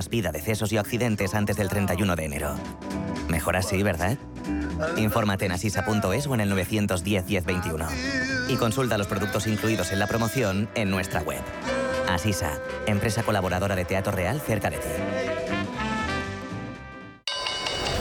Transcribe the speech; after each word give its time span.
más 0.00 0.08
vida, 0.08 0.32
decesos 0.32 0.72
y 0.72 0.78
accidentes 0.78 1.34
antes 1.34 1.56
del 1.56 1.68
31 1.68 2.16
de 2.16 2.24
enero. 2.24 2.54
Mejor 3.28 3.54
así, 3.54 3.82
¿verdad? 3.82 4.16
Infórmate 4.96 5.44
en 5.44 5.52
asisa.es 5.52 6.26
o 6.26 6.32
en 6.32 6.40
el 6.40 6.48
910 6.48 7.26
1021. 7.26 7.86
Y 8.48 8.56
consulta 8.56 8.96
los 8.96 9.08
productos 9.08 9.46
incluidos 9.46 9.92
en 9.92 9.98
la 9.98 10.06
promoción 10.06 10.70
en 10.74 10.88
nuestra 10.90 11.20
web. 11.20 11.42
Asisa, 12.08 12.58
empresa 12.86 13.24
colaboradora 13.24 13.76
de 13.76 13.84
Teatro 13.84 14.10
Real 14.10 14.40
cerca 14.40 14.70
de 14.70 14.78
ti. 14.78 14.88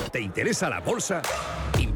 ¿Te 0.10 0.22
interesa 0.22 0.70
la 0.70 0.80
bolsa? 0.80 1.22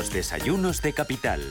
Los 0.00 0.14
desayunos 0.14 0.80
de 0.80 0.94
capital. 0.94 1.42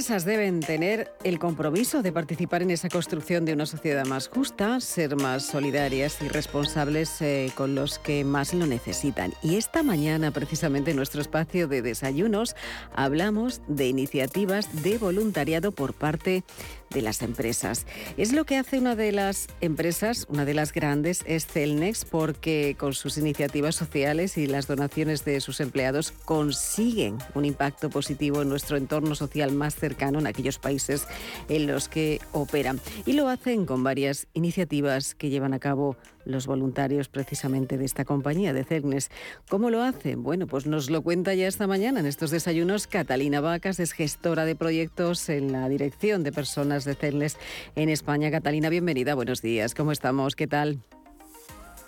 Empresas 0.00 0.24
deben 0.24 0.60
tener 0.60 1.12
el 1.24 1.38
compromiso 1.38 2.00
de 2.00 2.10
participar 2.10 2.62
en 2.62 2.70
esa 2.70 2.88
construcción 2.88 3.44
de 3.44 3.52
una 3.52 3.66
sociedad 3.66 4.06
más 4.06 4.28
justa, 4.28 4.80
ser 4.80 5.14
más 5.14 5.44
solidarias 5.44 6.22
y 6.22 6.28
responsables 6.28 7.20
eh, 7.20 7.52
con 7.54 7.74
los 7.74 7.98
que 7.98 8.24
más 8.24 8.54
lo 8.54 8.64
necesitan. 8.64 9.34
Y 9.42 9.56
esta 9.56 9.82
mañana, 9.82 10.30
precisamente 10.30 10.92
en 10.92 10.96
nuestro 10.96 11.20
espacio 11.20 11.68
de 11.68 11.82
desayunos, 11.82 12.56
hablamos 12.94 13.60
de 13.68 13.88
iniciativas 13.88 14.82
de 14.82 14.96
voluntariado 14.96 15.70
por 15.70 15.92
parte 15.92 16.44
de 16.90 17.02
las 17.02 17.22
empresas. 17.22 17.86
Es 18.16 18.32
lo 18.32 18.44
que 18.44 18.56
hace 18.56 18.78
una 18.78 18.96
de 18.96 19.12
las 19.12 19.46
empresas, 19.60 20.26
una 20.28 20.44
de 20.44 20.54
las 20.54 20.72
grandes, 20.72 21.22
es 21.24 21.46
Celnex, 21.46 22.04
porque 22.04 22.76
con 22.78 22.94
sus 22.94 23.16
iniciativas 23.16 23.76
sociales 23.76 24.36
y 24.36 24.46
las 24.46 24.66
donaciones 24.66 25.24
de 25.24 25.40
sus 25.40 25.60
empleados 25.60 26.12
consiguen 26.24 27.18
un 27.34 27.44
impacto 27.44 27.90
positivo 27.90 28.42
en 28.42 28.48
nuestro 28.48 28.76
entorno 28.76 29.14
social 29.14 29.52
más 29.52 29.76
cercano 29.76 30.18
en 30.18 30.26
aquellos 30.26 30.58
países 30.58 31.06
en 31.48 31.66
los 31.66 31.88
que 31.88 32.20
operan. 32.32 32.80
Y 33.06 33.12
lo 33.12 33.28
hacen 33.28 33.66
con 33.66 33.84
varias 33.84 34.26
iniciativas 34.34 35.14
que 35.14 35.30
llevan 35.30 35.54
a 35.54 35.60
cabo 35.60 35.96
los 36.24 36.46
voluntarios 36.46 37.08
precisamente 37.08 37.78
de 37.78 37.84
esta 37.84 38.04
compañía 38.04 38.52
de 38.52 38.64
Cernes. 38.64 39.10
¿Cómo 39.48 39.70
lo 39.70 39.82
hacen? 39.82 40.22
Bueno, 40.22 40.46
pues 40.46 40.66
nos 40.66 40.90
lo 40.90 41.02
cuenta 41.02 41.34
ya 41.34 41.46
esta 41.48 41.66
mañana 41.66 42.00
en 42.00 42.06
estos 42.06 42.30
desayunos 42.30 42.86
Catalina 42.86 43.40
Vacas, 43.40 43.80
es 43.80 43.92
gestora 43.92 44.44
de 44.44 44.56
proyectos 44.56 45.28
en 45.28 45.52
la 45.52 45.68
Dirección 45.68 46.22
de 46.22 46.32
Personas 46.32 46.79
de 46.84 46.94
Cernes 46.94 47.36
en 47.76 47.88
España. 47.88 48.30
Catalina, 48.30 48.68
bienvenida, 48.68 49.14
buenos 49.14 49.42
días, 49.42 49.74
¿cómo 49.74 49.92
estamos? 49.92 50.36
¿Qué 50.36 50.46
tal? 50.46 50.80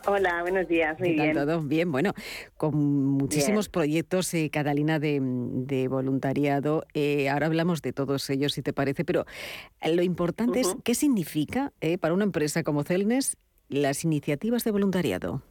Hola, 0.04 0.42
buenos 0.42 0.66
días, 0.66 0.98
muy 0.98 1.10
¿Qué 1.10 1.22
bien. 1.22 1.34
Todo 1.34 1.60
bien, 1.60 1.92
bueno, 1.92 2.12
con 2.56 2.74
muchísimos 2.76 3.68
proyectos, 3.68 4.34
eh, 4.34 4.50
Catalina, 4.50 4.98
de, 4.98 5.20
de 5.22 5.86
voluntariado. 5.86 6.84
Eh, 6.92 7.28
ahora 7.28 7.46
hablamos 7.46 7.82
de 7.82 7.92
todos 7.92 8.28
ellos, 8.28 8.54
si 8.54 8.62
te 8.62 8.72
parece, 8.72 9.04
pero 9.04 9.26
lo 9.84 10.02
importante 10.02 10.60
es 10.60 10.74
qué 10.82 10.96
significa 10.96 11.72
eh, 11.80 11.98
para 11.98 12.14
una 12.14 12.24
empresa 12.24 12.64
como 12.64 12.82
Celnes 12.82 13.36
las 13.68 14.04
iniciativas 14.04 14.64
de 14.64 14.72
voluntariado. 14.72 15.42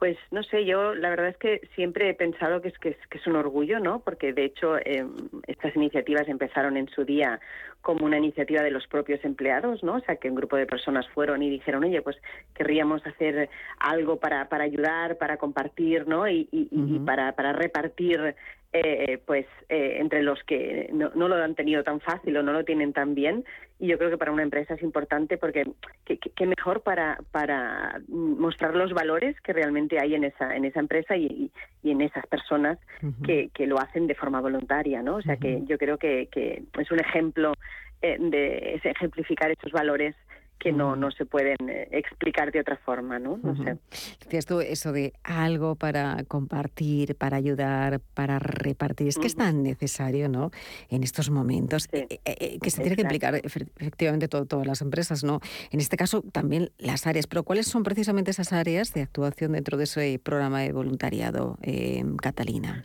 Pues 0.00 0.16
no 0.30 0.42
sé, 0.42 0.64
yo 0.64 0.94
la 0.94 1.10
verdad 1.10 1.28
es 1.28 1.36
que 1.36 1.60
siempre 1.74 2.08
he 2.08 2.14
pensado 2.14 2.62
que 2.62 2.68
es, 2.68 2.78
que 2.78 2.88
es, 2.88 2.96
que 3.10 3.18
es 3.18 3.26
un 3.26 3.36
orgullo, 3.36 3.80
¿no? 3.80 4.00
Porque 4.00 4.32
de 4.32 4.46
hecho 4.46 4.78
eh, 4.78 5.04
estas 5.46 5.76
iniciativas 5.76 6.26
empezaron 6.26 6.78
en 6.78 6.88
su 6.88 7.04
día 7.04 7.38
como 7.82 8.06
una 8.06 8.16
iniciativa 8.16 8.62
de 8.62 8.70
los 8.70 8.86
propios 8.86 9.22
empleados, 9.26 9.82
¿no? 9.82 9.96
O 9.96 10.00
sea, 10.00 10.16
que 10.16 10.30
un 10.30 10.36
grupo 10.36 10.56
de 10.56 10.64
personas 10.64 11.06
fueron 11.10 11.42
y 11.42 11.50
dijeron, 11.50 11.84
oye, 11.84 12.00
pues 12.00 12.16
querríamos 12.54 13.06
hacer 13.06 13.50
algo 13.78 14.16
para, 14.16 14.48
para 14.48 14.64
ayudar, 14.64 15.18
para 15.18 15.36
compartir, 15.36 16.08
¿no? 16.08 16.26
Y, 16.26 16.48
y, 16.50 16.68
y 16.72 16.98
para, 17.00 17.32
para 17.32 17.52
repartir 17.52 18.34
eh, 18.72 19.18
pues 19.26 19.46
eh, 19.68 19.96
entre 19.98 20.22
los 20.22 20.42
que 20.44 20.88
no, 20.92 21.10
no, 21.16 21.26
lo 21.26 21.34
han 21.34 21.56
tenido 21.56 21.82
tan 21.82 22.00
fácil 22.00 22.36
o 22.36 22.42
no 22.42 22.52
lo 22.52 22.64
tienen 22.64 22.92
tan 22.92 23.16
bien 23.16 23.44
y 23.80 23.88
yo 23.88 23.98
creo 23.98 24.10
que 24.10 24.18
para 24.18 24.30
una 24.30 24.44
empresa 24.44 24.74
es 24.74 24.82
importante 24.82 25.38
porque 25.38 25.64
qué 26.04 26.18
que, 26.18 26.46
mejor 26.46 26.82
para 26.82 27.18
para 27.32 28.00
mostrar 28.08 28.76
los 28.76 28.92
valores 28.92 29.40
que 29.40 29.52
realmente 29.52 29.98
hay 30.00 30.14
en 30.14 30.22
esa 30.22 30.54
en 30.54 30.64
esa 30.64 30.78
empresa 30.78 31.16
y, 31.16 31.50
y 31.82 31.90
en 31.90 32.00
esas 32.00 32.24
personas 32.28 32.78
uh 33.02 33.06
-huh. 33.06 33.26
que, 33.26 33.50
que, 33.52 33.66
lo 33.66 33.80
hacen 33.80 34.06
de 34.06 34.14
forma 34.14 34.40
voluntaria 34.40 35.02
no 35.02 35.16
o 35.16 35.22
sea 35.22 35.34
uh 35.34 35.38
-huh. 35.38 35.40
que 35.40 35.62
yo 35.66 35.76
creo 35.76 35.98
que, 35.98 36.28
que 36.30 36.62
es 36.78 36.90
un 36.92 37.00
ejemplo 37.00 37.54
eh, 38.02 38.18
de 38.20 38.74
es 38.74 38.84
ejemplificar 38.84 39.50
esos 39.50 39.72
valores 39.72 40.14
que 40.60 40.72
no, 40.72 40.94
no 40.94 41.10
se 41.10 41.24
pueden 41.24 41.56
eh, 41.68 41.88
explicar 41.90 42.52
de 42.52 42.60
otra 42.60 42.76
forma, 42.76 43.18
¿no? 43.18 43.40
No 43.42 43.52
uh 43.52 43.54
-huh. 43.54 43.64
sé. 43.64 43.78
Decías 44.24 44.46
tú 44.46 44.60
eso 44.60 44.92
de 44.92 45.14
algo 45.24 45.74
para 45.74 46.22
compartir, 46.24 47.16
para 47.16 47.38
ayudar, 47.38 48.00
para 48.14 48.38
repartir. 48.38 49.08
Es 49.08 49.16
que 49.16 49.20
uh 49.20 49.24
-huh. 49.24 49.26
es 49.26 49.36
tan 49.36 49.62
necesario, 49.62 50.28
¿no? 50.28 50.50
En 50.90 51.02
estos 51.02 51.30
momentos, 51.30 51.88
sí. 51.90 51.98
eh, 51.98 52.20
eh, 52.24 52.58
que 52.62 52.70
se 52.70 52.82
tiene 52.82 52.94
que 52.94 53.02
implicar 53.02 53.34
efectivamente 53.34 54.28
todo, 54.28 54.44
todas 54.44 54.66
las 54.66 54.82
empresas, 54.82 55.24
¿no? 55.24 55.40
En 55.72 55.80
este 55.80 55.96
caso 55.96 56.22
también 56.30 56.70
las 56.78 57.06
áreas. 57.06 57.26
Pero 57.26 57.42
¿cuáles 57.42 57.66
son 57.66 57.82
precisamente 57.82 58.30
esas 58.30 58.52
áreas 58.52 58.92
de 58.92 59.02
actuación 59.02 59.52
dentro 59.52 59.78
de 59.78 59.84
ese 59.84 60.20
programa 60.22 60.60
de 60.60 60.72
voluntariado, 60.72 61.58
eh, 61.62 62.04
Catalina? 62.20 62.84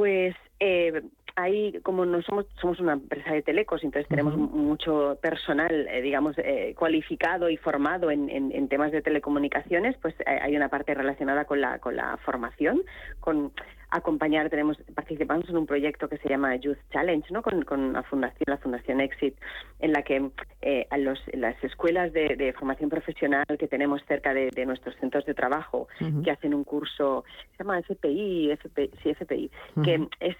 Pues 0.00 0.34
eh, 0.60 1.02
ahí 1.36 1.78
como 1.82 2.06
no 2.06 2.22
somos 2.22 2.46
somos 2.58 2.80
una 2.80 2.94
empresa 2.94 3.34
de 3.34 3.42
telecos 3.42 3.84
entonces 3.84 4.08
tenemos 4.08 4.34
uh 4.34 4.38
-huh. 4.38 4.50
mucho 4.50 5.18
personal 5.20 5.70
eh, 5.70 6.00
digamos 6.00 6.38
eh, 6.38 6.74
cualificado 6.78 7.50
y 7.50 7.58
formado 7.58 8.10
en, 8.10 8.30
en, 8.30 8.50
en, 8.50 8.66
temas 8.68 8.92
de 8.92 9.02
telecomunicaciones 9.02 9.98
pues 10.00 10.14
eh, 10.20 10.38
hay 10.40 10.56
una 10.56 10.70
parte 10.70 10.94
relacionada 10.94 11.44
con 11.44 11.60
la 11.60 11.80
con 11.80 11.96
la 11.96 12.16
formación 12.24 12.80
con 13.20 13.52
acompañar 13.90 14.48
tenemos 14.50 14.76
participamos 14.94 15.48
en 15.48 15.56
un 15.56 15.66
proyecto 15.66 16.08
que 16.08 16.18
se 16.18 16.28
llama 16.28 16.54
Youth 16.56 16.78
Challenge 16.92 17.26
no 17.32 17.42
con, 17.42 17.62
con 17.62 17.92
la 17.92 18.02
fundación 18.04 18.44
la 18.46 18.58
fundación 18.58 19.00
Exit 19.00 19.34
en 19.80 19.92
la 19.92 20.02
que 20.02 20.30
eh, 20.62 20.86
a 20.90 20.98
los 20.98 21.18
las 21.32 21.62
escuelas 21.64 22.12
de, 22.12 22.36
de, 22.36 22.52
formación 22.52 22.88
profesional 22.88 23.44
que 23.58 23.66
tenemos 23.66 24.00
cerca 24.06 24.32
de, 24.32 24.50
de 24.50 24.66
nuestros 24.66 24.94
centros 24.96 25.24
de 25.26 25.34
trabajo 25.34 25.88
uh 26.00 26.04
-huh. 26.04 26.24
que 26.24 26.30
hacen 26.30 26.54
un 26.54 26.64
curso 26.64 27.24
se 27.52 27.64
llama 27.64 27.80
FPI 27.80 28.52
FPI 28.52 28.90
sí 29.02 29.10
FPI 29.14 29.50
uh 29.76 29.80
-huh. 29.80 29.84
que 29.84 30.08
es, 30.20 30.36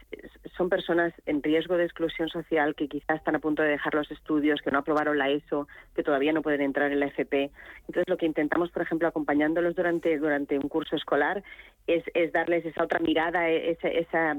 son 0.57 0.69
personas 0.69 1.13
en 1.27 1.43
riesgo 1.43 1.77
de 1.77 1.85
exclusión 1.85 2.29
social 2.29 2.75
que 2.75 2.89
quizás 2.89 3.17
están 3.19 3.35
a 3.35 3.41
punto 3.41 3.63
de 3.63 3.71
dejar 3.71 3.95
los 3.95 4.11
estudios 4.11 4.61
que 4.63 4.71
no 4.71 4.79
aprobaron 4.79 5.19
la 5.19 5.29
ESO 5.29 5.67
que 5.95 6.03
todavía 6.03 6.33
no 6.33 6.43
pueden 6.43 6.61
entrar 6.61 6.93
en 6.93 7.01
la 7.01 7.07
FP 7.07 7.51
entonces 7.89 8.09
lo 8.09 8.17
que 8.17 8.27
intentamos 8.27 8.71
por 8.71 8.83
ejemplo 8.83 9.09
acompañándolos 9.09 9.75
durante 9.75 10.19
durante 10.19 10.57
un 10.57 10.69
curso 10.69 10.95
escolar 10.95 11.43
es, 11.87 12.05
es 12.15 12.33
darles 12.33 12.65
esa 12.65 12.85
otra 12.85 13.01
mirada 13.01 13.40
esa, 13.49 13.89
esa 13.89 14.37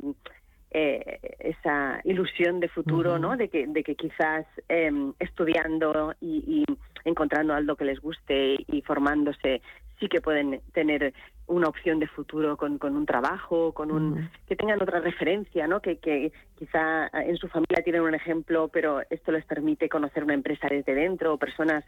eh, 0.73 1.19
esa 1.39 1.99
ilusión 2.05 2.61
de 2.61 2.69
futuro, 2.69 3.13
uh 3.13 3.15
-huh. 3.15 3.21
¿no? 3.21 3.35
De 3.35 3.49
que, 3.49 3.67
de 3.67 3.83
que 3.83 3.95
quizás 3.95 4.45
eh, 4.69 4.89
estudiando 5.19 6.13
y, 6.21 6.43
y, 6.47 6.65
encontrando 7.03 7.53
algo 7.53 7.75
que 7.75 7.83
les 7.83 7.99
guste 7.99 8.55
y 8.67 8.81
formándose 8.83 9.61
sí 9.99 10.07
que 10.07 10.21
pueden 10.21 10.61
tener 10.71 11.13
una 11.47 11.67
opción 11.67 11.99
de 11.99 12.07
futuro 12.07 12.55
con, 12.55 12.77
con 12.77 12.95
un 12.95 13.05
trabajo, 13.05 13.73
con 13.73 13.91
un 13.91 14.13
uh 14.13 14.15
-huh. 14.15 14.29
que 14.47 14.55
tengan 14.55 14.81
otra 14.81 14.99
referencia, 15.01 15.67
¿no? 15.67 15.81
Que, 15.81 15.97
que 15.97 16.31
quizá 16.57 17.09
en 17.13 17.35
su 17.35 17.47
familia 17.49 17.83
tienen 17.83 18.03
un 18.03 18.15
ejemplo, 18.15 18.69
pero 18.69 19.01
esto 19.09 19.31
les 19.33 19.45
permite 19.45 19.89
conocer 19.89 20.23
una 20.23 20.35
empresa 20.35 20.67
desde 20.69 20.95
dentro, 20.95 21.33
o 21.33 21.37
personas, 21.37 21.83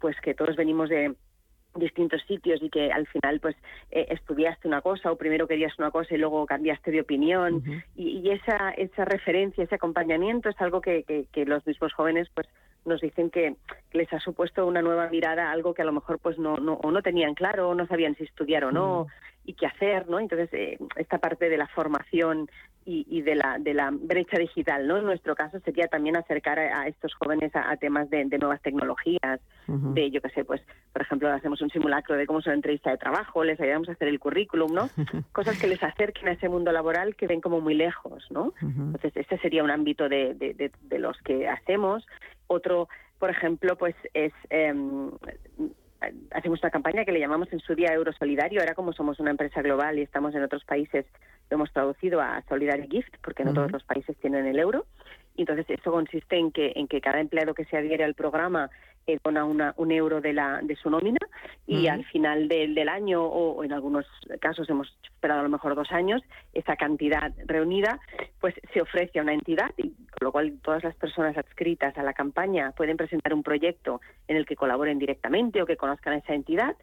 pues 0.00 0.18
que 0.22 0.34
todos 0.34 0.56
venimos 0.56 0.88
de 0.88 1.14
distintos 1.74 2.22
sitios 2.22 2.62
y 2.62 2.70
que 2.70 2.92
al 2.92 3.06
final 3.06 3.40
pues 3.40 3.56
eh, 3.90 4.06
estudiaste 4.10 4.68
una 4.68 4.80
cosa 4.80 5.10
o 5.10 5.16
primero 5.16 5.46
querías 5.46 5.76
una 5.78 5.90
cosa 5.90 6.14
y 6.14 6.18
luego 6.18 6.46
cambiaste 6.46 6.90
de 6.90 7.00
opinión 7.00 7.54
uh 7.54 7.60
-huh. 7.60 7.84
y, 7.96 8.20
y, 8.20 8.30
esa 8.30 8.70
esa 8.70 9.04
referencia 9.04 9.64
ese 9.64 9.74
acompañamiento 9.74 10.48
es 10.48 10.60
algo 10.60 10.80
que, 10.80 11.02
que, 11.02 11.26
que 11.32 11.44
los 11.44 11.66
mismos 11.66 11.92
jóvenes 11.92 12.28
pues 12.34 12.46
nos 12.84 13.00
dicen 13.00 13.30
que 13.30 13.56
les 13.92 14.12
ha 14.12 14.20
supuesto 14.20 14.66
una 14.66 14.82
nueva 14.82 15.08
mirada 15.08 15.50
algo 15.50 15.74
que 15.74 15.82
a 15.82 15.86
lo 15.86 15.92
mejor 15.92 16.18
pues 16.18 16.38
no 16.38 16.56
no 16.56 16.74
o 16.74 16.90
no 16.90 17.02
tenían 17.02 17.34
claro 17.34 17.70
o 17.70 17.74
no 17.74 17.86
sabían 17.86 18.14
si 18.14 18.24
estudiar 18.24 18.64
o 18.64 18.72
no 18.72 19.02
uh 19.02 19.06
-huh. 19.06 19.10
Y 19.44 19.54
qué 19.54 19.66
hacer 19.66 20.08
no 20.08 20.18
entonces 20.18 20.48
eh, 20.52 20.78
esta 20.96 21.18
parte 21.18 21.48
de 21.48 21.56
la 21.56 21.66
formación 21.68 22.48
y, 22.86 23.22
de, 23.22 23.34
la, 23.34 23.58
de 23.58 23.72
la 23.72 23.90
brecha 23.90 24.38
digital. 24.38 24.86
¿no? 24.86 24.98
En 24.98 25.04
nuestro 25.04 25.34
caso 25.34 25.58
sería 25.60 25.88
también 25.88 26.16
acercar 26.16 26.58
a, 26.58 26.86
estos 26.86 27.14
jóvenes 27.14 27.50
a, 27.54 27.76
temas 27.76 28.10
de, 28.10 28.24
nuevas 28.24 28.60
tecnologías, 28.60 29.40
de 29.66 30.10
yo 30.10 30.20
qué 30.20 30.28
sé, 30.30 30.44
pues 30.44 30.60
por 30.92 31.02
ejemplo 31.02 31.30
hacemos 31.30 31.62
un 31.62 31.70
simulacro 31.70 32.16
de 32.16 32.26
cómo 32.26 32.40
es 32.40 32.46
una 32.46 32.56
entrevista 32.56 32.90
de 32.90 32.98
trabajo, 32.98 33.42
les 33.42 33.58
ayudamos 33.60 33.88
a 33.88 33.92
hacer 33.92 34.08
el 34.08 34.20
currículum, 34.20 34.72
¿no? 34.74 34.90
Cosas 35.32 35.58
que 35.58 35.66
les 35.66 35.82
acerquen 35.82 36.28
a 36.28 36.32
ese 36.32 36.48
mundo 36.48 36.72
laboral 36.72 37.16
que 37.16 37.26
ven 37.26 37.40
como 37.40 37.60
muy 37.60 37.74
lejos, 37.74 38.26
¿no? 38.30 38.52
Entonces 38.60 39.16
este 39.16 39.38
sería 39.38 39.64
un 39.64 39.70
ámbito 39.70 40.08
de, 40.08 40.34
de, 40.34 40.98
los 40.98 41.16
que 41.22 41.48
hacemos. 41.48 42.06
Otro, 42.46 42.88
por 43.18 43.30
ejemplo, 43.30 43.76
pues 43.76 43.94
es... 44.12 44.32
Em, 44.50 45.10
hacemos 46.32 46.60
una 46.62 46.70
campaña 46.70 47.04
que 47.04 47.12
le 47.12 47.20
llamamos 47.20 47.52
en 47.52 47.60
su 47.60 47.74
día 47.74 47.92
Euro 47.92 48.12
Solidario. 48.12 48.60
Ahora 48.60 48.74
como 48.74 48.92
somos 48.92 49.20
una 49.20 49.30
empresa 49.30 49.62
global 49.62 49.98
y 49.98 50.02
estamos 50.02 50.34
en 50.34 50.42
otros 50.42 50.64
países, 50.64 51.06
lo 51.50 51.56
hemos 51.56 51.72
traducido 51.72 52.20
a 52.20 52.42
Solidarity 52.48 52.88
Gift, 52.88 53.14
porque 53.22 53.44
no 53.44 53.52
todos 53.52 53.72
los 53.72 53.84
países 53.84 54.16
tienen 54.18 54.46
el 54.46 54.58
euro. 54.58 54.86
Y 55.36 55.42
entonces 55.42 55.66
eso 55.68 55.90
consiste 55.90 56.36
en 56.36 56.52
que, 56.52 56.72
en 56.76 56.86
que 56.86 57.00
cada 57.00 57.20
empleado 57.20 57.54
que 57.54 57.64
se 57.64 57.76
adhiere 57.76 58.04
al 58.04 58.14
programa 58.14 58.70
eh, 59.06 59.18
dona 59.22 59.44
una, 59.44 59.74
un 59.76 59.92
euro 59.92 60.22
de, 60.22 60.32
la, 60.32 60.60
de 60.62 60.76
su 60.76 60.88
nómina 60.88 61.18
y 61.66 61.88
al 61.88 62.06
final 62.06 62.48
del 62.48 62.88
año 62.88 63.22
o, 63.22 63.62
en 63.62 63.72
algunos 63.72 64.06
casos 64.40 64.68
hemos 64.70 64.96
esperado 65.02 65.40
a 65.40 65.42
lo 65.42 65.50
mejor 65.50 65.74
dos 65.74 65.92
años, 65.92 66.22
esa 66.54 66.76
cantidad 66.76 67.32
reunida 67.44 68.00
pues 68.40 68.54
se 68.72 68.80
ofrece 68.80 69.18
a 69.18 69.22
una 69.22 69.34
entidad 69.34 69.70
y 69.76 69.90
con 69.90 70.22
lo 70.22 70.32
cual 70.32 70.58
todas 70.62 70.84
las 70.84 70.94
personas 70.96 71.36
adscritas 71.36 71.96
a 71.98 72.02
la 72.02 72.14
campaña 72.14 72.72
pueden 72.72 72.96
presentar 72.96 73.34
un 73.34 73.42
proyecto 73.42 74.00
en 74.26 74.36
el 74.36 74.46
que 74.46 74.56
colaboren 74.56 74.98
directamente 74.98 75.60
o 75.60 75.66
que 75.66 75.76
conozcan 75.76 76.14
a 76.14 76.18
esa 76.18 76.34
entidad. 76.34 76.74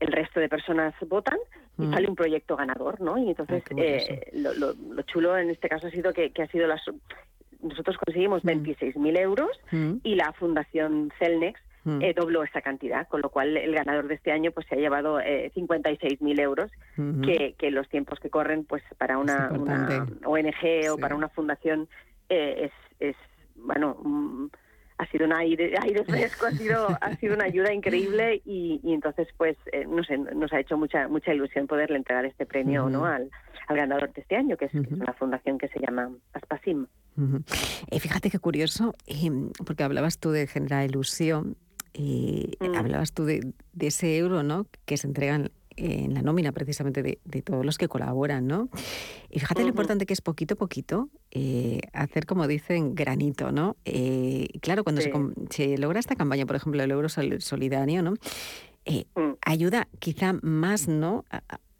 El 0.00 0.12
resto 0.12 0.40
de 0.40 0.48
personas 0.48 0.94
votan 1.08 1.38
y 1.78 1.86
sale 1.86 2.08
un 2.08 2.14
proyecto 2.14 2.56
ganador, 2.56 3.00
¿no? 3.00 3.16
Y 3.16 3.30
entonces 3.30 3.62
eh, 3.76 4.30
lo, 4.34 4.52
lo, 4.52 5.02
chulo 5.02 5.38
en 5.38 5.48
este 5.48 5.68
caso 5.68 5.86
ha 5.86 5.90
sido 5.90 6.12
que, 6.12 6.30
que 6.30 6.42
ha 6.42 6.46
sido 6.48 6.66
la, 6.66 6.78
nosotros 7.62 7.96
conseguimos 7.98 8.42
26.000 8.42 8.96
mm. 8.96 9.16
euros 9.16 9.50
mm. 9.70 9.94
y 10.02 10.14
la 10.14 10.32
Fundación 10.32 11.12
Celnex 11.18 11.60
mm. 11.84 12.02
eh, 12.02 12.14
dobló 12.14 12.42
esa 12.42 12.60
cantidad, 12.62 13.06
con 13.08 13.20
lo 13.20 13.30
cual 13.30 13.56
el 13.56 13.74
ganador 13.74 14.08
de 14.08 14.14
este 14.14 14.32
año 14.32 14.50
pues 14.52 14.66
se 14.66 14.74
ha 14.74 14.78
llevado 14.78 15.20
eh, 15.20 15.52
56.000 15.54 16.40
euros, 16.40 16.70
mm-hmm. 16.96 17.24
que, 17.24 17.54
que 17.58 17.70
los 17.70 17.88
tiempos 17.88 18.18
que 18.20 18.30
corren 18.30 18.64
pues 18.64 18.82
para 18.98 19.18
una, 19.18 19.50
ONG 20.24 20.90
o 20.92 20.98
para 20.98 21.14
una 21.14 21.28
fundación 21.28 21.88
eh, 22.28 22.70
es, 22.70 23.08
es, 23.08 23.16
bueno, 23.56 24.50
ha 25.00 25.06
sido 25.06 25.24
un 25.24 25.32
aire, 25.32 25.72
aire 25.80 26.04
fresco, 26.04 26.44
ha 26.44 26.50
sido, 26.50 26.88
ha 27.00 27.16
sido 27.16 27.34
una 27.34 27.44
ayuda 27.44 27.72
increíble 27.72 28.42
y, 28.44 28.80
entonces 28.84 29.28
pues 29.38 29.56
eh, 29.72 29.86
no 29.88 30.04
sé, 30.04 30.18
nos 30.18 30.52
ha 30.52 30.60
hecho 30.60 30.76
mucha 30.76 31.08
mucha 31.08 31.32
ilusión 31.32 31.66
poderle 31.66 31.96
entregar 31.96 32.26
este 32.26 32.44
premio 32.44 32.90
¿no? 32.90 33.06
al, 33.06 33.30
al 33.68 33.76
ganador 33.76 34.12
de 34.12 34.20
este 34.20 34.36
año, 34.36 34.58
que 34.58 34.66
es, 34.66 34.74
una 34.74 35.14
fundación 35.14 35.56
que 35.56 35.68
se 35.68 35.80
llama 35.80 36.10
Aspasim. 36.34 36.86
Eh, 37.90 37.98
fíjate 37.98 38.30
qué 38.30 38.38
curioso, 38.38 38.94
em, 39.06 39.50
porque 39.64 39.84
hablabas 39.84 40.18
tú 40.18 40.32
de 40.32 40.46
generar 40.46 40.84
ilusión, 40.84 41.56
y 41.92 42.56
mm. 42.60 42.74
hablabas 42.76 43.12
tú 43.12 43.24
de, 43.24 43.52
ese 43.78 44.18
euro 44.18 44.42
¿no? 44.42 44.66
que 44.84 44.96
se 44.96 45.06
entregan 45.06 45.50
en 45.80 46.14
la 46.14 46.22
nómina 46.22 46.52
precisamente 46.52 47.02
de, 47.02 47.42
todos 47.42 47.64
los 47.64 47.78
que 47.78 47.88
colaboran, 47.88 48.46
¿no? 48.46 48.68
Y 49.30 49.40
fíjate 49.40 49.62
lo 49.62 49.68
importante 49.68 50.06
que 50.06 50.12
es 50.12 50.20
poquito 50.20 50.54
a 50.54 50.56
poquito 50.56 51.08
eh, 51.30 51.80
hacer, 51.92 52.26
como 52.26 52.46
dicen, 52.46 52.94
granito, 52.94 53.52
¿no? 53.52 53.76
Eh, 53.84 54.48
claro, 54.60 54.84
cuando 54.84 55.02
se, 55.50 55.78
logra 55.78 56.00
esta 56.00 56.16
campaña, 56.16 56.46
por 56.46 56.56
ejemplo, 56.56 56.82
el 56.82 56.90
euro 56.90 57.08
solidario, 57.08 58.02
¿no? 58.02 58.14
Mm. 58.86 59.32
Ayuda 59.42 59.88
quizá 59.98 60.34
más, 60.42 60.88
¿no? 60.88 61.24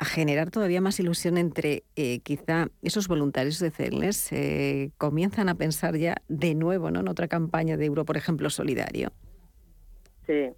a 0.01 0.07
generar 0.07 0.51
todavía 0.51 0.81
más 0.81 0.99
ilusión 0.99 1.37
entre 1.37 1.85
eh, 1.95 2.21
quizá 2.21 2.69
esos 2.81 3.07
voluntarios 3.07 3.59
de 3.59 3.71
CELNES 3.71 4.33
eh, 4.33 4.93
comienzan 4.97 5.51
a 5.51 5.57
pensar 5.57 5.95
ya 5.99 6.23
de 6.27 6.55
nuevo 6.55 6.91
¿no? 6.91 7.01
en 7.01 7.09
otra 7.09 7.29
campaña 7.29 7.77
de 7.77 7.85
euro, 7.85 8.07
por 8.07 8.17
ejemplo, 8.17 8.49
solidario. 8.49 9.13
Sí, 10.27 10.55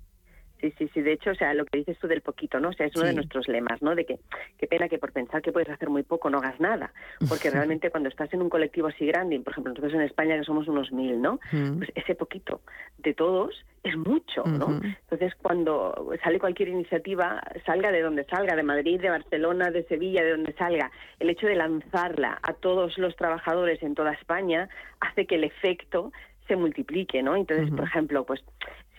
Sí, 0.62 0.72
sí, 0.78 0.88
sí. 0.94 1.02
De 1.02 1.12
hecho, 1.12 1.30
o 1.30 1.34
sea, 1.34 1.54
lo 1.54 1.64
que 1.66 1.78
dices 1.78 1.98
tú 1.98 2.06
del 2.06 2.20
poquito, 2.20 2.60
¿no? 2.60 2.68
O 2.68 2.72
sea, 2.72 2.86
es 2.86 2.94
uno 2.94 3.06
de 3.06 3.14
nuestros 3.14 3.48
lemas, 3.48 3.82
¿no? 3.82 3.96
De 3.96 4.06
que 4.06 4.20
qué 4.58 4.68
pena 4.68 4.88
que 4.88 4.98
por 4.98 5.10
pensar 5.12 5.42
que 5.42 5.50
puedes 5.50 5.68
hacer 5.68 5.90
muy 5.90 6.04
poco 6.04 6.30
no 6.30 6.38
hagas 6.38 6.60
nada. 6.60 6.92
Porque 7.28 7.50
realmente 7.50 7.90
cuando 7.90 8.08
estás 8.08 8.32
en 8.32 8.42
un 8.42 8.48
colectivo 8.48 8.86
así 8.86 9.04
grande, 9.06 9.40
por 9.40 9.52
ejemplo, 9.52 9.72
nosotros 9.72 9.94
en 9.94 10.02
España 10.02 10.38
que 10.38 10.44
somos 10.44 10.68
unos 10.68 10.92
mil, 10.92 11.20
¿no? 11.20 11.40
Pues 11.50 11.90
ese 11.96 12.14
poquito 12.14 12.60
de 12.98 13.12
todos 13.12 13.64
es 13.82 13.96
mucho, 13.96 14.44
¿no? 14.44 14.80
Entonces, 14.84 15.34
cuando 15.42 16.12
sale 16.22 16.38
cualquier 16.38 16.68
iniciativa, 16.68 17.42
salga 17.66 17.90
de 17.90 18.00
donde 18.00 18.24
salga, 18.24 18.54
de 18.54 18.62
Madrid, 18.62 19.00
de 19.00 19.10
Barcelona, 19.10 19.72
de 19.72 19.82
Sevilla, 19.84 20.22
de 20.22 20.30
donde 20.30 20.52
salga, 20.52 20.92
el 21.18 21.28
hecho 21.28 21.48
de 21.48 21.56
lanzarla 21.56 22.38
a 22.40 22.52
todos 22.52 22.96
los 22.98 23.16
trabajadores 23.16 23.82
en 23.82 23.96
toda 23.96 24.12
España 24.12 24.68
hace 25.00 25.26
que 25.26 25.34
el 25.34 25.42
efecto 25.42 26.12
se 26.46 26.54
multiplique, 26.54 27.22
¿no? 27.22 27.34
Entonces, 27.34 27.70
por 27.70 27.84
ejemplo, 27.84 28.24
pues 28.24 28.42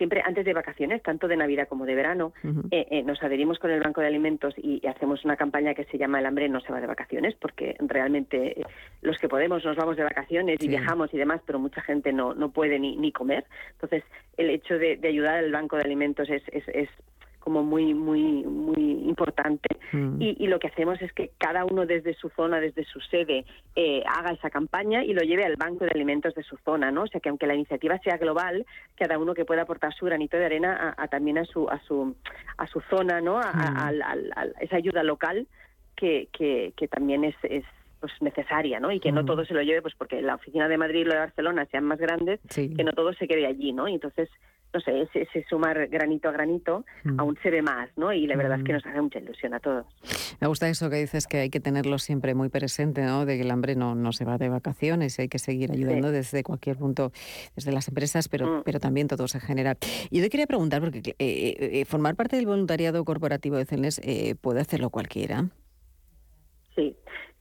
siempre 0.04 0.22
antes 0.26 0.44
de 0.44 0.54
vacaciones, 0.54 1.02
tanto 1.02 1.30
de 1.30 1.38
Navidad 1.38 1.70
como 1.70 1.86
de 1.86 1.96
verano, 1.96 2.34
eh, 2.72 2.86
eh, 2.92 3.04
nos 3.04 3.24
adherimos 3.24 3.58
con 3.58 3.72
el 3.72 3.80
Banco 3.80 4.02
de 4.02 4.08
Alimentos 4.08 4.54
y, 4.58 4.86
hacemos 4.86 5.24
una 5.24 5.38
campaña 5.38 5.74
que 5.74 5.86
se 5.86 5.98
llama 5.98 6.20
El 6.20 6.26
hambre 6.26 6.50
no 6.50 6.60
se 6.60 6.74
va 6.74 6.82
de 6.82 6.88
vacaciones, 6.88 7.36
porque 7.40 7.78
realmente 7.80 8.60
eh, 8.60 8.66
los 9.02 9.18
que 9.18 9.30
podemos 9.30 9.64
nos 9.64 9.78
vamos 9.78 9.96
de 9.96 10.04
vacaciones 10.04 10.58
y 10.60 10.68
viajamos 10.68 11.14
y 11.14 11.18
demás, 11.18 11.40
pero 11.46 11.58
mucha 11.58 11.82
gente 11.82 12.12
no, 12.12 12.34
no 12.34 12.52
puede 12.52 12.80
ni, 12.80 12.98
ni 12.98 13.14
comer. 13.14 13.46
Entonces, 13.72 14.04
el 14.36 14.50
hecho 14.50 14.78
de, 14.78 15.00
ayudar 15.08 15.38
al 15.38 15.54
Banco 15.54 15.78
de 15.78 15.84
Alimentos 15.84 16.30
es, 16.30 16.44
es, 16.52 16.68
es 16.68 16.90
como 17.44 17.62
muy 17.62 17.94
muy 17.94 18.44
muy 18.44 19.04
importante 19.06 19.68
mm. 19.92 20.22
y, 20.22 20.48
lo 20.48 20.60
que 20.60 20.68
hacemos 20.68 21.02
es 21.02 21.12
que 21.12 21.32
cada 21.38 21.66
uno 21.66 21.86
desde 21.86 22.14
su 22.14 22.30
zona 22.30 22.62
desde 22.62 22.86
su 22.86 23.02
sede 23.02 23.46
eh, 23.76 24.02
haga 24.08 24.32
esa 24.32 24.50
campaña 24.50 25.04
y 25.04 25.14
lo 25.14 25.24
lleve 25.24 25.44
al 25.44 25.58
banco 25.58 25.84
de 25.84 25.92
alimentos 25.94 26.34
de 26.36 26.44
su 26.44 26.56
zona 26.64 26.90
no 26.90 27.04
o 27.04 27.08
sea 27.08 27.20
que 27.20 27.28
aunque 27.28 27.46
la 27.46 27.56
iniciativa 27.56 28.00
sea 28.00 28.16
global 28.18 28.66
cada 28.96 29.18
uno 29.18 29.34
que 29.34 29.44
pueda 29.44 29.64
aportar 29.64 29.94
su 29.94 30.06
granito 30.06 30.38
de 30.38 30.46
arena 30.46 30.96
a, 30.98 31.08
también 31.10 31.38
a 31.38 31.44
su 31.44 31.70
a 31.70 31.82
su 31.82 32.16
a 32.58 32.66
su 32.68 32.80
zona 32.90 33.20
no 33.20 33.40
a, 33.40 33.52
mm. 33.52 34.62
esa 34.62 34.78
ayuda 34.78 35.04
local 35.04 35.46
que, 35.98 36.30
que, 36.32 36.74
que 36.78 36.88
también 36.88 37.26
es, 37.26 37.36
es 37.44 37.66
pues 38.00 38.12
necesaria, 38.20 38.82
¿no? 38.82 38.92
Y 38.92 39.00
que 39.00 39.14
no 39.14 39.24
mm. 39.24 39.26
todo 39.26 39.46
se 39.46 39.54
lo 39.54 39.62
lleve, 39.62 39.82
pues 39.82 39.96
porque 39.96 40.22
la 40.22 40.36
oficina 40.36 40.68
de 40.68 40.78
Madrid 40.78 41.02
y 41.02 41.06
la 41.06 41.14
de 41.14 41.20
Barcelona 41.22 41.66
sean 41.72 41.86
más 41.86 42.00
grandes, 42.00 42.42
que 42.54 42.84
no 42.84 42.92
todo 42.92 43.14
se 43.14 43.30
quede 43.30 43.46
allí, 43.46 43.72
¿no? 43.72 43.88
Y 43.88 43.94
entonces 43.94 44.30
no 44.74 44.80
sé, 44.80 45.08
ese, 45.14 45.46
sumar 45.50 45.88
granito 45.88 46.30
a 46.30 46.32
granito 46.32 46.86
mm. 47.04 47.20
aún 47.20 47.38
se 47.44 47.52
ve 47.52 47.62
más, 47.62 47.90
¿no? 47.96 48.12
Y 48.12 48.26
la 48.28 48.36
verdad 48.36 48.60
es 48.60 48.64
que 48.64 48.72
mm. 48.72 48.76
nos 48.76 48.86
hace 48.86 49.02
mucha 49.02 49.20
ilusión 49.20 49.54
a 49.54 49.60
todos. 49.60 49.86
Me 50.42 50.48
gusta 50.48 50.68
eso 50.68 50.90
que 50.90 50.98
dices 50.98 51.28
que 51.28 51.38
hay 51.38 51.50
que 51.50 51.60
tenerlo 51.60 52.00
siempre 52.00 52.34
muy 52.34 52.50
presente, 52.50 53.04
¿no? 53.04 53.26
De 53.26 53.38
que 53.38 53.44
el 53.44 53.52
hambre 53.52 53.76
no, 53.76 53.96
no 53.96 54.12
se 54.12 54.26
va 54.26 54.38
de 54.38 54.50
vacaciones, 54.50 55.20
hay 55.20 55.30
que 55.30 55.40
seguir 55.40 55.72
ayudando 55.72 56.12
desde 56.12 56.44
cualquier 56.44 56.78
punto, 56.78 57.12
desde 57.56 57.72
las 57.72 57.88
empresas, 57.88 58.28
pero, 58.30 58.48
mm. 58.48 58.64
pero 58.64 58.80
también 58.80 59.08
todo 59.08 59.28
se 59.28 59.40
genera. 59.40 59.78
Y 60.10 60.18
yo 60.18 60.24
te 60.24 60.30
quería 60.30 60.48
preguntar, 60.48 60.82
porque 60.82 61.00
eh, 61.00 61.14
eh, 61.20 61.56
eh, 61.60 61.86
formar 61.86 62.16
parte 62.16 62.36
del 62.36 62.46
voluntariado 62.46 63.04
corporativo 63.06 63.58
de 63.58 63.66
CELNES 63.66 64.02
puede 64.42 64.62
hacerlo 64.62 64.90
cualquiera. 64.90 65.50
Sí, 66.76 66.96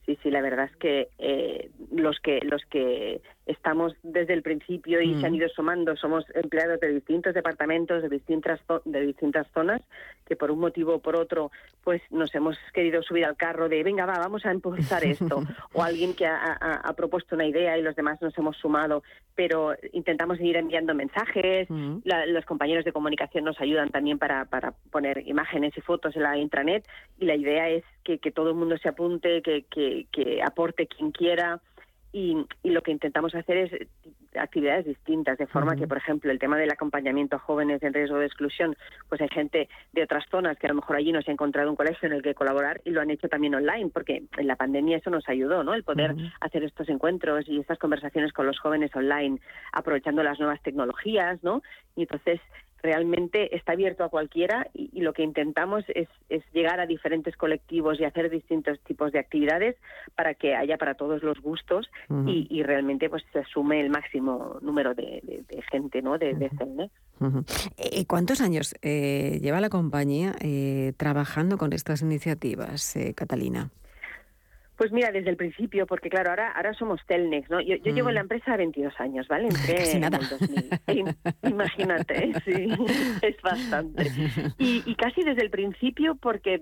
sí, 0.05 0.19
sí, 0.23 0.31
la 0.31 0.43
verdad 0.43 0.69
es 0.71 0.77
que 0.77 1.71
los 1.91 2.21
que 2.21 2.41
los 2.43 2.63
que 2.67 3.21
estamos 3.47 3.95
desde 4.03 4.35
el 4.35 4.43
principio 4.43 5.01
y 5.01 5.21
se 5.21 5.27
han 5.27 5.33
mm. 5.33 5.37
ido 5.37 5.49
sumando. 5.49 5.97
Somos 5.97 6.25
empleados 6.35 6.79
de 6.81 6.89
distintos 6.89 7.35
departamentos, 7.35 8.03
de 8.03 8.09
distintas, 8.09 8.61
de 8.85 9.01
distintas 9.01 9.47
zonas, 9.53 9.81
que 10.27 10.37
por 10.37 10.51
un 10.51 10.61
motivo 10.61 10.95
o 10.95 10.99
por 11.01 11.17
otro, 11.17 11.51
pues 11.83 12.01
nos 12.11 12.35
hemos 12.35 12.57
querido 12.73 13.03
subir 13.03 13.25
al 13.25 13.37
carro 13.37 13.69
de, 13.69 13.83
venga, 13.83 14.07
va, 14.07 14.19
vamos 14.19 14.47
a 14.47 14.53
impulsar 14.53 15.05
esto. 15.05 15.43
o 15.73 15.83
alguien 15.83 16.15
que 16.15 16.27
ha, 16.27 16.93
propuesto 16.97 17.35
una 17.35 17.47
idea 17.47 17.77
y 17.79 17.83
los 17.83 17.97
demás 17.97 18.21
nos 18.23 18.37
hemos 18.39 18.57
sumado, 18.59 19.03
pero 19.35 19.75
intentamos 19.93 20.41
ir 20.41 20.57
enviando 20.57 20.95
mensajes. 20.95 21.69
Mm. 21.69 21.99
los 22.29 22.45
compañeros 22.45 22.85
de 22.85 22.93
comunicación 22.93 23.45
nos 23.45 23.61
ayudan 23.61 23.91
también 23.91 24.19
para, 24.19 24.45
para 24.45 24.73
poner 24.91 25.27
imágenes 25.27 25.77
y 25.77 25.81
fotos 25.81 26.15
en 26.15 26.23
la 26.23 26.39
intranet. 26.39 26.87
Y 27.19 27.25
la 27.25 27.35
idea 27.35 27.69
es 27.69 27.85
que, 28.05 28.19
que 28.19 28.31
todo 28.31 28.51
el 28.51 28.57
mundo 28.57 28.77
se 28.79 28.89
apunte, 28.89 29.43
que, 29.43 29.65
que, 29.65 30.07
que 30.13 30.43
aporte 30.43 30.87
quien 30.87 31.11
quiera 31.11 31.61
y, 32.13 32.47
lo 32.65 32.83
que 32.83 32.91
intentamos 32.91 33.35
hacer 33.35 33.57
es 33.57 33.89
actividades 34.39 34.87
distintas, 34.87 35.39
de 35.39 35.47
forma 35.47 35.77
que, 35.77 35.87
por 35.87 35.99
ejemplo, 35.99 36.31
el 36.31 36.39
tema 36.39 36.57
del 36.57 36.71
acompañamiento 36.71 37.37
a 37.37 37.39
jóvenes 37.39 37.83
en 37.83 37.93
riesgo 37.93 38.19
de 38.19 38.27
exclusión, 38.27 38.77
pues 39.09 39.21
hay 39.21 39.29
gente 39.29 39.69
de 39.93 40.03
otras 40.03 40.25
zonas 40.31 40.59
que 40.59 40.67
a 40.67 40.71
lo 40.71 40.77
mejor 40.77 40.97
allí 40.97 41.13
no 41.13 41.23
se 41.23 41.31
ha 41.31 41.35
encontrado 41.35 41.71
un 41.71 41.77
colegio 41.77 42.07
en 42.07 42.15
el 42.15 42.23
que 42.23 42.35
colaborar 42.35 42.81
y 42.85 42.91
lo 42.91 43.01
han 43.01 43.11
hecho 43.11 43.29
también 43.29 43.55
online, 43.55 43.91
porque 43.93 44.23
en 44.37 44.47
la 44.47 44.57
pandemia 44.57 44.99
eso 44.99 45.11
nos 45.11 45.29
ayudó, 45.29 45.65
¿no? 45.65 45.75
El 45.75 45.85
poder 45.85 46.15
hacer 46.41 46.65
estos 46.65 46.89
encuentros 46.89 47.49
y 47.49 47.59
estas 47.59 47.79
conversaciones 47.79 48.33
con 48.33 48.47
los 48.47 48.59
jóvenes 48.59 48.95
online, 48.95 49.41
aprovechando 49.73 50.23
las 50.23 50.39
nuevas 50.39 50.63
tecnologías, 50.63 51.43
¿no? 51.43 51.63
Y 51.97 52.03
entonces 52.03 52.41
realmente 52.83 53.55
está 53.57 53.73
abierto 53.73 54.05
a 54.05 54.09
cualquiera 54.09 54.69
y, 54.75 55.01
lo 55.01 55.13
que 55.13 55.23
intentamos 55.23 55.85
es, 55.89 56.09
llegar 56.53 56.81
a 56.81 56.87
diferentes 56.87 57.37
colectivos 57.37 57.99
y 58.01 58.05
hacer 58.05 58.31
distintos 58.31 58.79
tipos 58.81 59.13
de 59.13 59.19
actividades 59.19 59.77
para 60.15 60.35
que 60.35 60.55
haya 60.55 60.77
para 60.77 60.95
todos 60.95 61.23
los 61.23 61.41
gustos 61.41 61.91
y, 62.27 62.63
realmente 62.63 63.11
pues 63.11 63.25
se 63.33 63.41
asume 63.41 63.81
el 63.81 63.91
máximo 63.91 64.59
número 64.63 64.95
de, 64.95 65.45
gente 65.71 66.03
no 66.03 66.19
de, 66.19 66.35
de 66.35 66.51
¿Y 67.79 68.05
¿Cuántos 68.07 68.41
años 68.41 68.75
eh, 68.83 69.39
lleva 69.43 69.61
la 69.61 69.69
compañía 69.69 70.35
eh, 70.41 70.93
trabajando 70.97 71.59
con 71.59 71.73
estas 71.73 72.03
iniciativas, 72.03 72.97
eh, 72.97 73.15
Catalina? 73.15 73.71
Pues 74.83 74.91
mira, 74.91 75.13
desde 75.13 75.31
el 75.31 75.37
principio, 75.37 75.87
porque 75.87 76.11
claro, 76.11 76.31
ahora 76.31 76.51
ahora 76.57 76.75
somos 76.75 77.01
Telnex, 77.07 77.49
¿no? 77.49 77.61
Yo, 77.61 77.77
llevo 77.77 78.09
en 78.09 78.17
la 78.17 78.23
mm. 78.23 78.25
empresa 78.25 78.57
22 78.57 78.93
años, 78.99 79.29
¿vale? 79.29 79.45
Entré 79.45 80.01
nada. 80.01 80.19
en 80.19 80.25
el 80.25 81.07
2000. 81.07 81.17
Imagínate, 81.53 82.33
sí, 82.45 82.69
es 83.23 83.41
bastante. 83.43 84.11
Y, 84.59 84.83
y, 84.85 84.95
casi 84.97 85.23
desde 85.23 85.43
el 85.43 85.51
principio, 85.51 86.17
porque 86.17 86.59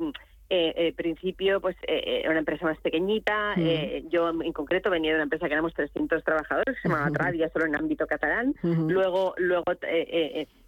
eh, 0.51 0.75
eh, 0.77 0.93
principio 0.97 1.61
pues 1.61 1.77
eh, 1.83 2.03
eh, 2.05 2.21
era 2.21 2.31
una 2.31 2.41
empresa 2.41 2.67
más 2.67 2.79
pequeñita. 2.81 3.55
Mm. 3.57 4.09
yo 4.11 4.29
en 4.29 4.53
concreto 4.53 4.91
venía 4.91 5.13
de 5.13 5.17
una 5.17 5.25
empresa 5.25 5.47
que 5.47 5.55
éramos 5.55 5.73
300 5.75 6.23
trabajadores, 6.23 6.75
que 6.75 6.83
se 6.83 6.89
llamaba 6.89 7.11
Tradia, 7.13 7.49
solo 7.51 7.67
en 7.67 7.77
ámbito 7.77 8.07
catalán. 8.07 8.55
Luego, 8.63 9.33
luego 9.39 9.65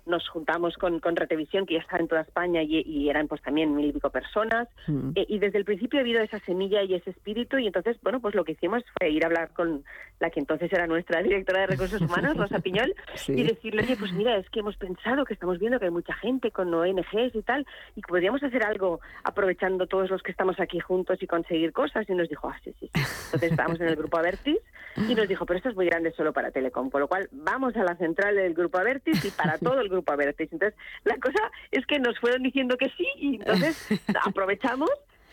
nos 0.06 0.28
juntamos 0.28 0.76
con, 0.76 1.00
con 1.00 1.16
Retevisión, 1.16 1.66
que 1.66 1.75
ya 1.75 1.80
estaba 1.80 2.00
en 2.00 2.09
toda 2.09 2.23
España 2.23 2.62
y, 2.62 3.09
eran 3.09 3.28
pues 3.28 3.42
también 3.42 3.75
mil 3.75 3.87
y 3.87 3.92
pico 3.92 4.11
personas. 4.11 4.68
Mm. 4.87 5.11
y 5.14 5.38
desde 5.38 5.59
el 5.59 5.64
principio 5.64 5.99
ha 5.99 6.02
habido 6.02 6.21
esa 6.21 6.38
semilla 6.40 6.82
y 6.82 6.94
ese 6.94 7.11
espíritu 7.11 7.59
y 7.59 7.66
entonces, 7.66 7.97
bueno, 8.02 8.21
pues 8.21 8.35
lo 8.35 8.44
que 8.44 8.52
hicimos 8.52 8.82
fue 8.99 9.11
ir 9.11 9.25
a 9.25 9.26
hablar 9.26 9.52
con 9.52 9.85
la 10.21 10.30
que 10.30 10.40
entonces 10.40 10.73
era 10.73 10.87
nuestra 10.87 11.23
directora 11.23 11.62
de 11.62 11.66
Recursos 11.66 12.00
Humanos, 12.00 12.37
Rosa 12.37 12.61
Piñol, 12.61 12.94
y 13.28 13.42
decirle, 13.42 13.82
oye, 13.82 13.97
pues 13.97 14.12
mira, 14.12 14.37
es 14.37 14.49
que 14.50 14.61
hemos 14.61 14.76
pensado 14.76 15.25
que 15.25 15.35
estamos 15.35 15.59
viendo 15.59 15.78
que 15.78 15.87
hay 15.87 15.90
mucha 15.90 16.14
gente 16.14 16.50
con 16.50 16.73
ONGs 16.73 17.35
y 17.35 17.42
tal, 17.42 17.66
y 17.97 18.02
que 18.02 18.09
podríamos 18.09 18.42
hacer 18.42 18.64
algo 18.64 19.00
aprovechando 19.25 19.87
todos 19.87 20.11
los 20.11 20.23
que 20.23 20.30
estamos 20.30 20.59
aquí 20.61 20.80
juntos 20.80 21.23
y 21.23 21.26
conseguir 21.26 21.73
cosas. 21.73 22.09
Y 22.09 22.14
nos 22.14 22.28
dijo, 22.28 22.49
ah, 22.49 22.56
sí, 22.64 22.73
sí, 22.78 22.90
sí. 22.94 23.02
Entonces 23.26 23.50
estábamos 23.50 23.80
en 23.80 23.88
el 23.88 23.97
grupo 23.97 24.18
Avertis 24.18 24.59
y 24.97 25.14
nos 25.14 25.28
dijo, 25.28 25.47
pero 25.47 25.56
esto 25.56 25.71
es 25.71 25.76
muy 25.76 25.87
grande 25.87 26.12
solo 26.12 26.32
para 26.32 26.50
Telecom. 26.50 26.90
Con 26.90 27.00
lo 27.00 27.09
cual, 27.09 27.28
vamos 27.32 27.75
a 27.76 27.82
la 27.82 27.97
central 27.97 28.37
del 28.37 28.54
grupo 28.54 28.78
Avertis 28.78 29.25
y 29.25 29.30
para 29.30 29.59
todo 29.59 29.80
el 29.80 29.88
grupo 29.92 30.12
Avertis. 30.12 30.52
Entonces, 30.52 30.78
la 31.04 31.16
cosa 31.18 31.38
es 31.70 31.87
que 31.87 31.99
nos 31.99 32.18
fueron 32.18 32.42
diciendo 32.42 32.76
que 32.76 32.90
sí 32.96 33.06
y 33.16 33.37
entonces 33.37 33.88
aprovechamos 34.26 34.90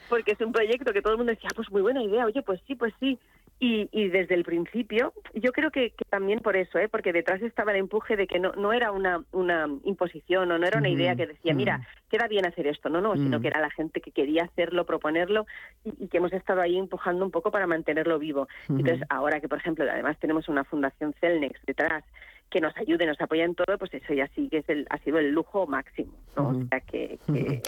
porque 0.10 0.32
es 0.32 0.42
un 0.42 0.52
proyecto 0.52 0.92
que 0.92 1.02
todo 1.02 1.14
el 1.14 1.18
mundo 1.18 1.32
decía, 1.32 1.50
ah, 1.52 1.56
pues 1.56 1.72
muy 1.72 1.82
buena 1.82 2.04
idea, 2.04 2.26
oye, 2.26 2.42
pues 2.42 2.60
sí, 2.68 2.76
pues 2.76 2.94
sí. 3.00 3.18
Y, 3.62 3.90
y, 3.92 4.08
desde 4.08 4.36
el 4.36 4.46
principio, 4.46 5.12
yo 5.34 5.52
creo 5.52 5.70
que, 5.70 5.94
también 6.10 6.40
por 6.40 6.56
eso, 6.56 6.80
¿eh? 6.80 6.88
porque 6.88 7.12
detrás 7.12 7.42
estaba 7.42 7.72
el 7.72 7.80
empuje 7.80 8.16
de 8.16 8.26
que 8.26 8.40
no, 8.40 8.54
no 8.54 8.72
era 8.72 8.94
una, 8.94 9.22
una 9.34 9.68
imposición 9.84 10.50
o 10.50 10.58
no 10.58 10.66
era 10.66 10.78
una 10.78 10.88
idea 10.88 11.14
que 11.18 11.28
decía, 11.28 11.54
mira, 11.54 11.86
queda 12.10 12.30
bien 12.30 12.46
hacer 12.46 12.68
esto, 12.68 12.88
no, 12.88 13.02
no, 13.02 13.16
sino 13.16 13.42
que 13.42 13.50
era 13.50 13.60
la 13.60 13.70
gente 13.70 14.00
que 14.00 14.12
quería 14.12 14.46
hacerlo, 14.46 14.86
proponerlo 14.86 15.46
y, 15.84 16.08
que 16.08 16.18
hemos 16.20 16.32
estado 16.32 16.62
ahí 16.62 16.78
empujando 16.78 17.26
un 17.26 17.32
poco 17.32 17.52
para 17.52 17.68
mantenerlo 17.68 18.18
vivo. 18.18 18.48
Entonces, 18.70 19.02
ahora 19.10 19.42
que, 19.42 19.50
por 19.50 19.58
ejemplo, 19.58 19.84
además 19.92 20.18
tenemos 20.20 20.48
una 20.48 20.64
fundación 20.64 21.14
Celnex 21.20 21.60
detrás 21.66 22.06
que 22.50 22.62
nos 22.62 22.76
ayude, 22.78 23.06
nos 23.06 23.20
apoya 23.22 23.46
en 23.46 23.56
todo, 23.56 23.78
pues 23.78 23.94
eso 23.94 24.14
ya 24.14 24.28
sí 24.36 24.50
que 24.50 24.58
es 24.58 24.70
el, 24.70 24.88
ha 24.90 24.98
sido 25.00 25.20
el 25.20 25.32
lujo 25.32 25.68
máximo, 25.68 26.12
¿no? 26.36 26.50
O 26.50 26.68
sea 26.68 26.80
que... 26.82 27.20
que 27.28 27.62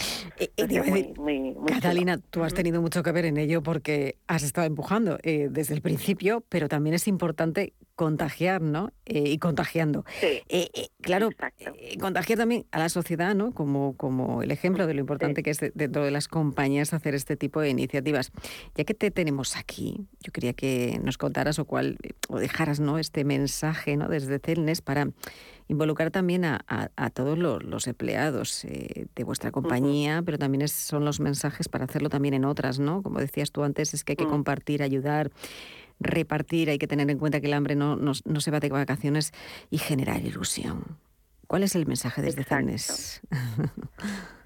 Catalina, 1.68 2.18
tú 2.18 2.44
has 2.44 2.54
tenido 2.54 2.82
mucho 2.82 3.04
que 3.04 3.12
ver 3.12 3.26
en 3.26 3.38
ello 3.38 3.62
porque 3.62 4.16
has 4.28 4.44
estado 4.44 4.68
empujando 4.68 5.18
eh, 5.24 5.48
desde 5.50 5.76
el 5.76 5.82
principio, 5.82 6.44
pero 6.50 6.68
también 6.68 6.96
es 6.96 7.08
importante 7.08 7.74
contagiar, 8.02 8.64
¿no? 8.64 8.92
Eh, 9.06 9.30
y 9.30 9.38
contagiando. 9.38 10.06
Sí, 10.20 10.42
eh, 10.50 10.88
claro, 11.02 11.30
contagiar 12.00 12.40
también 12.40 12.66
a 12.72 12.80
la 12.80 12.90
sociedad, 12.90 13.36
¿no? 13.36 13.52
Como, 13.52 13.96
como 13.96 14.42
el 14.42 14.50
ejemplo 14.50 14.88
de 14.88 14.96
lo 14.96 15.02
importante 15.02 15.44
que 15.44 15.52
es 15.52 15.60
dentro 15.76 16.04
de 16.04 16.10
las 16.10 16.28
compañías 16.28 16.96
hacer 16.96 17.14
este 17.14 17.38
tipo 17.38 17.62
de 17.62 17.70
iniciativas. 17.70 18.32
Ya 18.74 18.86
que 18.86 18.96
te 18.96 19.12
tenemos 19.12 19.56
aquí, 19.56 20.08
yo 20.22 20.32
quería 20.32 20.54
que 20.54 21.00
nos 21.04 21.20
contaras 21.20 21.60
o 21.60 21.66
cuál, 21.66 22.00
o 22.28 22.40
dejaras, 22.40 22.80
¿no? 22.80 22.98
Este 22.98 23.24
mensaje, 23.24 23.98
¿no? 23.98 24.08
Desde 24.08 24.40
Celnes 24.40 24.82
para 24.82 25.10
involucrar 25.68 26.12
también 26.12 26.44
a, 26.44 26.60
todos 27.14 27.38
los, 27.38 27.88
empleados 27.88 28.66
eh, 28.66 29.06
de 29.16 29.24
vuestra 29.24 29.52
compañía, 29.52 30.22
pero 30.26 30.38
también 30.38 30.68
son 30.68 31.06
los 31.06 31.20
mensajes 31.20 31.70
para 31.70 31.86
hacerlo 31.86 32.10
también 32.10 32.34
en 32.34 32.46
otras, 32.46 32.80
¿no? 32.80 33.02
Como 33.02 33.20
decías 33.20 33.52
tú 33.52 33.64
antes, 33.64 33.94
es 33.94 34.04
que 34.04 34.14
hay 34.14 34.18
que 34.18 34.26
mm. 34.26 34.32
compartir, 34.32 34.84
ayudar, 34.84 35.32
repartir, 36.02 36.70
hay 36.70 36.78
que 36.78 36.88
tener 36.88 37.10
en 37.10 37.18
cuenta 37.18 37.40
que 37.40 37.48
el 37.48 37.54
hambre 37.54 37.76
no, 37.76 37.96
no, 37.96 38.14
se 38.14 38.52
va 38.52 38.60
de 38.60 38.70
vacaciones 38.70 39.32
y 39.70 39.78
generar 39.78 40.22
ilusión. 40.22 40.98
¿Cuál 41.48 41.64
es 41.64 41.76
el 41.76 41.86
mensaje 41.86 42.22
desde 42.22 42.44
Cernes? 42.44 43.22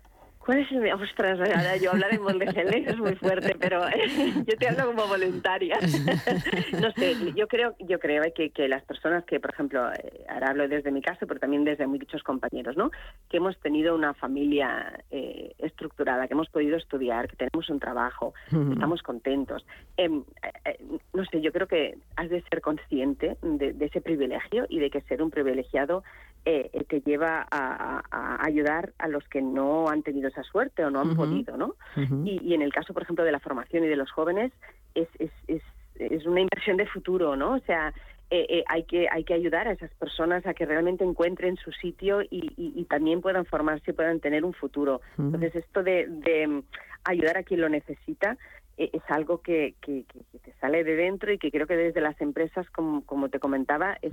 ¿Cuál 0.45 0.59
es 0.59 0.71
el 0.71 0.93
Ostras, 0.93 1.39
ahora 1.39 1.75
yo 1.77 1.89
hablar 1.89 2.13
en 2.13 2.37
de 2.37 2.85
es 2.87 2.97
muy 2.99 3.15
fuerte, 3.15 3.55
pero 3.59 3.81
yo 4.45 4.57
te 4.57 4.67
hablo 4.67 4.93
como 4.93 5.07
voluntaria. 5.07 5.79
no 6.79 6.91
sé, 6.91 7.15
yo 7.35 7.47
creo, 7.47 7.75
yo 7.79 7.99
creo 7.99 8.21
que, 8.35 8.51
que 8.51 8.67
las 8.67 8.83
personas 8.83 9.25
que, 9.25 9.39
por 9.39 9.51
ejemplo, 9.51 9.91
eh, 9.91 10.23
ahora 10.29 10.51
hablo 10.51 10.67
desde 10.67 10.91
mi 10.91 11.01
caso, 11.01 11.25
pero 11.25 11.39
también 11.39 11.63
desde 11.63 11.87
muchos 11.87 12.21
compañeros, 12.21 12.77
¿no? 12.77 12.91
Que 13.27 13.37
hemos 13.37 13.57
tenido 13.59 13.95
una 13.95 14.13
familia 14.13 15.03
eh, 15.09 15.55
estructurada, 15.57 16.27
que 16.27 16.35
hemos 16.35 16.49
podido 16.49 16.77
estudiar, 16.77 17.27
que 17.27 17.37
tenemos 17.37 17.67
un 17.71 17.79
trabajo, 17.79 18.35
estamos 18.71 19.01
contentos. 19.01 19.65
Em, 19.97 20.23
eh, 20.65 20.77
no 21.13 21.25
sé, 21.25 21.41
yo 21.41 21.51
creo 21.51 21.67
que 21.67 21.97
has 22.17 22.29
de 22.29 22.43
ser 22.43 22.61
consciente 22.61 23.37
de, 23.41 23.75
ese 23.79 23.99
privilegio 23.99 24.67
y 24.69 24.77
de 24.79 24.91
que 24.91 25.01
ser 25.01 25.23
un 25.23 25.31
privilegiado 25.31 26.03
te 26.45 27.01
lleva 27.01 27.47
a, 27.49 28.03
a 28.11 28.45
ayudar 28.45 28.93
a 28.99 29.07
los 29.07 29.27
que 29.27 29.41
no 29.41 29.89
han 29.89 30.03
tenido 30.03 30.29
esa 30.29 30.43
suerte 30.43 30.85
o 30.85 30.91
no 30.91 31.01
han 31.01 31.15
podido, 31.15 31.57
¿no? 31.57 31.75
y, 32.23 32.53
en 32.53 32.61
el 32.61 32.71
caso, 32.71 32.93
por 32.93 33.01
ejemplo, 33.01 33.25
de 33.25 33.31
la 33.31 33.39
formación 33.39 33.83
y 33.83 33.87
de 33.87 33.95
los 33.95 34.11
jóvenes, 34.11 34.51
es, 34.93 35.07
es, 35.19 35.31
es, 35.47 35.63
es 35.95 36.25
una 36.25 36.41
inversión 36.41 36.77
de 36.77 36.85
futuro, 36.85 37.35
¿no? 37.35 37.55
O 37.55 37.59
sea, 37.61 37.93
eh, 38.31 38.45
eh, 38.49 38.63
hay 38.67 38.83
que 38.83 39.07
hay 39.11 39.23
que 39.23 39.35
ayudar 39.35 39.67
a 39.67 39.73
esas 39.73 39.93
personas 39.95 40.45
a 40.47 40.55
que 40.55 40.65
realmente 40.65 41.03
encuentren 41.03 41.57
su 41.57 41.71
sitio 41.71 42.23
y, 42.23 42.53
y, 42.57 42.83
también 42.85 43.21
puedan 43.21 43.45
formarse 43.45 43.91
y 43.91 43.93
puedan 43.93 44.19
tener 44.19 44.43
un 44.43 44.53
futuro. 44.53 45.01
Entonces, 45.17 45.55
esto 45.55 45.83
de, 45.83 46.07
de, 46.07 46.47
mm, 46.47 46.63
ayudar 47.03 47.37
a 47.37 47.43
quien 47.43 47.61
lo 47.61 47.69
necesita 47.69 48.35
eh, 48.77 48.89
es 48.93 49.03
algo 49.09 49.41
que, 49.41 49.75
que, 49.79 50.05
te 50.43 50.53
sale 50.59 50.83
de 50.83 50.95
dentro 50.95 51.31
y 51.31 51.37
que 51.37 51.51
creo 51.51 51.67
que 51.67 51.77
desde 51.77 52.01
las 52.01 52.19
empresas, 52.19 52.67
como, 52.71 53.05
como 53.05 53.29
te 53.29 53.39
comentaba, 53.39 53.97
es 54.01 54.11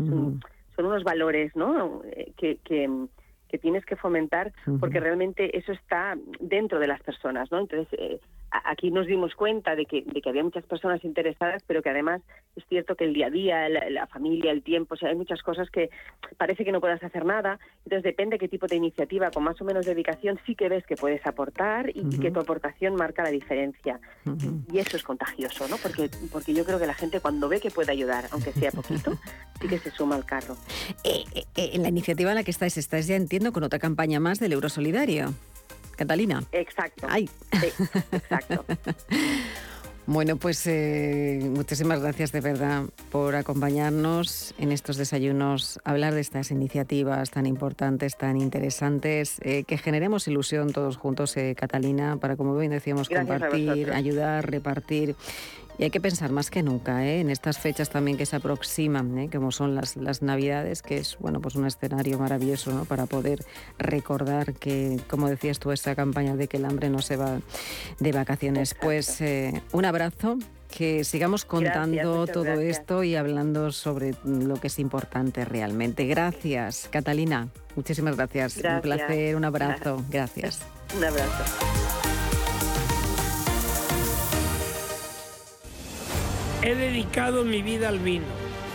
son 0.83 0.91
unos 0.91 1.05
valores 1.05 1.55
¿no? 1.55 2.03
que, 2.37 2.59
que 2.65 2.89
mm, 2.89 3.09
que 3.53 3.59
tienes 3.59 3.85
que 3.85 3.97
fomentar 3.97 4.51
porque 4.81 4.99
realmente 4.99 5.57
eso 5.59 5.73
está 5.73 6.17
dentro 6.41 6.81
de 6.81 6.87
las 6.87 7.03
personas, 7.03 7.53
¿no? 7.53 7.61
Entonces, 7.61 7.87
eh, 8.01 8.19
aquí 8.65 8.91
nos 8.91 9.07
dimos 9.07 9.35
cuenta 9.35 9.77
de 9.77 9.85
que, 9.85 10.03
de 10.03 10.23
que 10.23 10.29
había 10.29 10.43
muchas 10.43 10.65
personas 10.65 11.05
interesadas, 11.05 11.63
pero 11.67 11.83
que 11.83 11.91
además 11.91 12.23
es 12.57 12.65
cierto 12.69 12.97
que 12.97 13.05
el 13.05 13.15
día 13.15 13.27
a 13.27 13.31
día, 13.31 13.69
la, 13.69 14.07
familia, 14.07 14.53
el 14.53 14.63
tiempo, 14.63 14.95
o 14.95 14.97
sea, 14.97 15.11
hay 15.11 15.17
muchas 15.17 15.43
cosas 15.43 15.71
que 15.71 15.91
parece 16.37 16.65
que 16.65 16.73
no 16.73 16.81
puedas 16.81 17.03
hacer 17.03 17.25
nada. 17.25 17.59
Entonces 17.85 18.03
depende 18.03 18.39
qué 18.39 18.49
tipo 18.49 18.67
de 18.67 18.77
iniciativa, 18.77 19.31
con 19.31 19.45
más 19.45 19.61
o 19.61 19.65
menos 19.65 19.85
dedicación, 19.85 20.39
sí 20.47 20.55
que 20.55 20.69
ves 20.69 20.87
que 20.87 20.97
puedes 20.97 21.27
aportar 21.27 21.91
y, 21.95 22.19
que 22.19 22.31
tu 22.31 22.41
aportación 22.41 22.95
marca 22.95 23.23
la 23.23 23.31
diferencia. 23.31 24.01
Y 24.73 24.79
eso 24.79 24.97
es 24.97 25.03
contagioso, 25.03 25.67
¿no? 25.69 25.77
Porque, 25.77 26.09
porque 26.31 26.55
yo 26.55 26.65
creo 26.65 26.79
que 26.79 26.87
la 26.87 26.95
gente 26.95 27.21
cuando 27.21 27.49
ve 27.49 27.61
que 27.61 27.71
puede 27.71 27.93
ayudar, 27.93 28.25
aunque 28.33 28.53
sea 28.53 28.71
poquito, 28.71 29.13
sí 29.61 29.69
que 29.69 29.79
se 29.79 29.91
suma 29.91 30.17
al 30.17 30.25
carro. 30.25 30.57
Eh, 31.05 31.25
eh, 31.35 31.71
en 31.75 31.83
la 31.83 31.89
iniciativa 31.89 32.31
en 32.31 32.37
la 32.37 32.45
que 32.45 32.51
estáis, 32.51 32.77
estáis 32.77 33.07
ya 33.07 33.17
entiendo 33.17 33.42
con 33.51 33.65
otra 33.65 33.81
campaña 33.81 34.21
más 34.21 34.39
del 34.39 34.53
Eurosolidario. 34.53 35.35
Catalina. 35.97 36.45
Exacto. 36.53 37.07
Ay. 37.11 37.29
exacto. 37.53 38.65
Bueno, 40.07 40.37
pues 40.37 40.67
eh, 40.67 41.39
muchísimas 41.55 42.01
gracias 42.01 42.33
de 42.33 42.41
verdad 42.41 42.87
por 43.13 43.37
acompañarnos 43.37 44.53
en 44.59 44.73
estos 44.73 44.97
desayunos, 44.97 45.79
hablar 45.85 46.13
de 46.13 46.21
estas 46.21 46.51
iniciativas 46.51 47.31
tan 47.31 47.47
importantes, 47.47 48.17
tan 48.17 48.37
interesantes, 48.37 49.37
eh, 49.43 49.63
que 49.63 49.79
generemos 49.79 50.27
ilusión 50.27 50.73
todos 50.73 50.97
juntos, 50.97 51.37
eh, 51.37 51.55
Catalina, 51.57 52.17
para, 52.17 52.37
como 52.37 52.57
bien 52.57 52.73
decíamos, 52.73 53.09
compartir, 53.09 53.93
ayudar, 53.93 54.51
repartir 54.51 55.15
y 55.79 55.85
hay 55.85 55.91
que 55.91 56.01
pensar 56.01 56.31
más 56.31 56.51
que 56.51 56.63
nunca 56.63 57.05
¿eh? 57.05 57.21
en 57.21 57.31
estas 57.31 57.59
fechas 57.59 57.91
también 57.91 58.17
que 58.17 58.27
se 58.27 58.37
aproximan, 58.37 59.19
¿eh? 59.19 59.31
como 59.31 59.53
son 59.53 59.75
las, 59.75 59.97
las 59.97 60.23
Navidades, 60.23 60.83
que 60.83 60.99
es 60.99 61.17
bueno 61.19 61.41
pues 61.41 61.55
un 61.55 61.67
escenario 61.67 62.19
maravilloso 62.19 62.73
¿no? 62.73 62.85
para 62.85 63.07
poder 63.07 63.45
recordar 63.79 64.55
que, 64.55 65.01
como 65.09 65.29
decías 65.29 65.59
tú, 65.59 65.73
esta 65.73 65.95
campaña 65.95 66.37
de 66.37 66.49
que 66.49 66.59
el 66.59 66.65
hambre 66.65 66.91
no 66.91 67.01
se 67.01 67.17
va 67.17 67.41
de 67.99 68.13
vacaciones. 68.13 68.75
Pues 68.75 69.21
eh, 69.21 69.63
un 69.73 69.85
abrazo 69.85 70.39
que 70.73 71.05
sigamos 71.05 71.45
contando 71.45 72.27
todo 72.27 72.53
esto 72.61 73.05
y 73.05 73.15
hablando 73.15 73.71
sobre 73.73 74.15
lo 74.25 74.55
que 74.57 74.69
es 74.69 74.79
importante 74.79 75.45
realmente. 75.45 76.07
Gracias, 76.07 76.89
Catalina. 76.91 77.49
Muchísimas 77.77 78.17
gracias. 78.17 78.57
Un 78.57 78.81
placer, 78.81 79.37
un 79.37 79.45
abrazo. 79.45 80.05
Gracias. 80.11 80.61
Un 80.97 81.05
abrazo. 81.05 81.45
He 86.63 86.75
dedicado 86.75 87.45
mi 87.45 87.61
vida 87.61 87.89
al 87.89 87.99
vino, 87.99 88.27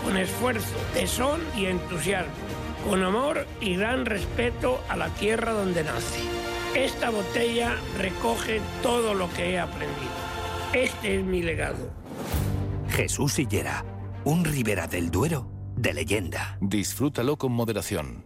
con 0.03 0.17
esfuerzo, 0.17 0.75
tesón 0.93 1.41
y 1.55 1.65
entusiasmo, 1.65 2.33
con 2.87 3.03
amor 3.03 3.47
y 3.61 3.75
gran 3.75 4.05
respeto 4.05 4.81
a 4.89 4.97
la 4.97 5.09
tierra 5.09 5.53
donde 5.53 5.83
nací. 5.83 6.27
Esta 6.75 7.09
botella 7.09 7.75
recoge 7.97 8.61
todo 8.83 9.13
lo 9.13 9.31
que 9.33 9.51
he 9.51 9.59
aprendido. 9.59 10.11
Este 10.73 11.19
es 11.19 11.23
mi 11.23 11.41
legado. 11.41 11.89
Jesús 12.89 13.33
Sillera, 13.33 13.85
un 14.25 14.43
Ribera 14.43 14.87
del 14.87 15.09
Duero 15.09 15.49
de 15.77 15.93
leyenda. 15.93 16.57
Disfrútalo 16.59 17.37
con 17.37 17.51
moderación. 17.53 18.25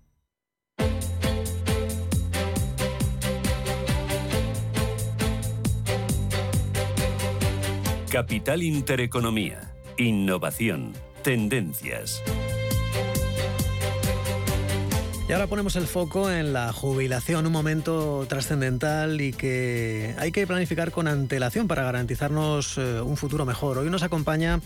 Capital 8.11 8.61
Intereconomía. 8.61 9.71
Innovación. 9.95 10.91
Tendencias. 11.23 12.21
Y 15.29 15.31
ahora 15.31 15.47
ponemos 15.47 15.77
el 15.77 15.87
foco 15.87 16.29
en 16.29 16.51
la 16.51 16.73
jubilación, 16.73 17.45
un 17.45 17.53
momento 17.53 18.25
trascendental 18.27 19.21
y 19.21 19.31
que 19.31 20.13
hay 20.19 20.33
que 20.33 20.45
planificar 20.45 20.91
con 20.91 21.07
antelación 21.07 21.69
para 21.69 21.85
garantizarnos 21.85 22.77
eh, 22.77 22.99
un 22.99 23.15
futuro 23.15 23.45
mejor. 23.45 23.77
Hoy 23.77 23.89
nos 23.89 24.03
acompaña 24.03 24.59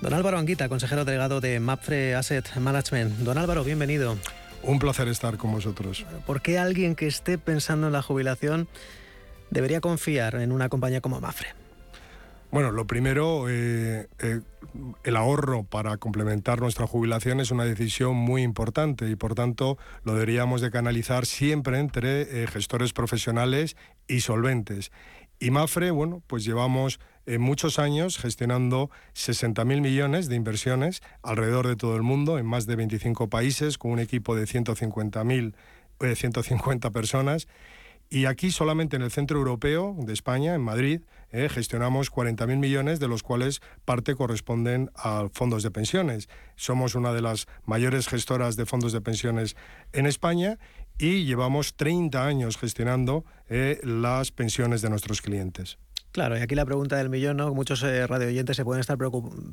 don 0.00 0.14
Álvaro 0.14 0.38
Anguita, 0.38 0.68
consejero 0.68 1.04
delegado 1.04 1.40
de 1.40 1.58
MAPFRE 1.58 2.14
Asset 2.14 2.54
Management. 2.54 3.18
Don 3.18 3.36
Álvaro, 3.36 3.64
bienvenido. 3.64 4.16
Un 4.62 4.78
placer 4.78 5.08
estar 5.08 5.38
con 5.38 5.50
vosotros. 5.50 6.06
¿Por 6.24 6.40
qué 6.40 6.60
alguien 6.60 6.94
que 6.94 7.08
esté 7.08 7.36
pensando 7.36 7.88
en 7.88 7.94
la 7.94 8.02
jubilación 8.02 8.68
debería 9.50 9.80
confiar 9.80 10.36
en 10.36 10.52
una 10.52 10.68
compañía 10.68 11.00
como 11.00 11.20
MAPFRE? 11.20 11.59
Bueno, 12.50 12.72
lo 12.72 12.84
primero, 12.84 13.48
eh, 13.48 14.08
eh, 14.18 14.40
el 15.04 15.16
ahorro 15.16 15.62
para 15.62 15.98
complementar 15.98 16.60
nuestra 16.60 16.84
jubilación 16.84 17.38
es 17.38 17.52
una 17.52 17.64
decisión 17.64 18.16
muy 18.16 18.42
importante 18.42 19.08
y 19.08 19.14
por 19.14 19.34
tanto 19.34 19.78
lo 20.02 20.14
deberíamos 20.14 20.60
de 20.60 20.72
canalizar 20.72 21.26
siempre 21.26 21.78
entre 21.78 22.22
eh, 22.22 22.46
gestores 22.48 22.92
profesionales 22.92 23.76
y 24.08 24.22
solventes. 24.22 24.90
Y 25.38 25.52
Mafre, 25.52 25.92
bueno, 25.92 26.22
pues 26.26 26.44
llevamos 26.44 26.98
muchos 27.38 27.78
años 27.78 28.18
gestionando 28.18 28.90
60.000 29.14 29.80
millones 29.80 30.28
de 30.28 30.34
inversiones 30.34 31.00
alrededor 31.22 31.68
de 31.68 31.76
todo 31.76 31.96
el 31.96 32.02
mundo, 32.02 32.38
en 32.38 32.44
más 32.44 32.66
de 32.66 32.76
25 32.76 33.30
países, 33.30 33.78
con 33.78 33.92
un 33.92 34.00
equipo 34.00 34.34
de 34.34 34.44
150.000, 34.44 35.54
150 36.14 36.90
personas. 36.90 37.46
Y 38.10 38.26
aquí 38.26 38.50
solamente 38.50 38.96
en 38.96 39.02
el 39.02 39.12
centro 39.12 39.38
europeo 39.38 39.96
de 40.00 40.12
España, 40.12 40.54
en 40.54 40.62
Madrid, 40.62 41.00
eh, 41.32 41.48
gestionamos 41.48 42.10
40.000 42.10 42.58
millones, 42.58 43.00
de 43.00 43.08
los 43.08 43.22
cuales 43.22 43.60
parte 43.84 44.14
corresponden 44.14 44.90
a 44.94 45.28
fondos 45.32 45.62
de 45.62 45.70
pensiones. 45.70 46.28
Somos 46.56 46.94
una 46.94 47.12
de 47.12 47.22
las 47.22 47.46
mayores 47.64 48.08
gestoras 48.08 48.56
de 48.56 48.66
fondos 48.66 48.92
de 48.92 49.00
pensiones 49.00 49.56
en 49.92 50.06
España 50.06 50.58
y 50.98 51.24
llevamos 51.24 51.74
30 51.76 52.26
años 52.26 52.58
gestionando 52.58 53.24
eh, 53.48 53.80
las 53.82 54.32
pensiones 54.32 54.82
de 54.82 54.90
nuestros 54.90 55.22
clientes. 55.22 55.78
Claro, 56.12 56.36
y 56.36 56.40
aquí 56.40 56.56
la 56.56 56.64
pregunta 56.64 56.96
del 56.96 57.08
millón, 57.08 57.36
¿no? 57.36 57.54
Muchos 57.54 57.82
eh, 57.84 58.06
radioyentes 58.06 58.56
se 58.56 58.64
pueden 58.64 58.80
estar 58.80 58.98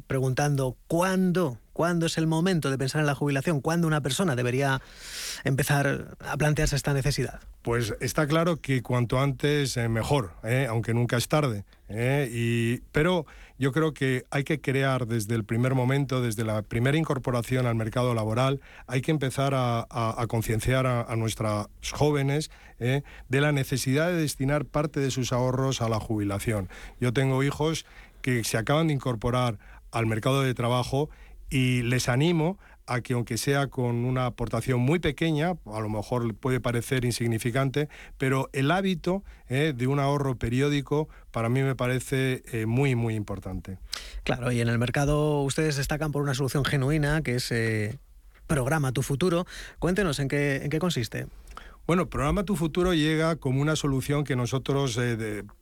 preguntando 0.08 0.76
¿cuándo? 0.88 1.60
¿Cuándo 1.72 2.08
es 2.08 2.18
el 2.18 2.26
momento 2.26 2.72
de 2.72 2.80
pensar 2.80 3.02
en 3.02 3.06
la 3.06 3.14
jubilación? 3.14 3.62
¿Cuándo 3.62 3.86
una 3.86 4.02
persona 4.02 4.36
debería 4.36 4.82
empezar 5.44 6.18
a 6.20 6.36
plantearse 6.36 6.76
esta 6.76 6.94
necesidad? 6.94 7.42
Pues 7.62 7.94
está 8.00 8.26
claro 8.26 8.58
que 8.58 8.82
cuanto 8.82 9.20
antes 9.20 9.78
eh, 9.78 9.88
mejor, 9.88 10.32
¿eh? 10.44 10.66
aunque 10.68 10.96
nunca 10.96 11.18
es 11.18 11.28
tarde. 11.28 11.64
Y, 11.90 12.80
pero 12.92 13.28
yo 13.58 13.72
creo 13.72 13.94
que 13.94 14.26
hay 14.30 14.44
que 14.44 14.62
crear 14.62 15.08
desde 15.08 15.36
el 15.36 15.44
primer 15.44 15.74
momento, 15.74 16.22
desde 16.22 16.44
la 16.44 16.62
primera 16.62 16.98
incorporación 16.98 17.66
al 17.66 17.76
mercado 17.76 18.14
laboral, 18.14 18.62
hay 18.86 19.02
que 19.02 19.12
empezar 19.12 19.54
a, 19.56 20.26
concienciar 20.28 20.86
a, 20.86 21.16
nuestros 21.16 21.68
jóvenes 21.92 22.52
de 22.80 23.42
la 23.42 23.52
necesidad 23.52 24.08
de 24.08 24.18
destinar 24.22 24.66
parte 24.66 25.00
de 25.00 25.12
sus 25.12 25.34
ahorros 25.34 25.82
a 25.82 25.90
la 25.90 26.00
jubilación. 26.00 26.70
Yo 27.00 27.14
tengo 27.14 27.44
hijos 27.44 27.86
que 28.22 28.44
se 28.44 28.58
acaban 28.58 28.88
de 28.88 28.94
incorporar 28.94 29.58
al 29.92 30.06
mercado 30.06 30.42
de 30.42 30.54
trabajo 30.54 31.10
y 31.50 31.82
les 31.84 32.10
animo 32.10 32.60
a 32.88 33.02
que 33.02 33.14
aunque 33.14 33.38
sea 33.38 33.68
con 33.68 34.06
una 34.06 34.26
aportación 34.26 34.80
muy 34.80 35.00
pequeña, 35.00 35.54
a 35.66 35.80
lo 35.80 35.90
mejor 35.90 36.34
puede 36.36 36.60
parecer 36.60 37.06
insignificante, 37.06 37.90
pero 38.18 38.50
el 38.54 38.72
hábito 38.72 39.24
eh, 39.50 39.74
de 39.76 39.88
un 39.88 40.00
ahorro 40.00 40.36
periódico 40.36 41.10
para 41.32 41.50
mí 41.50 41.62
me 41.62 41.76
parece 41.76 42.44
eh, 42.52 42.66
muy, 42.66 42.96
muy 42.96 43.16
importante. 43.16 43.78
Claro, 44.24 44.52
y 44.52 44.62
en 44.62 44.70
el 44.70 44.80
mercado 44.80 45.42
ustedes 45.44 45.76
destacan 45.76 46.12
por 46.12 46.24
una 46.24 46.34
solución 46.34 46.64
genuina 46.64 47.22
que 47.22 47.36
es 47.36 47.52
eh, 47.52 48.00
Programa 48.48 48.94
Tu 48.94 49.04
Futuro. 49.04 49.46
Cuéntenos 49.80 50.20
en 50.20 50.30
qué, 50.30 50.62
en 50.64 50.70
qué 50.70 50.80
consiste. 50.80 51.28
Bueno, 51.86 52.10
Programa 52.10 52.44
Tu 52.44 52.56
Futuro 52.56 52.94
llega 52.94 53.38
como 53.38 53.62
una 53.62 53.76
solución 53.78 54.24
que 54.26 54.36
nosotros 54.36 55.00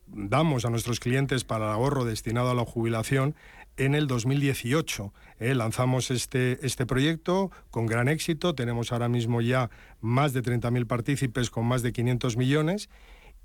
damos 0.08 0.64
a 0.64 0.70
nuestros 0.70 0.98
clientes 0.98 1.44
para 1.44 1.66
el 1.66 1.72
ahorro 1.72 2.04
destinado 2.04 2.50
a 2.50 2.54
la 2.54 2.64
jubilación 2.64 3.36
en 3.76 3.94
el 3.94 4.06
2018. 4.06 5.12
¿eh? 5.40 5.54
lanzamos 5.54 6.10
este, 6.10 6.64
este 6.66 6.86
proyecto 6.86 7.50
con 7.70 7.86
gran 7.86 8.08
éxito, 8.08 8.54
tenemos 8.54 8.92
ahora 8.92 9.08
mismo 9.08 9.40
ya 9.40 9.70
más 10.00 10.32
de 10.32 10.42
30.000 10.42 10.86
partícipes 10.86 11.50
con 11.50 11.66
más 11.66 11.82
de 11.82 11.92
500 11.92 12.36
millones 12.36 12.88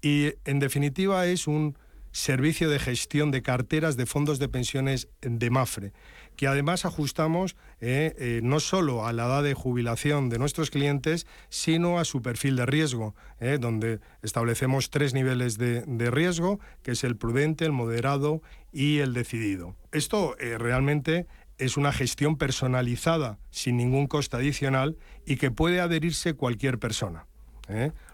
y 0.02 0.34
en 0.46 0.60
definitiva 0.60 1.26
es 1.28 1.48
un 1.48 1.78
servicio 2.12 2.70
de 2.70 2.80
gestión 2.80 3.32
de 3.32 3.42
carteras 3.42 3.96
de 3.98 4.06
fondos 4.06 4.40
de 4.40 4.50
pensiones 4.50 5.08
de 5.22 5.50
Mafre 5.50 5.94
que 6.36 6.48
además 6.48 6.86
ajustamos 6.86 7.56
eh, 7.80 8.16
eh, 8.18 8.42
no 8.44 8.60
solo 8.60 9.06
a 9.06 9.14
la 9.14 9.26
edad 9.26 9.44
de 9.44 9.54
jubilación 9.54 10.30
de 10.30 10.40
nuestros 10.40 10.70
clientes, 10.70 11.28
sino 11.50 12.00
a 12.00 12.06
su 12.06 12.22
perfil 12.22 12.56
de 12.56 12.66
riesgo, 12.66 13.16
eh, 13.40 13.58
donde 13.60 14.00
establecemos 14.22 14.90
tres 14.90 15.14
niveles 15.14 15.58
de, 15.58 16.12
riesgo, 16.12 16.60
que 16.84 16.92
es 16.92 17.04
el 17.04 17.16
prudente, 17.16 17.66
el 17.66 17.72
moderado 17.72 18.42
y 18.72 19.00
el 19.00 19.14
decidido. 19.14 19.76
Esto 19.92 20.36
realmente 20.58 21.28
es 21.58 21.78
una 21.78 21.92
gestión 21.92 22.38
personalizada, 22.38 23.38
sin 23.50 23.78
ningún 23.78 24.08
coste 24.08 24.38
adicional, 24.38 24.98
y 25.26 25.38
que 25.38 25.52
puede 25.52 25.80
adherirse 25.80 26.34
cualquier 26.34 26.80
persona. 26.80 27.26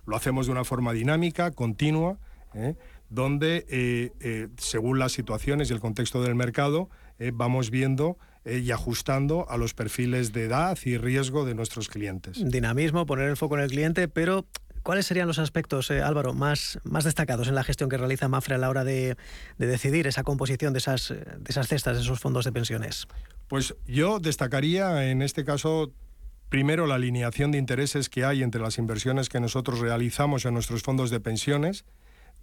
Lo 0.06 0.16
hacemos 0.16 0.46
de 0.46 0.52
una 0.52 0.64
forma 0.64 0.94
dinámica, 0.94 1.52
continua, 1.52 2.20
donde, 3.10 4.52
según 4.58 5.00
las 5.00 5.14
situaciones 5.14 5.70
y 5.70 5.74
el 5.74 5.80
contexto 5.80 6.22
del 6.22 6.36
mercado, 6.36 6.90
eh, 7.20 7.32
vamos 7.34 7.70
viendo 7.70 8.18
eh, 8.46 8.60
y 8.60 8.72
ajustando 8.72 9.50
a 9.50 9.58
los 9.58 9.74
perfiles 9.74 10.34
de 10.34 10.46
edad 10.46 10.78
y 10.86 10.98
riesgo 10.98 11.46
de 11.46 11.56
nuestros 11.56 11.90
clientes. 11.90 12.38
Dinamismo, 12.44 13.06
poner 13.06 13.30
el 13.30 13.38
foco 13.38 13.58
en 13.58 13.64
el 13.64 13.70
cliente, 13.70 14.08
pero 14.08 14.46
¿Cuáles 14.84 15.06
serían 15.06 15.28
los 15.28 15.38
aspectos, 15.38 15.92
eh, 15.92 16.02
Álvaro, 16.02 16.34
más, 16.34 16.80
más 16.86 17.04
destacados 17.04 17.50
en 17.50 17.56
la 17.56 17.66
gestión 17.66 17.90
que 17.90 17.98
realiza 17.98 18.30
Mafre 18.30 18.56
a 18.56 18.58
la 18.58 18.70
hora 18.70 18.86
de, 18.86 19.18
decidir 19.58 20.08
esa 20.08 20.24
composición 20.24 20.72
de 20.72 20.80
esas, 20.80 21.10
de 21.10 21.46
esas 21.46 21.68
cestas, 21.68 21.98
de 21.98 22.04
esos 22.04 22.22
fondos 22.22 22.46
de 22.46 22.54
pensiones? 22.54 23.06
Pues 23.50 23.76
yo 23.86 24.20
destacaría 24.20 25.12
en 25.12 25.22
este 25.22 25.44
caso 25.44 25.92
primero 26.50 26.88
la 26.88 26.96
alineación 26.96 27.52
de 27.52 27.58
intereses 27.58 28.10
que 28.10 28.24
hay 28.24 28.44
entre 28.44 28.62
las 28.62 28.78
inversiones 28.78 29.30
que 29.30 29.40
nosotros 29.40 29.80
realizamos 29.80 30.46
en 30.46 30.54
nuestros 30.54 30.84
fondos 30.84 31.10
de 31.10 31.20
pensiones 31.20 31.86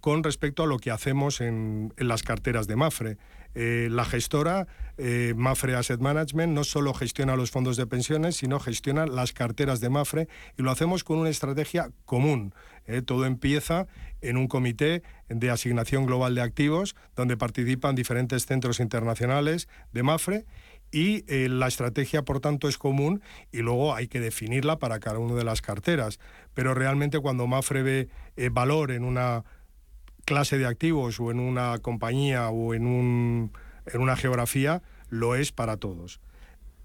con 0.01 0.23
respecto 0.23 0.63
a 0.63 0.67
lo 0.67 0.77
que 0.77 0.91
hacemos 0.91 1.41
en, 1.41 1.93
las 1.97 2.21
carteras 2.21 2.67
de 2.67 2.75
Mafre. 2.75 3.17
Eh, 3.55 3.87
la 3.89 4.03
gestora 4.03 4.67
eh, 4.97 5.33
Mafre 5.35 5.75
Asset 5.75 6.01
Management 6.01 6.53
no 6.53 6.65
solo 6.65 6.93
gestiona 6.93 7.37
los 7.37 7.51
fondos 7.51 7.77
de 7.77 7.87
pensiones, 7.87 8.35
sino 8.35 8.59
gestiona 8.59 9.07
las 9.07 9.31
carteras 9.31 9.79
de 9.79 9.89
Mafre 9.89 10.27
y 10.57 10.61
lo 10.61 10.71
hacemos 10.71 11.05
con 11.05 11.19
una 11.19 11.29
estrategia 11.29 11.89
común. 12.05 12.53
Eh, 12.85 13.01
todo 13.01 13.25
empieza 13.25 13.87
en 14.21 14.35
un 14.35 14.47
comité 14.47 15.03
de 15.29 15.49
asignación 15.49 16.05
global 16.05 16.35
de 16.35 16.41
activos 16.41 16.95
donde 17.15 17.37
participan 17.37 17.95
diferentes 17.95 18.45
centros 18.45 18.79
internacionales 18.81 19.69
de 19.93 20.03
Mafre 20.03 20.45
y 20.91 21.25
la 21.49 21.67
estrategia, 21.67 22.23
por 22.23 22.39
tanto, 22.39 22.69
es 22.69 22.77
común 22.77 23.21
y 23.51 23.57
luego 23.57 23.95
hay 23.95 24.07
que 24.07 24.21
definirla 24.21 24.79
para 24.79 24.99
cada 24.99 25.19
una 25.19 25.33
de 25.33 25.43
las 25.43 25.61
carteras. 25.61 26.19
Pero 26.53 26.73
realmente 26.73 27.19
cuando 27.19 27.47
Mafre 27.47 27.83
ve 27.83 28.09
valor 28.51 28.91
en 28.91 29.03
una 29.03 29.43
clase 30.25 30.57
de 30.57 30.65
activos 30.65 31.19
o 31.19 31.31
en 31.31 31.39
una 31.39 31.77
compañía 31.79 32.49
o 32.49 32.73
en, 32.73 32.87
un, 32.87 33.51
en 33.85 34.01
una 34.01 34.15
geografía, 34.15 34.81
lo 35.09 35.35
es 35.35 35.51
para 35.51 35.77
todos. 35.77 36.19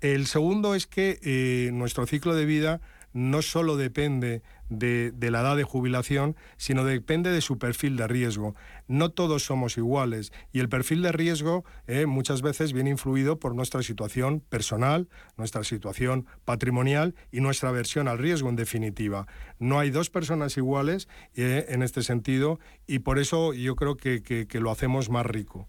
El 0.01 0.27
segundo 0.27 0.75
es 0.75 0.87
que 0.87 1.19
eh, 1.23 1.71
nuestro 1.73 2.07
ciclo 2.07 2.35
de 2.35 2.47
vida 2.47 2.81
no 3.13 3.43
solo 3.43 3.77
depende 3.77 4.43
de, 4.69 5.13
la 5.19 5.41
edad 5.41 5.57
de 5.57 5.65
jubilación, 5.65 6.37
sino 6.57 6.85
depende 6.85 7.31
de 7.31 7.41
su 7.41 7.59
perfil 7.59 7.97
de 7.97 8.07
riesgo. 8.07 8.55
No 8.91 9.13
todos 9.13 9.45
somos 9.45 9.79
iguales 9.79 10.33
y 10.53 10.59
el 10.59 10.69
perfil 10.69 11.03
de 11.03 11.13
riesgo 11.13 11.65
eh, 11.87 12.07
muchas 12.07 12.43
veces 12.43 12.73
viene 12.73 12.91
influido 12.91 13.39
por 13.39 13.55
nuestra 13.55 13.85
situación 13.85 14.41
personal, 14.41 15.09
nuestra 15.37 15.63
situación 15.63 16.27
patrimonial 16.45 17.15
y 17.31 17.41
nuestra 17.41 17.69
aversión 17.69 18.09
al 18.09 18.19
riesgo 18.19 18.49
en 18.49 18.57
definitiva. 18.57 19.29
No 19.61 19.79
hay 19.79 19.91
dos 19.91 20.11
personas 20.11 20.57
iguales 20.57 21.07
eh, 21.37 21.67
en 21.69 21.85
este 21.85 22.03
sentido 22.03 22.59
y 22.89 22.99
por 22.99 23.21
eso 23.21 23.55
yo 23.55 23.77
creo 23.77 23.97
que 23.97 24.49
lo 24.55 24.73
hacemos 24.73 25.09
más 25.09 25.25
rico. 25.25 25.69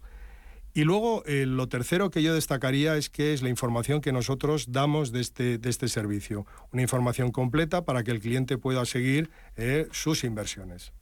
Y 0.74 0.82
luego, 0.82 1.22
eh, 1.24 1.46
lo 1.46 1.68
tercero 1.68 2.10
que 2.10 2.24
yo 2.24 2.34
destacaría 2.34 2.96
es 2.96 3.08
que 3.08 3.34
es 3.34 3.42
la 3.42 3.50
información 3.50 4.00
que 4.00 4.10
nosotros 4.10 4.72
damos 4.72 5.12
de 5.12 5.20
este, 5.20 5.60
este 5.62 5.86
servicio. 5.86 6.44
Una 6.72 6.82
información 6.82 7.30
completa 7.30 7.84
para 7.84 8.02
que 8.02 8.10
el 8.10 8.18
cliente 8.18 8.58
pueda 8.58 8.84
seguir 8.84 9.30
sus 9.92 10.24
inversiones. 10.24 10.92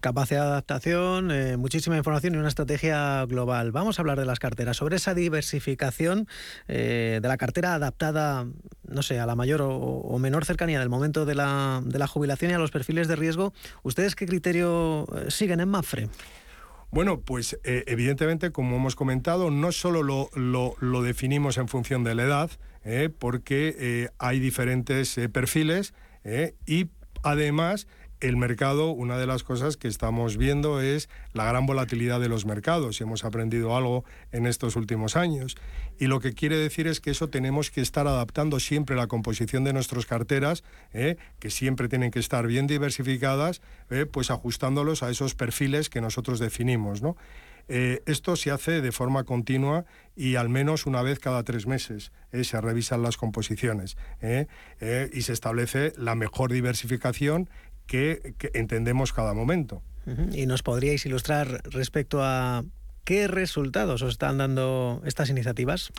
Capacidad 0.00 0.42
de 0.42 0.48
adaptación, 0.48 1.30
eh, 1.30 1.56
muchísima 1.56 1.96
información 1.96 2.34
y 2.34 2.38
una 2.38 2.48
estrategia 2.48 3.24
global. 3.26 3.72
Vamos 3.72 3.98
a 3.98 4.02
hablar 4.02 4.18
de 4.18 4.26
las 4.26 4.38
carteras, 4.38 4.76
sobre 4.76 4.96
esa 4.96 5.14
diversificación 5.14 6.28
de 6.66 7.20
la 7.22 7.36
cartera 7.36 7.74
adaptada, 7.74 8.46
no 8.88 9.02
sé, 9.02 9.18
a 9.18 9.26
la 9.26 9.34
mayor 9.34 9.60
o, 9.62 10.18
menor 10.18 10.44
cercanía 10.44 10.78
del 10.78 10.88
momento 10.88 11.24
de 11.24 11.34
la, 11.34 11.82
de 11.84 11.98
la, 11.98 12.06
jubilación 12.06 12.50
y 12.50 12.54
a 12.54 12.58
los 12.58 12.70
perfiles 12.70 13.08
de 13.08 13.16
riesgo. 13.16 13.52
¿Ustedes 13.82 14.14
qué 14.14 14.26
criterio 14.26 15.06
siguen 15.28 15.60
en 15.60 15.68
Mafre? 15.68 16.08
Bueno, 16.92 17.20
pues 17.20 17.58
eh, 17.64 17.84
evidentemente, 17.86 18.52
como 18.52 18.76
hemos 18.76 18.96
comentado, 18.96 19.50
no 19.50 19.72
solo 19.72 20.02
lo, 20.02 21.02
definimos 21.02 21.56
en 21.56 21.66
función 21.66 22.04
de 22.04 22.14
la 22.14 22.24
edad, 22.24 22.50
eh, 22.84 23.08
porque 23.18 23.74
eh, 23.78 24.08
hay 24.18 24.40
diferentes 24.40 25.18
perfiles 25.32 25.94
y 26.66 26.90
además 27.22 27.88
el 28.22 28.36
mercado, 28.36 28.90
una 28.90 29.18
de 29.18 29.26
las 29.26 29.42
cosas 29.42 29.76
que 29.76 29.88
estamos 29.88 30.36
viendo 30.36 30.80
es 30.80 31.08
la 31.32 31.44
gran 31.44 31.66
volatilidad 31.66 32.20
de 32.20 32.28
los 32.28 32.46
mercados 32.46 33.00
hemos 33.00 33.24
aprendido 33.24 33.76
algo 33.76 34.04
en 34.30 34.46
estos 34.46 34.76
últimos 34.76 35.16
años. 35.16 35.56
Y 35.98 36.06
lo 36.06 36.20
que 36.20 36.32
quiere 36.32 36.56
decir 36.56 36.86
es 36.86 37.00
que 37.00 37.10
eso 37.10 37.28
tenemos 37.28 37.70
que 37.70 37.80
estar 37.80 38.06
adaptando 38.06 38.60
siempre 38.60 38.96
la 38.96 39.08
composición 39.08 39.64
de 39.64 39.72
nuestras 39.72 40.06
carteras, 40.06 40.62
¿eh? 40.92 41.16
que 41.40 41.50
siempre 41.50 41.88
tienen 41.88 42.10
que 42.10 42.20
estar 42.20 42.46
bien 42.46 42.66
diversificadas, 42.66 43.60
¿eh? 43.90 44.06
pues 44.06 44.30
ajustándolos 44.30 45.02
a 45.02 45.10
esos 45.10 45.34
perfiles 45.34 45.90
que 45.90 46.00
nosotros 46.00 46.38
definimos. 46.38 47.02
Eh, 47.68 48.02
esto 48.06 48.36
se 48.36 48.50
hace 48.50 48.80
de 48.80 48.92
forma 48.92 49.24
continua 49.24 49.84
y 50.16 50.36
al 50.36 50.48
menos 50.48 50.86
una 50.86 51.02
vez 51.02 51.18
cada 51.18 51.42
tres 51.42 51.66
meses 51.66 52.12
se 52.42 52.60
revisan 52.60 53.02
las 53.02 53.16
composiciones 53.16 53.96
y 55.12 55.22
se 55.22 55.32
establece 55.32 55.92
la 55.96 56.14
mejor 56.14 56.52
diversificación 56.52 57.48
que, 57.86 58.34
entendemos 58.54 59.12
cada 59.12 59.34
momento. 59.34 59.82
¿Y 60.32 60.46
nos 60.46 60.62
podríais 60.62 61.06
ilustrar 61.06 61.62
respecto 61.70 62.22
a 62.22 62.64
qué 63.04 63.28
resultados 63.28 64.02
os 64.02 64.10
están 64.10 64.38
dando 64.38 65.00
estas 65.04 65.30
iniciativas? 65.30 65.92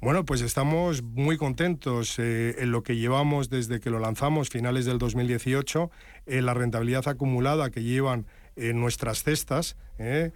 Bueno, 0.00 0.26
pues 0.26 0.42
estamos 0.42 1.02
muy 1.02 1.38
contentos 1.38 2.18
eh, 2.18 2.56
en 2.58 2.70
lo 2.70 2.82
que 2.82 2.96
llevamos 2.96 3.48
desde 3.48 3.80
que 3.80 3.88
lo 3.88 3.98
lanzamos, 3.98 4.50
finales 4.50 4.84
del 4.84 4.98
2018, 4.98 5.90
eh, 6.26 6.42
la 6.42 6.52
rentabilidad 6.52 7.08
acumulada 7.08 7.70
que 7.70 7.82
llevan 7.82 8.26
en 8.56 8.78
nuestras 8.78 9.22
cestas. 9.22 9.76
Eh, 9.98 10.32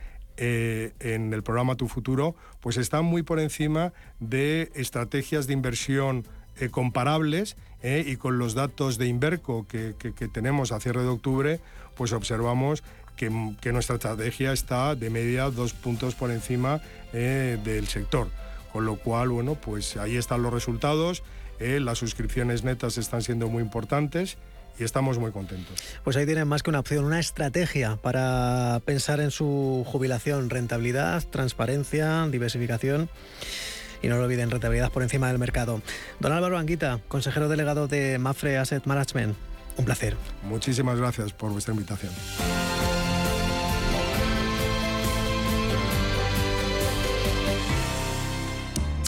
en 1.00 1.34
el 1.34 1.42
programa 1.42 1.74
Tu 1.74 1.86
Futuro, 1.86 2.34
pues 2.60 2.78
están 2.78 3.04
muy 3.04 3.22
por 3.22 3.40
encima 3.40 3.92
de 4.20 4.72
estrategias 4.74 5.46
de 5.46 5.52
inversión 5.52 6.24
comparables 6.70 7.56
¿eh? 7.82 8.04
y 8.06 8.16
con 8.16 8.38
los 8.38 8.54
datos 8.54 8.98
de 8.98 9.06
Inverco 9.06 9.66
que, 9.66 9.94
tenemos 10.32 10.72
a 10.72 10.80
cierre 10.80 11.02
de 11.02 11.08
octubre, 11.08 11.60
pues 11.96 12.12
observamos 12.12 12.82
que, 13.16 13.30
nuestra 13.30 13.96
estrategia 13.96 14.52
está 14.52 14.94
de 14.94 15.10
media 15.10 15.50
dos 15.50 15.72
puntos 15.72 16.14
por 16.14 16.30
encima 16.30 16.80
eh, 17.12 17.58
del 17.62 17.86
sector. 17.88 18.28
Con 18.72 18.86
lo 18.86 18.96
cual, 18.96 19.30
bueno, 19.30 19.56
pues 19.56 19.96
ahí 19.96 20.16
están 20.16 20.42
los 20.42 20.52
resultados, 20.52 21.22
eh, 21.58 21.80
las 21.80 21.98
suscripciones 21.98 22.62
netas 22.62 22.98
están 22.98 23.20
siendo 23.22 23.48
muy 23.48 23.62
importantes 23.62 24.38
y 24.78 24.84
estamos 24.84 25.18
muy 25.18 25.32
contentos. 25.32 25.82
Pues 26.04 26.16
ahí 26.16 26.24
tienen 26.24 26.46
más 26.46 26.62
que 26.62 26.70
una 26.70 26.78
opción, 26.78 27.04
una 27.04 27.18
estrategia 27.18 27.96
para 27.96 28.80
pensar 28.84 29.20
en 29.20 29.32
su 29.32 29.84
jubilación, 29.86 30.48
rentabilidad, 30.48 31.24
transparencia, 31.24 32.26
diversificación 32.30 33.10
y 34.02 34.08
no 34.08 34.16
lo 34.16 34.24
olviden, 34.24 34.50
rentabilidad 34.50 34.90
por 34.90 35.02
encima 35.02 35.28
del 35.28 35.38
mercado. 35.38 35.82
Don 36.18 36.32
Álvaro 36.32 36.58
Anguita, 36.58 37.00
consejero 37.08 37.48
delegado 37.48 37.88
de 37.88 38.18
Mafre 38.18 38.58
Asset 38.58 38.86
Management, 38.86 39.36
un 39.76 39.84
placer. 39.84 40.16
Muchísimas 40.42 40.98
gracias 40.98 41.32
por 41.32 41.52
vuestra 41.52 41.74
invitación. 41.74 42.12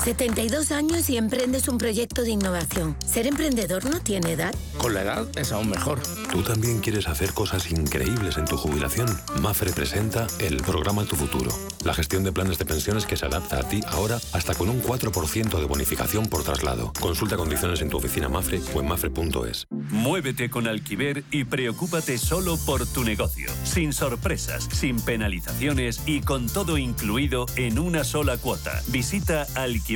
72 0.04 0.72
años 0.72 1.08
y 1.10 1.16
emprendes 1.16 1.68
un 1.68 1.78
proyecto 1.78 2.22
de 2.22 2.30
innovación. 2.30 2.96
¿Ser 3.06 3.28
emprendedor 3.28 3.84
no 3.84 4.00
tiene 4.00 4.32
edad? 4.32 4.52
Con 4.78 4.94
la 4.94 5.02
edad 5.02 5.28
es 5.38 5.52
aún 5.52 5.70
mejor. 5.70 6.00
¿Tú 6.32 6.42
también 6.42 6.80
quieres 6.80 7.06
hacer 7.06 7.32
cosas 7.32 7.70
increíbles 7.70 8.36
en 8.36 8.46
tu 8.46 8.56
jubilación? 8.56 9.06
Mafre 9.40 9.70
presenta 9.70 10.26
el 10.40 10.56
programa 10.56 11.04
Tu 11.04 11.14
Futuro. 11.14 11.52
La 11.84 11.94
gestión 11.94 12.24
de 12.24 12.32
planes 12.32 12.58
de 12.58 12.64
pensiones 12.64 13.06
que 13.06 13.16
se 13.16 13.26
adapta 13.26 13.60
a 13.60 13.68
ti 13.68 13.80
ahora 13.90 14.18
hasta 14.32 14.54
con 14.54 14.70
un 14.70 14.82
4% 14.82 15.60
de 15.60 15.66
bonificación 15.66 16.26
por 16.26 16.42
traslado. 16.42 16.92
Consulta 16.98 17.36
condiciones 17.36 17.80
en 17.80 17.88
tu 17.88 17.98
oficina 17.98 18.28
Mafre 18.28 18.60
o 18.74 18.80
en 18.80 18.88
mafre.es. 18.88 19.68
Muévete 19.70 20.50
con 20.50 20.66
Alquiver 20.66 21.22
y 21.30 21.44
preocúpate 21.44 22.18
solo 22.18 22.56
por 22.66 22.86
tu 22.88 23.04
negocio. 23.04 23.50
Sin 23.62 23.92
sorpresas, 23.92 24.68
sin 24.72 25.00
penalizaciones 25.00 26.00
y 26.06 26.22
con 26.22 26.48
todo 26.48 26.76
incluido 26.76 27.46
en 27.54 27.78
una 27.78 28.02
sola 28.02 28.36
cuota. 28.36 28.82
Visita 28.88 29.46
Alquiver 29.54 29.91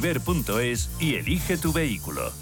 Y 1.00 1.14
elige 1.14 1.56
tu 1.56 1.72
vehículo. 1.72 2.32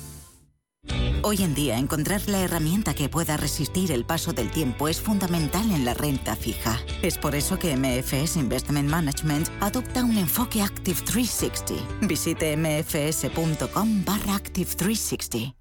Hoy 1.22 1.42
en 1.42 1.54
día, 1.54 1.78
encontrar 1.78 2.20
la 2.26 2.40
herramienta 2.40 2.94
que 2.94 3.08
pueda 3.08 3.36
resistir 3.36 3.92
el 3.92 4.04
paso 4.04 4.32
del 4.32 4.50
tiempo 4.50 4.88
es 4.88 5.00
fundamental 5.00 5.70
en 5.70 5.84
la 5.84 5.94
renta 5.94 6.36
fija. 6.36 6.78
Es 7.00 7.16
por 7.16 7.34
eso 7.34 7.58
que 7.58 7.76
MFS 7.76 8.36
Investment 8.36 8.90
Management 8.90 9.48
adopta 9.60 10.04
un 10.04 10.18
enfoque 10.18 10.62
Active 10.62 11.00
360. 11.00 12.06
Visite 12.06 12.56
mfs.com 12.56 14.04
barra 14.04 14.34
Active 14.34 14.70
360. 14.76 15.54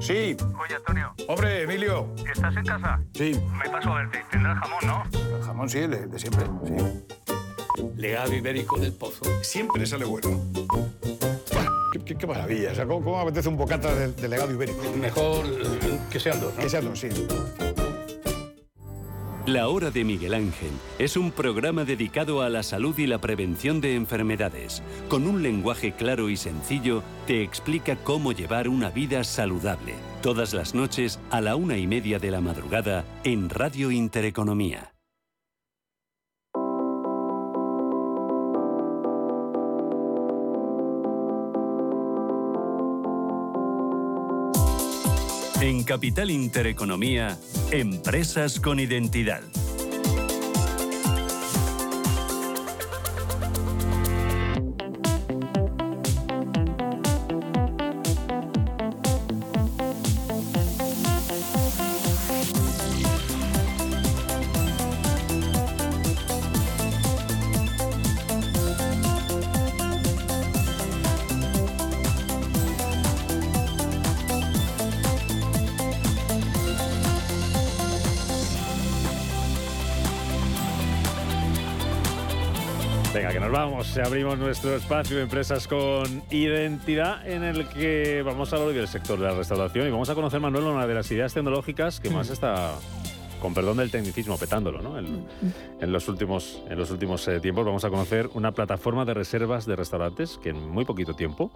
Sí. 0.00 0.36
Oye, 0.60 0.74
Antonio. 0.76 1.14
Hombre, 1.28 1.62
Emilio. 1.62 2.12
¿Estás 2.30 2.56
en 2.56 2.64
casa? 2.64 3.00
Sí. 3.12 3.40
Me 3.62 3.70
paso 3.70 3.90
a 3.90 3.98
verte. 3.98 4.24
Tendrás 4.30 4.58
jamón, 4.58 4.86
¿no? 4.86 5.36
El 5.36 5.42
jamón 5.44 5.68
sí, 5.70 5.80
de, 5.80 6.06
de 6.06 6.18
siempre, 6.18 6.46
sí. 6.66 6.74
Legado 7.96 8.34
ibérico 8.34 8.78
del 8.78 8.92
pozo. 8.92 9.24
Siempre 9.42 9.86
sale 9.86 10.04
bueno. 10.04 10.40
Qué, 12.04 12.26
maravilla. 12.26 12.72
O 12.72 12.74
sea, 12.74 12.86
¿cómo, 12.86 13.18
apetece 13.18 13.48
un 13.48 13.56
bocata 13.56 13.94
de, 13.94 14.28
legado 14.28 14.52
ibérico? 14.52 14.82
Mejor 15.00 15.44
que 16.10 16.20
sean 16.20 16.40
dos, 16.40 16.54
¿no? 16.54 16.62
Que 16.62 16.68
sean 16.68 16.84
dos, 16.84 16.98
sí. 16.98 17.08
La 19.46 19.68
Hora 19.68 19.90
de 19.90 20.04
Miguel 20.04 20.32
Ángel 20.32 20.70
es 20.98 21.18
un 21.18 21.30
programa 21.30 21.84
dedicado 21.84 22.40
a 22.40 22.48
la 22.48 22.62
salud 22.62 22.96
y 22.98 23.06
la 23.06 23.20
prevención 23.20 23.82
de 23.82 23.94
enfermedades. 23.94 24.82
Con 25.10 25.26
un 25.26 25.42
lenguaje 25.42 25.92
claro 25.92 26.30
y 26.30 26.38
sencillo, 26.38 27.02
te 27.26 27.42
explica 27.42 27.96
cómo 27.96 28.32
llevar 28.32 28.68
una 28.68 28.88
vida 28.88 29.22
saludable. 29.22 29.96
Todas 30.22 30.54
las 30.54 30.74
noches 30.74 31.20
a 31.30 31.42
la 31.42 31.56
una 31.56 31.76
y 31.76 31.86
media 31.86 32.18
de 32.18 32.30
la 32.30 32.40
madrugada 32.40 33.04
en 33.22 33.50
Radio 33.50 33.90
Intereconomía. 33.90 34.93
En 45.64 45.82
Capital 45.82 46.30
Intereconomía, 46.30 47.38
Empresas 47.70 48.60
con 48.60 48.78
Identidad. 48.78 49.40
Que 83.34 83.40
nos 83.40 83.50
vamos. 83.50 83.98
Abrimos 83.98 84.38
nuestro 84.38 84.76
espacio 84.76 85.18
empresas 85.18 85.66
con 85.66 86.22
identidad 86.30 87.28
en 87.28 87.42
el 87.42 87.68
que 87.68 88.22
vamos 88.22 88.52
a 88.52 88.56
hablar 88.56 88.72
del 88.72 88.86
sector 88.86 89.18
de 89.18 89.24
la 89.24 89.34
restauración 89.34 89.88
y 89.88 89.90
vamos 89.90 90.08
a 90.08 90.14
conocer, 90.14 90.38
Manuel, 90.38 90.62
una 90.62 90.86
de 90.86 90.94
las 90.94 91.10
ideas 91.10 91.34
tecnológicas 91.34 91.98
que 91.98 92.10
más 92.10 92.30
está, 92.30 92.76
con 93.40 93.52
perdón 93.52 93.78
del 93.78 93.90
tecnicismo, 93.90 94.38
petándolo, 94.38 94.80
¿no? 94.82 94.96
En, 95.00 95.26
en 95.80 95.92
los 95.92 96.06
últimos, 96.06 96.62
en 96.70 96.78
los 96.78 96.92
últimos 96.92 97.26
eh, 97.26 97.40
tiempos 97.40 97.66
vamos 97.66 97.84
a 97.84 97.90
conocer 97.90 98.30
una 98.34 98.52
plataforma 98.52 99.04
de 99.04 99.14
reservas 99.14 99.66
de 99.66 99.74
restaurantes 99.74 100.38
que 100.40 100.50
en 100.50 100.68
muy 100.68 100.84
poquito 100.84 101.14
tiempo, 101.14 101.50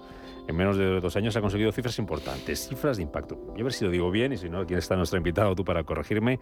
en 0.49 0.57
menos 0.57 0.77
de 0.77 0.99
dos 1.01 1.15
años, 1.15 1.37
ha 1.37 1.41
conseguido 1.41 1.71
cifras 1.71 1.97
importantes, 2.01 2.69
cifras 2.69 2.97
de 2.97 3.05
impacto. 3.05 3.39
Yo 3.55 3.61
a 3.61 3.63
ver 3.63 3.73
si 3.73 3.85
lo 3.85 3.93
digo 3.93 4.11
bien 4.11 4.33
y 4.33 4.37
si 4.37 4.51
no, 4.51 4.63
aquí 4.63 4.75
está 4.75 4.97
nuestro 4.97 5.17
invitado, 5.17 5.55
tú 5.55 5.65
para 5.65 5.85
corregirme. 5.85 6.41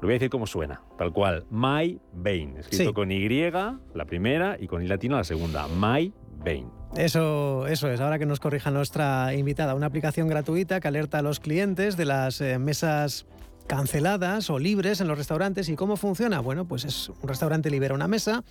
Lo 0.00 0.06
voy 0.06 0.12
a 0.12 0.14
decir 0.14 0.30
como 0.30 0.46
suena, 0.46 0.80
tal 0.96 1.12
cual. 1.12 1.44
My 1.50 2.00
Bain, 2.14 2.56
escrito 2.56 2.84
Sí. 2.84 2.92
con 2.94 3.10
Y, 3.12 3.28
la 3.50 4.04
primera, 4.06 4.56
y 4.58 4.66
con 4.66 4.82
I 4.82 4.86
latina 4.86 5.16
la 5.18 5.24
segunda. 5.24 5.66
My 5.68 6.12
Bain. 6.42 6.70
Eso, 6.96 7.66
eso 7.66 7.88
es, 7.90 8.00
ahora 8.00 8.18
que 8.18 8.24
nos 8.26 8.40
corrija 8.40 8.70
nuestra 8.70 9.34
invitada, 9.34 9.74
una 9.74 9.86
aplicación 9.86 10.26
gratuita 10.26 10.80
que 10.80 10.88
alerta 10.88 11.18
a 11.18 11.22
los 11.22 11.38
clientes 11.38 11.96
de 11.96 12.04
las 12.06 12.40
eh, 12.40 12.58
mesas 12.58 13.26
canceladas 13.66 14.50
o 14.50 14.58
libres 14.58 15.00
en 15.00 15.06
los 15.06 15.18
restaurantes. 15.18 15.68
¿Y 15.68 15.76
cómo 15.76 15.96
funciona? 15.96 16.40
Bueno, 16.40 16.66
pues 16.66 16.84
es 16.84 17.10
un 17.10 17.28
restaurante 17.28 17.70
libera 17.70 17.94
una 17.94 18.08
mesa, 18.08 18.42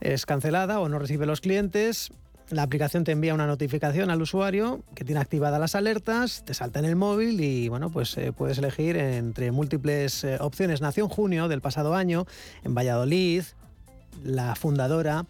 es 0.00 0.26
cancelada 0.26 0.80
o 0.80 0.88
no 0.88 0.98
recibe 0.98 1.26
los 1.26 1.40
clientes. 1.40 2.10
La 2.52 2.64
aplicación 2.64 3.02
te 3.02 3.12
envía 3.12 3.32
una 3.32 3.46
notificación 3.46 4.10
al 4.10 4.20
usuario 4.20 4.82
que 4.94 5.06
tiene 5.06 5.22
activadas 5.22 5.58
las 5.58 5.74
alertas, 5.74 6.44
te 6.44 6.52
salta 6.52 6.80
en 6.80 6.84
el 6.84 6.96
móvil 6.96 7.40
y 7.40 7.70
bueno, 7.70 7.88
pues 7.88 8.14
eh, 8.18 8.30
puedes 8.30 8.58
elegir 8.58 8.98
entre 8.98 9.50
múltiples 9.52 10.22
eh, 10.22 10.36
opciones. 10.38 10.82
Nació 10.82 11.04
en 11.04 11.08
junio 11.08 11.48
del 11.48 11.62
pasado 11.62 11.94
año 11.94 12.26
en 12.62 12.74
Valladolid, 12.74 13.44
la 14.22 14.54
fundadora 14.54 15.24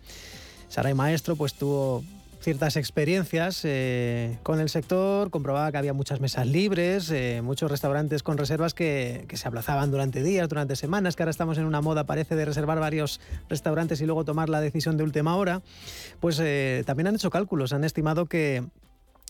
Saray 0.67 0.95
Maestro 0.95 1.37
pues 1.37 1.55
tuvo 1.55 2.03
ciertas 2.43 2.77
experiencias 2.77 3.61
eh, 3.65 4.39
con 4.43 4.61
el 4.61 4.69
sector, 4.69 5.31
comprobaba 5.31 5.71
que 5.71 5.79
había 5.79 5.93
muchas 5.93 6.21
mesas 6.21 6.47
libres, 6.47 7.11
eh, 7.11 7.41
muchos 7.43 7.71
restaurantes 7.71 8.23
con 8.23 8.37
reservas 8.37 8.75
que, 8.75 9.25
que 9.29 9.37
se 9.37 9.49
aplazaban 9.49 9.91
durante 9.91 10.23
días, 10.23 10.49
durante 10.49 10.77
semanas, 10.77 11.17
que 11.17 11.23
ahora 11.23 11.31
estamos 11.31 11.57
en 11.59 11.65
una 11.65 11.81
moda, 11.81 12.05
parece, 12.05 12.35
de 12.35 12.45
reservar 12.45 12.81
varios 12.81 13.21
restaurantes 13.49 14.01
y 14.01 14.07
luego 14.07 14.25
tomar 14.25 14.49
la 14.49 14.61
decisión 14.61 14.97
de 14.97 15.05
última 15.05 15.37
hora. 15.37 15.63
Pues 16.21 16.39
eh, 16.41 16.83
también 16.85 17.07
han 17.07 17.15
hecho 17.15 17.31
cálculos, 17.31 17.73
han 17.73 17.85
estimado 17.85 18.27
que 18.27 18.65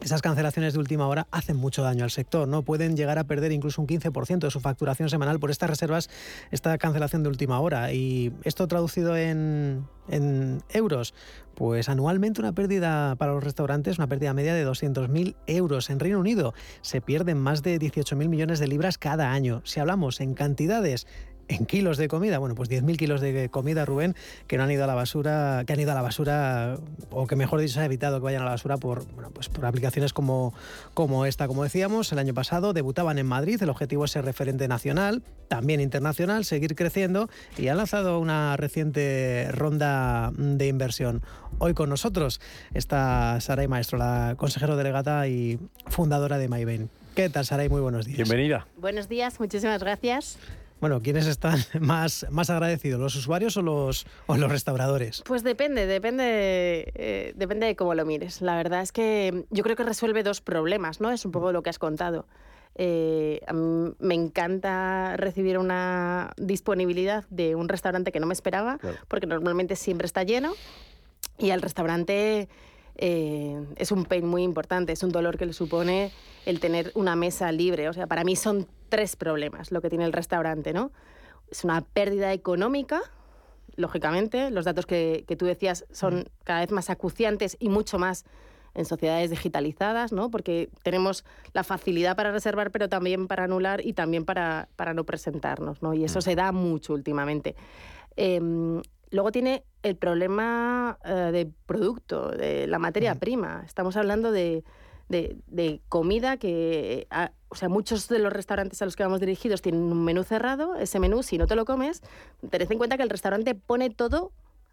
esas 0.01 0.23
cancelaciones 0.23 0.73
de 0.73 0.79
última 0.79 1.07
hora 1.07 1.29
hacen 1.31 1.57
mucho 1.57 1.83
daño 1.83 2.05
al 2.05 2.11
sector, 2.11 2.49
¿no? 2.49 2.63
Pueden 2.63 2.97
llegar 2.97 3.19
a 3.19 3.25
perder 3.25 3.53
incluso 3.53 3.81
un 3.81 3.87
15% 3.87 4.39
de 4.39 4.51
su 4.51 4.61
facturación 4.61 5.09
semanal 5.09 5.39
por 5.39 5.51
estas 5.51 5.71
reservas, 5.71 6.11
esta 6.51 6.77
cancelación 6.79 7.23
de 7.23 7.29
última 7.29 7.61
hora. 7.61 7.93
Y 7.93 8.33
esto 8.43 8.67
traducido 8.67 9.17
en, 9.17 9.87
en 10.09 10.63
euros, 10.71 11.15
pues 11.55 11.89
anualmente 11.89 12.41
una 12.41 12.53
pérdida 12.53 13.15
para 13.17 13.33
los 13.33 13.45
restaurantes, 13.45 13.99
una 13.99 14.09
pérdida 14.09 14.35
media 14.35 14.55
de 14.55 14.67
200.000 14.67 15.37
euros. 15.47 15.91
En 15.91 16.01
Reino 16.01 16.19
Unido 16.19 16.55
se 16.81 17.01
pierden 17.01 17.39
más 17.39 17.63
de 17.63 17.79
18.000 17.79 18.29
millones 18.29 18.59
de 18.59 18.67
libras 18.67 18.99
cada 18.99 19.31
año. 19.33 19.61
Si 19.65 19.79
hablamos 19.79 20.21
en 20.21 20.35
cantidades, 20.35 21.07
en 21.49 21.67
kilos 21.67 21.99
de 21.99 22.09
comida, 22.09 22.39
bueno, 22.39 22.55
pues 22.55 22.71
10.000 22.71 22.97
kilos 22.97 23.21
de 23.21 23.49
comida, 23.49 23.85
Rubén, 23.85 24.15
que 24.47 24.57
no 24.57 24.65
han 24.65 24.71
ido 24.71 24.85
a 24.85 24.87
la 24.87 24.95
basura, 24.95 25.65
que 25.67 25.73
han 25.73 25.81
ido 25.81 25.93
a 25.93 25.95
la 25.95 26.03
basura, 26.03 26.79
o 27.11 27.27
que 27.27 27.37
mejor 27.37 27.61
dicho 27.61 27.75
se 27.75 27.81
ha 27.81 27.85
evitado 27.85 28.19
que 28.19 28.25
vayan 28.25 28.43
a 28.43 28.45
la 28.47 28.53
basura 28.53 28.77
por, 28.77 29.07
bueno, 29.13 29.31
pues 29.31 29.49
por 29.49 29.67
aplicaciones 29.67 30.13
como, 30.13 30.55
como 30.95 31.27
esta. 31.27 31.47
Como 31.49 31.63
decíamos, 31.63 32.13
el 32.13 32.19
año 32.19 32.35
pasado 32.35 32.73
debutaban 32.73 33.19
en 33.19 33.27
Madrid, 33.27 33.63
el 33.63 33.71
objetivo 33.71 34.05
es 34.05 34.13
ser 34.13 34.25
referente 34.25 34.69
nacional, 34.69 35.23
también 35.49 35.81
internacional, 35.81 36.45
seguir 36.45 36.75
creciendo 36.75 37.29
y 37.59 37.69
han 37.69 37.77
lanzado 37.77 38.19
una 38.19 38.57
reciente 38.57 39.49
ronda 39.53 40.33
de 40.37 40.67
inversión. 40.69 41.23
Hoy 41.59 41.75
con 41.75 41.91
nosotros 41.91 42.41
está 42.75 43.41
Saray 43.41 43.69
Maestro, 43.69 43.99
la 43.99 44.35
consejero 44.37 44.77
delegada 44.77 45.29
y 45.29 45.59
fundadora 45.89 46.39
de 46.39 46.49
MyBain. 46.49 46.91
¿Qué 47.15 47.29
tal, 47.29 47.45
Saray? 47.45 47.69
Muy 47.69 47.83
buenos 47.83 48.07
días. 48.07 48.17
Bienvenida. 48.17 48.67
Buenos 48.79 49.09
días, 49.09 49.39
muchísimas 49.39 49.83
gracias. 49.83 50.39
Bueno, 50.83 51.01
¿quiénes 51.01 51.29
están 51.29 51.61
más, 51.81 52.27
más 52.31 52.51
agradecidos, 52.51 53.01
los 53.01 53.15
usuarios 53.15 53.57
o 53.57 53.63
los, 53.63 54.05
o 54.27 54.37
los 54.37 54.51
restauradores? 54.51 55.23
Pues 55.25 55.45
depende, 55.45 55.87
depende, 55.87 56.93
eh, 56.97 57.33
depende 57.37 57.67
de 57.67 57.77
cómo 57.77 57.95
lo 57.95 58.05
mires. 58.05 58.43
La 58.43 58.57
verdad 58.57 58.83
es 58.83 58.91
que 58.91 59.45
yo 59.51 59.63
creo 59.63 59.77
que 59.77 59.85
resuelve 59.85 60.25
dos 60.25 60.41
problemas, 60.41 61.01
¿no? 61.01 61.13
Es 61.13 61.25
un 61.25 61.31
poco 61.31 61.53
lo 61.53 61.63
que 61.63 61.71
has 61.71 61.79
contado. 61.79 62.27
Eh, 62.75 63.43
a 63.47 63.53
mí 63.53 63.93
me 64.01 64.15
encanta 64.17 65.17
recibir 65.17 65.57
una 65.57 66.33
disponibilidad 66.37 67.27
de 67.31 67.55
un 67.55 67.69
restaurante 67.69 68.11
que 68.11 68.19
no 68.19 68.27
me 68.27 68.35
esperaba, 68.35 68.81
porque 69.07 69.29
normalmente 69.29 69.77
siempre 69.77 70.07
está 70.07 70.25
lleno 70.25 70.53
y 71.39 71.51
al 71.51 71.63
restaurante 71.63 72.49
eh, 72.97 73.65
es 73.77 73.93
un 73.93 74.05
pain 74.05 74.27
muy 74.27 74.43
importante, 74.43 74.93
es 74.93 75.03
un 75.03 75.11
dolor 75.11 75.39
que 75.39 75.47
le 75.47 75.53
supone 75.53 76.13
el 76.47 76.61
tener 76.61 76.93
una 76.95 77.17
mesa 77.17 77.51
libre. 77.53 77.89
O 77.89 77.93
sea, 77.93 78.07
para 78.07 78.25
mí 78.25 78.37
son 78.37 78.67
tres 78.89 79.17
problemas 79.17 79.73
lo 79.73 79.81
que 79.81 79.89
tiene 79.89 80.05
el 80.05 80.13
restaurante, 80.13 80.73
¿no? 80.73 80.93
Es 81.51 81.65
una 81.65 81.81
pérdida 81.83 82.33
económica, 82.33 83.01
lógicamente, 83.77 84.51
los 84.51 84.65
datos 84.65 84.87
que, 84.87 85.25
que 85.27 85.37
tú 85.37 85.47
decías 85.47 85.87
son 85.91 86.29
cada 86.45 86.61
vez 86.61 86.71
más 86.71 86.91
acuciantes 86.91 87.57
y 87.59 87.69
mucho 87.69 87.99
más 87.99 88.25
en 88.75 88.85
sociedades 88.85 89.31
digitalizadas, 89.31 90.13
¿no? 90.13 90.31
Porque 90.31 90.71
tenemos 90.83 91.25
la 91.53 91.63
facilidad 91.65 92.17
para 92.17 92.33
reservar, 92.33 92.71
pero 92.71 92.89
también 92.89 93.29
para 93.29 93.45
anular 93.45 93.85
y 93.85 93.93
también 93.93 94.25
para, 94.25 94.69
para 94.77 94.95
no 94.95 95.05
presentarnos, 95.05 95.83
¿no? 95.83 95.95
Y 95.95 96.05
eso 96.05 96.21
se 96.21 96.35
da 96.35 96.53
mucho 96.53 96.95
últimamente. 96.95 97.55
Em, 98.17 98.83
luego 99.13 99.31
tiene 99.31 99.65
el 99.85 99.97
problema 99.97 100.99
eh, 101.05 101.31
de 101.33 101.49
producto, 101.67 102.31
de 102.31 102.67
la 102.67 102.79
materia 102.79 103.15
prima. 103.15 103.63
Estamos 103.65 103.97
hablando 103.97 104.33
de, 104.33 104.65
de- 105.09 105.37
de 105.47 105.81
comida 105.89 106.37
que, 106.39 107.07
ah, 107.11 107.31
o 107.49 107.55
sea, 107.55 107.69
muchos 107.69 108.09
de 108.09 108.19
los 108.19 108.33
restaurantes 108.33 108.83
a 108.83 108.85
los 108.87 108.97
que 108.97 109.03
vamos 109.05 109.21
dirigidos 109.21 109.63
tienen 109.63 109.83
un 109.83 110.05
menú 110.05 110.25
cerrado. 110.25 110.75
Ese 110.77 110.99
menú, 110.99 111.23
si 111.23 111.39
no 111.39 111.47
te 111.47 111.55
lo 111.55 111.65
comes, 111.65 112.03
tened 112.51 112.71
en 112.73 112.79
cuenta 112.79 112.97
que 112.97 113.03
el 113.05 113.11
restaurante 113.11 113.55
pone 113.55 113.91
todo 113.91 114.33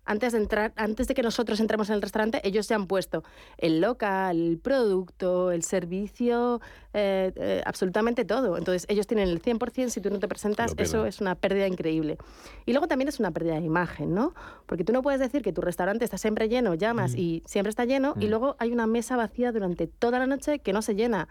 antes 0.10 0.34
de 0.34 0.39
entrar, 0.39 0.74
antes 0.76 1.08
de 1.08 1.13
que 1.13 1.22
nosotros 1.22 1.60
entremos 1.60 1.88
en 1.89 1.95
el 1.95 2.02
restaurante, 2.02 2.41
ellos 2.43 2.65
se 2.65 2.74
han 2.74 2.88
puesto 2.88 3.24
el 3.60 3.80
local, 3.80 4.38
el 4.41 4.58
producto, 4.58 5.52
el 5.52 5.62
servicio, 5.62 6.62
eh, 6.95 7.32
eh, 7.36 7.62
absolutamente 7.63 8.26
todo. 8.26 8.58
Entonces, 8.58 8.88
ellos 8.89 9.06
tienen 9.06 9.30
el 9.30 9.39
100%, 9.39 9.89
si 9.89 10.02
tú 10.02 10.10
no 10.10 10.17
te 10.17 10.28
presentas, 10.28 10.74
eso 10.78 11.06
es 11.06 11.22
una 11.22 11.36
pérdida 11.36 11.67
increíble. 11.67 12.17
Y 12.65 12.74
luego 12.74 12.88
también 12.88 13.08
es 13.08 13.19
una 13.19 13.30
pérdida 13.30 13.60
de 13.60 13.65
imagen, 13.67 14.15
¿no? 14.15 14.34
Porque 14.65 14.84
tú 14.84 14.93
no 14.93 15.04
puedes 15.04 15.19
decir 15.19 15.43
que 15.43 15.54
tu 15.54 15.62
restaurante 15.62 16.06
está 16.06 16.17
siempre 16.17 16.50
lleno, 16.50 16.74
llamas 16.74 17.13
y 17.13 17.43
siempre 17.45 17.69
está 17.69 17.86
lleno, 17.86 18.15
y 18.19 18.30
luego 18.30 18.56
hay 18.58 18.72
una 18.72 18.88
mesa 18.88 19.15
vacía 19.15 19.52
durante 19.52 19.86
toda 19.86 20.17
la 20.17 20.26
noche 20.26 20.58
que 20.58 20.74
no 20.74 20.82
se 20.82 20.95
llena. 20.95 21.28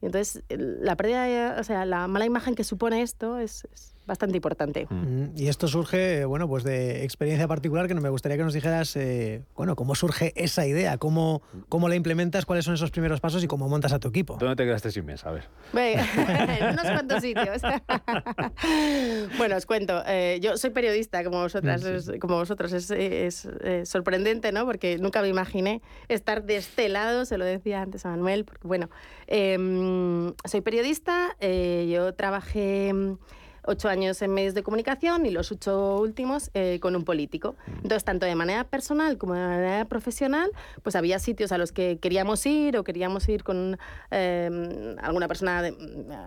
Y 0.00 0.06
entonces, 0.06 0.44
la 0.48 0.96
pérdida, 0.96 1.56
o 1.58 1.64
sea, 1.64 1.84
la 1.86 2.06
mala 2.06 2.24
imagen 2.24 2.54
que 2.54 2.62
supone 2.62 3.02
esto 3.02 3.38
es, 3.38 3.66
es 3.72 3.96
bastante 4.06 4.36
importante. 4.36 4.86
Mm, 4.90 5.36
Y 5.36 5.48
esto 5.48 5.68
surge, 5.68 6.24
bueno, 6.24 6.48
pues 6.48 6.64
de 6.64 7.04
experiencia 7.04 7.46
particular 7.48 7.86
que 7.88 7.94
no 7.94 8.00
me 8.00 8.08
gustaría 8.08 8.36
que 8.36 8.44
nos 8.44 8.52
dijeras, 8.54 8.94
eh, 8.96 9.42
bueno, 9.56 9.76
cómo 9.76 9.94
surge 9.94 10.32
esa 10.36 10.66
idea, 10.66 10.98
cómo, 10.98 11.42
cómo 11.68 11.88
la 11.88 11.94
implementas, 11.96 12.44
cuáles 12.46 12.64
son 12.64 12.74
esos 12.74 12.90
primeros 12.90 13.20
pasos 13.20 13.42
y 13.44 13.46
cómo 13.46 13.68
montas 13.68 13.92
a 13.92 13.98
tu 13.98 14.08
equipo. 14.08 14.36
¿Dónde 14.38 14.56
te 14.56 14.64
quedaste 14.64 14.90
sin 14.90 15.04
mesa? 15.06 15.28
A 15.28 15.32
ver. 15.32 15.44
En 15.72 16.68
unos 16.72 16.84
cuantos 16.90 17.22
sitios. 17.22 17.62
bueno, 19.38 19.56
os 19.56 19.66
cuento. 19.66 20.02
eh, 20.06 20.38
yo 20.42 20.56
soy 20.56 20.70
periodista, 20.70 21.24
como 21.24 21.40
vosotras, 21.40 21.82
Mm, 21.82 21.84
sí, 22.00 22.12
es- 22.14 22.20
como 22.20 22.36
vosotros. 22.36 22.72
Es, 22.72 22.90
es, 22.90 23.48
eh, 23.62 23.84
sorprendente, 23.86 24.52
¿no? 24.52 24.64
Porque 24.66 24.98
nunca 24.98 25.22
me 25.22 25.28
imaginé 25.28 25.80
estar 26.08 26.44
de 26.44 26.56
este 26.56 26.88
lado, 26.88 27.24
se 27.24 27.38
lo 27.38 27.44
decía 27.44 27.82
antes 27.82 28.04
a 28.06 28.10
Manuel, 28.10 28.44
porque 28.44 28.66
bueno, 28.66 28.90
em, 29.26 30.32
soy 30.44 30.60
periodista, 30.60 31.36
eh, 31.40 31.88
yo 31.92 32.14
trabajé 32.14 32.92
mm, 32.92 33.18
ocho 33.64 33.88
años 33.88 34.20
en 34.22 34.32
medios 34.32 34.54
de 34.54 34.62
comunicación 34.62 35.26
y 35.26 35.30
los 35.30 35.52
ocho 35.52 35.98
últimos 36.00 36.50
eh, 36.54 36.78
con 36.80 36.96
un 36.96 37.04
político. 37.04 37.56
Entonces, 37.76 38.04
tanto 38.04 38.26
de 38.26 38.34
manera 38.34 38.64
personal 38.64 39.18
como 39.18 39.34
de 39.34 39.40
manera 39.40 39.84
profesional, 39.84 40.50
pues 40.82 40.96
había 40.96 41.18
sitios 41.18 41.52
a 41.52 41.58
los 41.58 41.72
que 41.72 41.98
queríamos 41.98 42.44
ir 42.46 42.76
o 42.76 42.84
queríamos 42.84 43.28
ir 43.28 43.44
con 43.44 43.78
eh, 44.10 44.96
alguna 45.00 45.28
persona 45.28 45.62
de- 45.62 45.74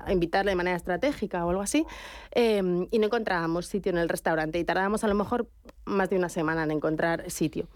a 0.06 0.12
invitarle 0.12 0.52
de 0.52 0.56
manera 0.56 0.78
estratégica 0.78 1.46
o 1.46 1.50
algo 1.50 1.62
así, 1.62 1.86
eh, 2.32 2.62
y 2.92 3.00
no 3.00 3.06
encontrábamos 3.06 3.66
sitio 3.66 3.92
en 3.92 3.98
el 3.98 4.10
restaurante 4.10 4.60
y 4.60 4.64
tardábamos 4.64 5.04
a 5.04 5.08
lo 5.08 5.16
mejor 5.16 5.48
más 5.86 6.10
de 6.10 6.18
una 6.18 6.30
semana 6.30 6.64
en 6.64 6.72
encontrar 6.72 7.30
sitio. 7.30 7.68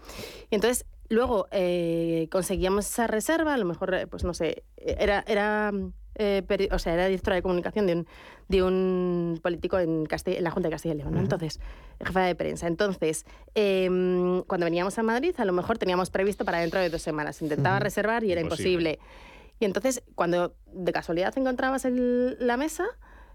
Y 0.50 0.54
entonces 0.54 0.86
luego 1.08 1.48
eh, 1.50 2.28
conseguíamos 2.30 2.86
esa 2.86 3.06
reserva, 3.06 3.54
a 3.54 3.58
lo 3.58 3.64
mejor, 3.64 3.94
eh, 3.94 4.06
pues 4.06 4.24
no 4.24 4.32
sé, 4.34 4.62
era, 4.76 5.24
era, 5.26 5.72
eh, 6.16 6.42
peri- 6.46 6.68
o 6.72 6.78
sea, 6.78 6.94
era 6.94 7.06
directora 7.06 7.36
de 7.36 7.42
comunicación 7.42 7.86
de 7.86 7.94
un, 7.94 8.06
de 8.48 8.62
un 8.62 9.40
político 9.42 9.78
en, 9.78 10.06
en 10.10 10.44
la 10.44 10.50
Junta 10.50 10.68
de 10.68 10.72
Castilla 10.72 10.94
y 10.94 10.98
León, 10.98 11.14
¿no? 11.14 11.20
Entonces, 11.20 11.60
jefa 12.00 12.22
de 12.22 12.34
prensa. 12.34 12.66
Entonces, 12.66 13.24
em, 13.54 14.42
cuando 14.42 14.64
veníamos 14.66 14.98
a 14.98 15.02
Madrid, 15.02 15.34
a 15.38 15.44
lo 15.44 15.52
mejor 15.52 15.78
teníamos 15.78 16.10
previsto 16.10 16.44
para 16.44 16.58
dentro 16.58 16.80
de 16.80 16.90
dos 16.90 17.02
semanas. 17.02 17.40
Intentaba 17.42 17.78
reservar 17.78 18.24
y 18.24 18.32
era 18.32 18.40
Imposible. 18.40 18.92
imposible. 18.92 19.20
Y 19.60 19.64
entonces, 19.66 20.02
cuando 20.14 20.54
de 20.72 20.92
casualidad 20.92 21.36
encontrabas 21.36 21.84
el- 21.84 22.36
la 22.40 22.56
mesa, 22.56 22.84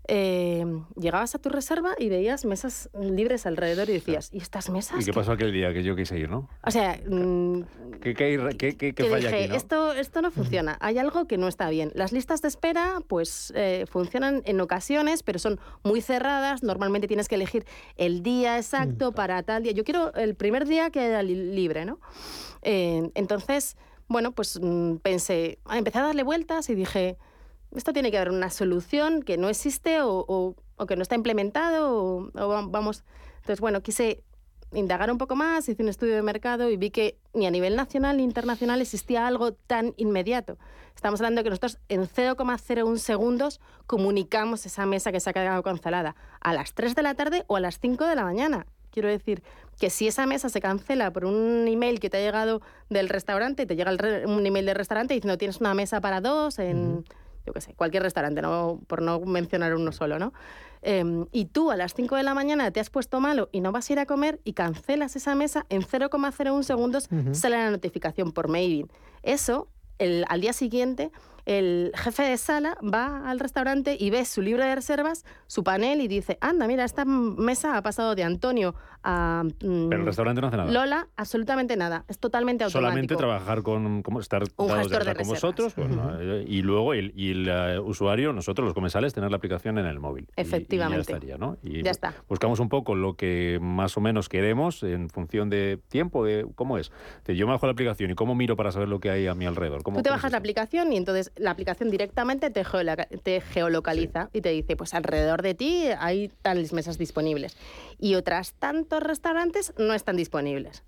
eh, 0.07 0.65
llegabas 0.95 1.35
a 1.35 1.39
tu 1.39 1.49
reserva 1.49 1.95
y 1.97 2.09
veías 2.09 2.45
mesas 2.45 2.89
libres 2.99 3.45
alrededor 3.45 3.89
y 3.89 3.93
decías, 3.93 4.29
¿y 4.33 4.37
estas 4.37 4.69
mesas? 4.69 5.01
¿Y 5.01 5.05
qué 5.05 5.13
pasó 5.13 5.31
aquel 5.31 5.51
día 5.51 5.73
que 5.73 5.83
yo 5.83 5.95
quise 5.95 6.17
ir, 6.19 6.29
no? 6.29 6.47
O 6.63 6.71
sea, 6.71 6.99
mm, 7.07 7.61
¿Qué, 8.01 8.13
qué, 8.13 8.49
qué, 8.57 8.75
qué- 8.77 8.93
que 8.93 9.03
falla 9.05 9.29
dije, 9.29 9.43
aquí, 9.43 9.47
no? 9.49 9.55
esto, 9.55 9.93
esto 9.93 10.21
no 10.21 10.31
funciona, 10.31 10.77
hay 10.79 10.97
algo 10.97 11.25
que 11.27 11.37
no 11.37 11.47
está 11.47 11.69
bien. 11.69 11.91
Las 11.95 12.11
listas 12.11 12.41
de 12.41 12.47
espera, 12.49 12.99
pues, 13.07 13.51
eh, 13.55 13.85
funcionan 13.89 14.41
en 14.45 14.61
ocasiones, 14.61 15.23
pero 15.23 15.39
son 15.39 15.59
muy 15.83 16.01
cerradas. 16.01 16.61
Normalmente 16.63 17.07
tienes 17.07 17.27
que 17.27 17.35
elegir 17.35 17.65
el 17.97 18.21
día 18.23 18.57
exacto 18.57 19.11
para 19.11 19.41
tal 19.43 19.63
día. 19.63 19.71
Yo 19.71 19.83
quiero 19.83 20.13
el 20.13 20.35
primer 20.35 20.65
día 20.67 20.89
que 20.91 20.99
haya 20.99 21.23
li- 21.23 21.33
libre, 21.53 21.85
¿no? 21.85 21.99
Eh, 22.61 23.09
entonces, 23.15 23.77
bueno, 24.07 24.33
pues 24.33 24.59
mm, 24.61 24.97
pensé, 24.97 25.57
ah, 25.65 25.77
empecé 25.77 25.97
a 25.99 26.03
darle 26.03 26.23
vueltas 26.23 26.69
y 26.69 26.75
dije, 26.75 27.17
esto 27.75 27.93
tiene 27.93 28.11
que 28.11 28.17
haber 28.17 28.31
una 28.31 28.49
solución 28.49 29.21
que 29.23 29.38
no 29.38 29.49
existe 29.49 30.01
o, 30.01 30.25
o- 30.27 30.55
o 30.77 30.85
que 30.85 30.95
no 30.95 31.01
está 31.03 31.15
implementado 31.15 31.93
o, 31.93 32.31
o 32.33 32.47
va- 32.47 32.65
vamos. 32.67 33.03
Entonces, 33.38 33.59
bueno, 33.61 33.81
quise 33.81 34.23
indagar 34.73 35.09
un 35.11 35.17
poco 35.17 35.35
más, 35.35 35.69
hice 35.69 35.83
un 35.83 35.89
estudio 35.89 36.15
de 36.15 36.21
mercado 36.21 36.69
y 36.69 36.75
vi 36.75 36.89
que 36.89 37.17
ni 37.33 37.45
a 37.45 37.51
nivel 37.51 37.75
nacional 37.75 38.17
ni 38.17 38.23
internacional 38.23 38.81
existía 38.81 39.25
algo 39.27 39.53
tan 39.53 39.93
inmediato. 39.97 40.57
Estamos 40.95 41.19
hablando 41.21 41.39
de 41.39 41.43
que 41.43 41.49
nosotros 41.51 41.77
en 41.88 42.07
0,01 42.07 42.97
segundos 42.97 43.61
comunicamos 43.85 44.65
esa 44.65 44.85
mesa 44.85 45.11
que 45.11 45.19
se 45.19 45.29
ha 45.29 45.33
quedado 45.33 45.63
cancelada 45.63 46.15
a 46.41 46.53
las 46.53 46.73
3 46.73 46.95
de 46.95 47.03
la 47.03 47.13
tarde 47.15 47.43
o 47.47 47.55
a 47.55 47.59
las 47.59 47.79
5 47.79 48.05
de 48.05 48.15
la 48.15 48.23
mañana. 48.23 48.65
Quiero 48.91 49.09
decir 49.09 49.43
que 49.79 49.89
si 49.89 50.07
esa 50.07 50.25
mesa 50.25 50.49
se 50.49 50.61
cancela 50.61 51.11
por 51.11 51.25
un 51.25 51.67
email 51.67 51.99
que 51.99 52.09
te 52.09 52.17
ha 52.17 52.21
llegado 52.21 52.61
del 52.89 53.09
restaurante, 53.09 53.65
te 53.65 53.75
llega 53.75 53.91
el 53.91 53.97
re- 53.97 54.25
un 54.25 54.45
email 54.45 54.65
del 54.65 54.75
restaurante 54.75 55.13
diciendo 55.13 55.38
tienes 55.38 55.59
una 55.59 55.73
mesa 55.73 55.99
para 56.01 56.21
dos 56.21 56.59
en, 56.59 57.03
yo 57.45 57.53
qué 57.53 57.62
sé, 57.62 57.73
cualquier 57.75 58.03
restaurante, 58.03 58.41
no, 58.41 58.79
por 58.88 59.01
no 59.01 59.19
mencionar 59.21 59.75
uno 59.75 59.91
solo, 59.91 60.17
¿no? 60.19 60.34
Em, 60.81 61.25
y 61.31 61.45
tú 61.45 61.71
a 61.71 61.75
las 61.75 61.93
5 61.93 62.15
de 62.15 62.23
la 62.23 62.34
mañana 62.34 62.71
te 62.71 62.79
has 62.79 62.89
puesto 62.89 63.19
malo 63.19 63.49
y 63.51 63.62
no 63.62 63.71
vas 63.71 63.89
a 63.89 63.93
ir 63.93 63.99
a 63.99 64.05
comer 64.05 64.39
y 64.43 64.53
cancelas 64.53 65.15
esa 65.15 65.36
mesa, 65.36 65.65
en 65.69 65.81
0,01 65.84 66.63
segundos 66.63 67.08
Ujú. 67.12 67.34
sale 67.36 67.58
la 67.58 67.71
notificación 67.71 68.31
por 68.31 68.47
mail. 68.49 68.88
Eso, 69.23 69.67
el- 69.99 70.25
al 70.29 70.41
día 70.41 70.53
siguiente, 70.53 71.12
el 71.45 71.91
jefe 71.95 72.23
de 72.23 72.38
sala 72.38 72.77
va 72.81 73.29
al 73.29 73.39
restaurante 73.39 73.95
y 73.99 74.10
ve 74.10 74.25
su 74.25 74.41
libro 74.41 74.63
de 74.63 74.73
reservas, 74.75 75.25
su 75.47 75.63
panel 75.63 76.01
y 76.01 76.08
dice, 76.08 76.38
anda, 76.41 76.67
mira, 76.67 76.84
esta 76.84 77.05
mesa 77.05 77.77
ha 77.77 77.81
pasado 77.81 78.15
de 78.15 78.23
Antonio 78.23 78.75
a 79.03 79.43
mm, 79.43 79.89
Pero 79.89 80.01
el 80.01 80.05
restaurante 80.08 80.41
no 80.41 80.47
hace 80.47 80.58
nada. 80.58 80.71
Lola, 80.71 81.08
absolutamente 81.15 81.77
nada. 81.77 82.05
Es 82.08 82.17
totalmente 82.17 82.63
automático. 82.63 82.89
Solamente 82.89 83.15
trabajar 83.15 83.62
con, 83.62 84.01
como 84.01 84.19
estar 84.19 84.43
dados 84.58 84.89
de 84.89 84.97
de 84.99 85.15
con 85.15 85.27
vosotros 85.27 85.73
pues, 85.73 85.89
¿no? 85.89 86.19
Eh, 86.19 86.45
y 86.47 86.62
luego 86.63 86.93
el, 86.93 87.13
y 87.15 87.31
el 87.31 87.47
eh, 87.47 87.79
usuario, 87.79 88.34
nosotros 88.34 88.65
los 88.65 88.73
comensales, 88.73 89.13
tener 89.13 89.29
la 89.29 89.38
aplicación 89.38 89.77
en 89.77 89.86
el 89.86 89.99
móvil. 89.99 90.25
Y- 90.36 90.41
y 90.41 90.41
Efectivamente. 90.41 91.12
ya 91.12 91.15
estaría, 91.17 91.38
¿no? 91.38 91.58
Y 91.62 91.84
Ya 91.84 91.91
está. 91.91 92.13
buscamos 92.27 92.60
un 92.60 92.69
poco 92.69 92.95
lo 92.95 93.15
que 93.15 93.60
más 93.62 93.95
o 93.97 94.01
menos 94.01 94.27
queremos 94.29 94.81
en 94.81 95.10
función 95.10 95.49
de 95.51 95.79
tiempo, 95.89 96.25
de 96.25 96.47
cómo 96.55 96.79
es. 96.79 96.91
Yo 97.27 97.45
me 97.45 97.53
bajo 97.53 97.67
la 97.67 97.73
aplicación 97.73 98.10
y 98.10 98.15
cómo 98.15 98.34
miro 98.34 98.55
para 98.55 98.71
saber 98.71 98.88
lo 98.89 98.99
que 98.99 99.12
hay 99.12 99.27
a 99.27 99.36
mi 99.36 99.45
alrededor. 99.45 99.84
¿Cómo, 99.84 99.97
Tú 99.97 100.03
te 100.03 100.10
bajas 100.10 100.31
la 100.31 100.39
aplicación 100.39 100.91
y 100.91 100.97
entonces 100.97 101.31
la 101.38 101.52
aplicación 101.52 101.89
directamente 101.89 102.50
te, 102.50 102.63
geoloca- 102.63 103.08
te 103.24 103.41
geolocaliza 103.41 104.30
y 104.34 104.41
te 104.41 104.50
dice, 104.50 104.76
pues 104.76 104.93
alrededor 104.93 105.41
de 105.41 105.54
ti 105.54 105.88
hay 106.00 106.30
tales 106.41 106.74
mesas 106.74 106.98
disponibles. 106.98 107.58
Y 108.00 108.15
otras 108.15 108.54
tantos 108.54 109.02
restaurantes 109.04 109.74
no 109.78 109.93
están 109.93 110.15
disponibles. 110.17 110.84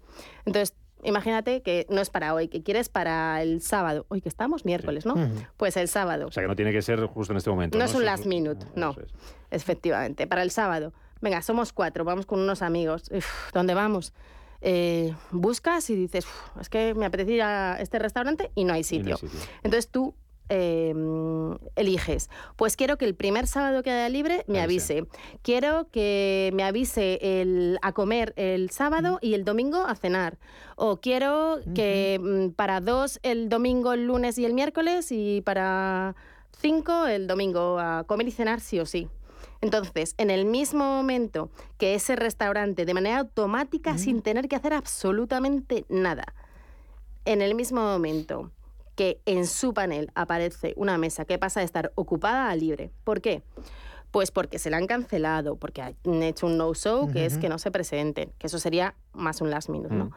Entonces, 0.46 0.76
imagínate 1.04 1.62
que 1.62 1.86
no 1.90 2.02
es 2.02 2.10
para 2.10 2.34
hoy, 2.34 2.48
que 2.48 2.64
quieres 2.64 2.90
para 2.90 3.42
el 3.42 3.62
sábado. 3.62 4.06
Hoy 4.10 4.22
que 4.22 4.30
estamos, 4.30 4.66
miércoles, 4.66 5.06
¿no? 5.06 5.16
Pues 5.58 5.78
el 5.78 5.88
sábado. 5.88 6.28
O 6.28 6.32
sea, 6.32 6.44
que 6.44 6.48
no 6.48 6.56
tiene 6.56 6.72
que 6.72 6.82
ser 6.82 7.06
justo 7.06 7.34
en 7.34 7.38
este 7.38 7.50
momento. 7.50 7.78
No, 7.78 7.84
No, 7.84 7.90
es 7.90 7.96
un 7.96 8.06
last 8.06 8.26
minute, 8.26 8.66
no. 8.76 8.96
Efectivamente, 9.52 10.28
para 10.28 10.44
el 10.44 10.52
sábado. 10.52 10.94
Venga, 11.22 11.42
somos 11.42 11.74
cuatro, 11.74 12.04
vamos 12.04 12.26
con 12.26 12.40
unos 12.40 12.62
amigos. 12.62 13.10
Uf, 13.12 13.52
¿Dónde 13.54 13.74
vamos? 13.74 14.14
Eh, 14.62 15.14
buscas 15.32 15.90
y 15.90 15.96
dices, 15.96 16.26
"Uf, 16.26 16.62
es 16.62 16.70
que 16.70 16.94
me 16.96 17.06
apetece 17.06 17.32
ir 17.34 17.42
a 17.44 17.78
este 17.80 18.00
restaurante 18.00 18.52
y 18.56 18.64
no 18.64 18.74
hay 18.74 18.74
no 18.74 18.74
hay 18.78 18.84
sitio. 18.84 19.18
Entonces 19.64 19.90
tú 19.90 20.16
eh, 20.50 20.94
eliges, 21.76 22.30
pues 22.56 22.76
quiero 22.76 22.98
que 22.98 23.06
el 23.06 23.16
primer 23.16 23.48
sábado 23.48 23.84
que 23.84 23.92
haya 23.92 24.10
libre 24.10 24.44
me 24.48 24.62
avise. 24.62 25.06
Quiero 25.42 25.90
que 25.92 26.52
me 26.54 26.64
avise 26.64 27.20
el, 27.22 27.80
a 27.82 27.94
comer 27.94 28.34
el 28.36 28.70
sábado 28.70 29.20
y 29.22 29.34
el 29.34 29.46
domingo 29.46 29.86
a 29.86 29.96
cenar. 29.96 30.38
O 30.76 30.98
quiero 31.02 31.60
que 31.76 32.20
mm, 32.22 32.50
para 32.52 32.82
dos 32.82 33.20
el 33.24 33.50
domingo, 33.50 33.94
el 33.94 34.06
lunes 34.06 34.38
y 34.38 34.46
el 34.46 34.54
miércoles 34.54 35.12
y 35.12 35.42
para 35.42 36.16
cinco 36.60 37.06
el 37.06 37.28
domingo 37.28 37.80
a 37.80 38.04
comer 38.06 38.28
y 38.28 38.32
cenar 38.32 38.60
sí 38.60 38.80
o 38.80 38.86
sí. 38.86 39.08
Entonces, 39.62 40.14
en 40.18 40.30
el 40.30 40.46
mismo 40.46 40.84
momento 40.84 41.50
que 41.78 41.96
ese 41.96 42.16
restaurante, 42.16 42.86
de 42.86 42.94
manera 42.94 43.20
automática, 43.20 43.98
sin 43.98 44.22
tener 44.22 44.48
que 44.48 44.56
hacer 44.56 44.74
absolutamente 44.74 45.86
nada, 45.90 46.36
en 47.26 47.42
el 47.42 47.56
mismo 47.56 47.82
momento 47.82 48.52
que 48.98 49.22
en 49.28 49.46
su 49.46 49.76
panel 49.76 50.12
aparece 50.16 50.74
una 50.76 50.98
mesa 50.98 51.24
que 51.24 51.38
pasa 51.38 51.60
de 51.60 51.68
estar 51.68 51.92
ocupada 51.94 52.50
a 52.50 52.56
libre. 52.56 52.90
¿Por 53.04 53.22
qué? 53.22 53.44
Pues 54.10 54.32
porque 54.32 54.58
se 54.58 54.72
la 54.72 54.78
han 54.78 54.88
cancelado, 54.88 55.56
porque 55.56 55.84
han 55.84 55.96
hecho 56.24 56.48
un 56.48 56.58
no-show, 56.58 57.12
que 57.12 57.28
es 57.28 57.38
que 57.38 57.48
no 57.48 57.60
se 57.60 57.70
presenten, 57.70 58.32
que 58.40 58.48
eso 58.48 58.58
sería 58.58 58.96
más 59.14 59.40
un 59.40 59.52
last 59.52 59.70
minute, 59.70 59.94
¿no? 59.94 60.12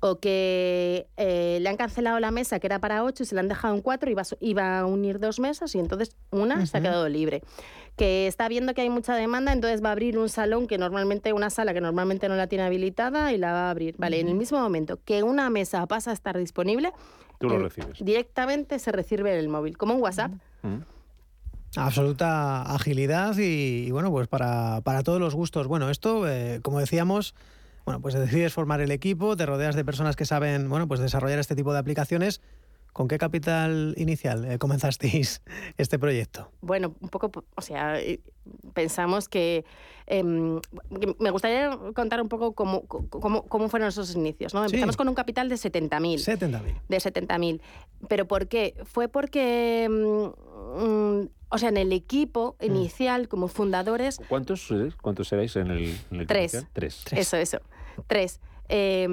O 0.00 0.20
que 0.20 1.08
eh, 1.16 1.58
le 1.60 1.68
han 1.68 1.76
cancelado 1.76 2.20
la 2.20 2.30
mesa 2.30 2.60
que 2.60 2.68
era 2.68 2.78
para 2.78 3.02
ocho 3.02 3.24
y 3.24 3.26
se 3.26 3.34
la 3.34 3.40
han 3.40 3.48
dejado 3.48 3.74
en 3.74 3.80
cuatro 3.82 4.08
y 4.08 4.12
iba, 4.12 4.22
a 4.22 4.24
su- 4.24 4.36
iba 4.40 4.78
a 4.78 4.86
unir 4.86 5.18
dos 5.18 5.40
mesas 5.40 5.74
y 5.74 5.80
entonces 5.80 6.14
una 6.30 6.64
se 6.66 6.78
ha 6.78 6.80
quedado 6.80 7.08
libre. 7.08 7.42
Que 7.96 8.28
está 8.28 8.46
viendo 8.48 8.74
que 8.74 8.82
hay 8.82 8.90
mucha 8.90 9.16
demanda, 9.16 9.52
entonces 9.52 9.82
va 9.82 9.88
a 9.88 9.92
abrir 9.92 10.16
un 10.16 10.28
salón 10.28 10.68
que 10.68 10.78
normalmente, 10.78 11.32
una 11.32 11.50
sala 11.50 11.74
que 11.74 11.80
normalmente 11.80 12.28
no 12.28 12.36
la 12.36 12.46
tiene 12.46 12.62
habilitada 12.64 13.32
y 13.32 13.38
la 13.38 13.50
va 13.52 13.66
a 13.66 13.70
abrir. 13.70 13.96
Vale, 13.98 14.20
en 14.20 14.28
el 14.28 14.36
mismo 14.36 14.60
momento 14.60 15.00
que 15.04 15.24
una 15.24 15.50
mesa 15.50 15.84
pasa 15.86 16.12
a 16.12 16.14
estar 16.14 16.38
disponible, 16.38 16.92
Tú 17.40 17.48
lo 17.48 17.56
eh, 17.56 17.58
recibes. 17.64 17.98
directamente 18.04 18.78
se 18.78 18.92
recibe 18.92 19.32
en 19.32 19.38
el 19.40 19.48
móvil, 19.48 19.76
como 19.76 19.94
un 19.94 20.00
WhatsApp. 20.00 20.30
Absoluta 21.76 22.62
agilidad 22.62 23.36
y, 23.36 23.86
y, 23.86 23.90
bueno, 23.90 24.10
pues 24.10 24.26
para, 24.26 24.80
para 24.82 25.02
todos 25.02 25.20
los 25.20 25.34
gustos. 25.34 25.66
Bueno, 25.66 25.90
esto, 25.90 26.26
eh, 26.28 26.60
como 26.62 26.80
decíamos, 26.80 27.34
bueno, 27.88 28.00
pues 28.02 28.14
decides 28.14 28.52
formar 28.52 28.80
el 28.80 28.90
equipo, 28.90 29.36
te 29.36 29.46
rodeas 29.46 29.74
de 29.74 29.84
personas 29.84 30.14
que 30.14 30.26
saben, 30.26 30.68
bueno, 30.68 30.86
pues 30.86 31.00
desarrollar 31.00 31.38
este 31.38 31.56
tipo 31.56 31.72
de 31.72 31.78
aplicaciones. 31.78 32.40
¿Con 32.92 33.06
qué 33.06 33.16
capital 33.18 33.94
inicial 33.96 34.44
eh, 34.50 34.58
comenzasteis 34.58 35.40
este 35.78 35.98
proyecto? 35.98 36.50
Bueno, 36.62 36.94
un 37.00 37.08
poco, 37.10 37.30
o 37.54 37.62
sea, 37.62 38.00
eh, 38.00 38.20
pensamos 38.74 39.28
que, 39.28 39.64
em, 40.06 40.58
que 41.00 41.14
me 41.20 41.30
gustaría 41.30 41.78
contar 41.94 42.20
un 42.20 42.28
poco 42.28 42.52
cómo, 42.54 42.82
cómo, 42.86 43.44
cómo 43.46 43.68
fueron 43.68 43.88
esos 43.88 44.14
inicios. 44.16 44.52
¿no? 44.52 44.62
Sí. 44.68 44.74
Empezamos 44.74 44.96
con 44.96 45.08
un 45.08 45.14
capital 45.14 45.48
de 45.48 45.54
70.000. 45.56 46.18
70.000. 46.18 46.80
De 46.88 46.96
70.000. 46.98 47.60
¿Pero 48.08 48.26
por 48.26 48.48
qué? 48.48 48.74
Fue 48.84 49.06
porque, 49.08 49.86
mm, 49.88 50.82
mm, 50.84 51.28
o 51.50 51.58
sea, 51.58 51.68
en 51.68 51.76
el 51.76 51.92
equipo 51.92 52.56
Mm. 52.60 52.64
inicial, 52.64 53.28
como 53.28 53.46
fundadores, 53.48 54.18
¿Cuántos, 54.28 54.68
eh? 54.72 54.88
¿Cuántos 55.00 55.28
seráis 55.28 55.54
en 55.56 55.70
el, 55.70 55.96
en 56.10 56.20
el 56.20 56.26
Tres. 56.26 56.54
inicial? 56.54 56.70
Tres. 56.72 57.04
Eso, 57.12 57.36
eso. 57.36 57.58
Tres. 58.06 58.40
Eh, 58.70 59.06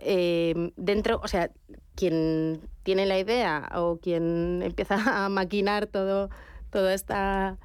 eh, 0.00 0.70
dentro, 0.76 1.20
o 1.22 1.28
sea, 1.28 1.50
quien 1.94 2.60
tiene 2.82 3.06
la 3.06 3.18
idea 3.18 3.68
o 3.76 3.98
quien 3.98 4.62
empieza 4.62 4.96
a 5.24 5.28
maquinar 5.28 5.86
todo, 5.86 6.30
toda 6.70 6.94
esta. 6.94 7.58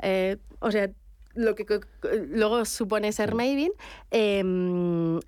eh, 0.00 0.36
o 0.60 0.70
sea, 0.70 0.90
lo 1.34 1.54
que 1.54 1.64
luego 2.28 2.64
supone 2.64 3.12
ser 3.12 3.34
Maven, 3.36 3.70
eh, 4.10 4.42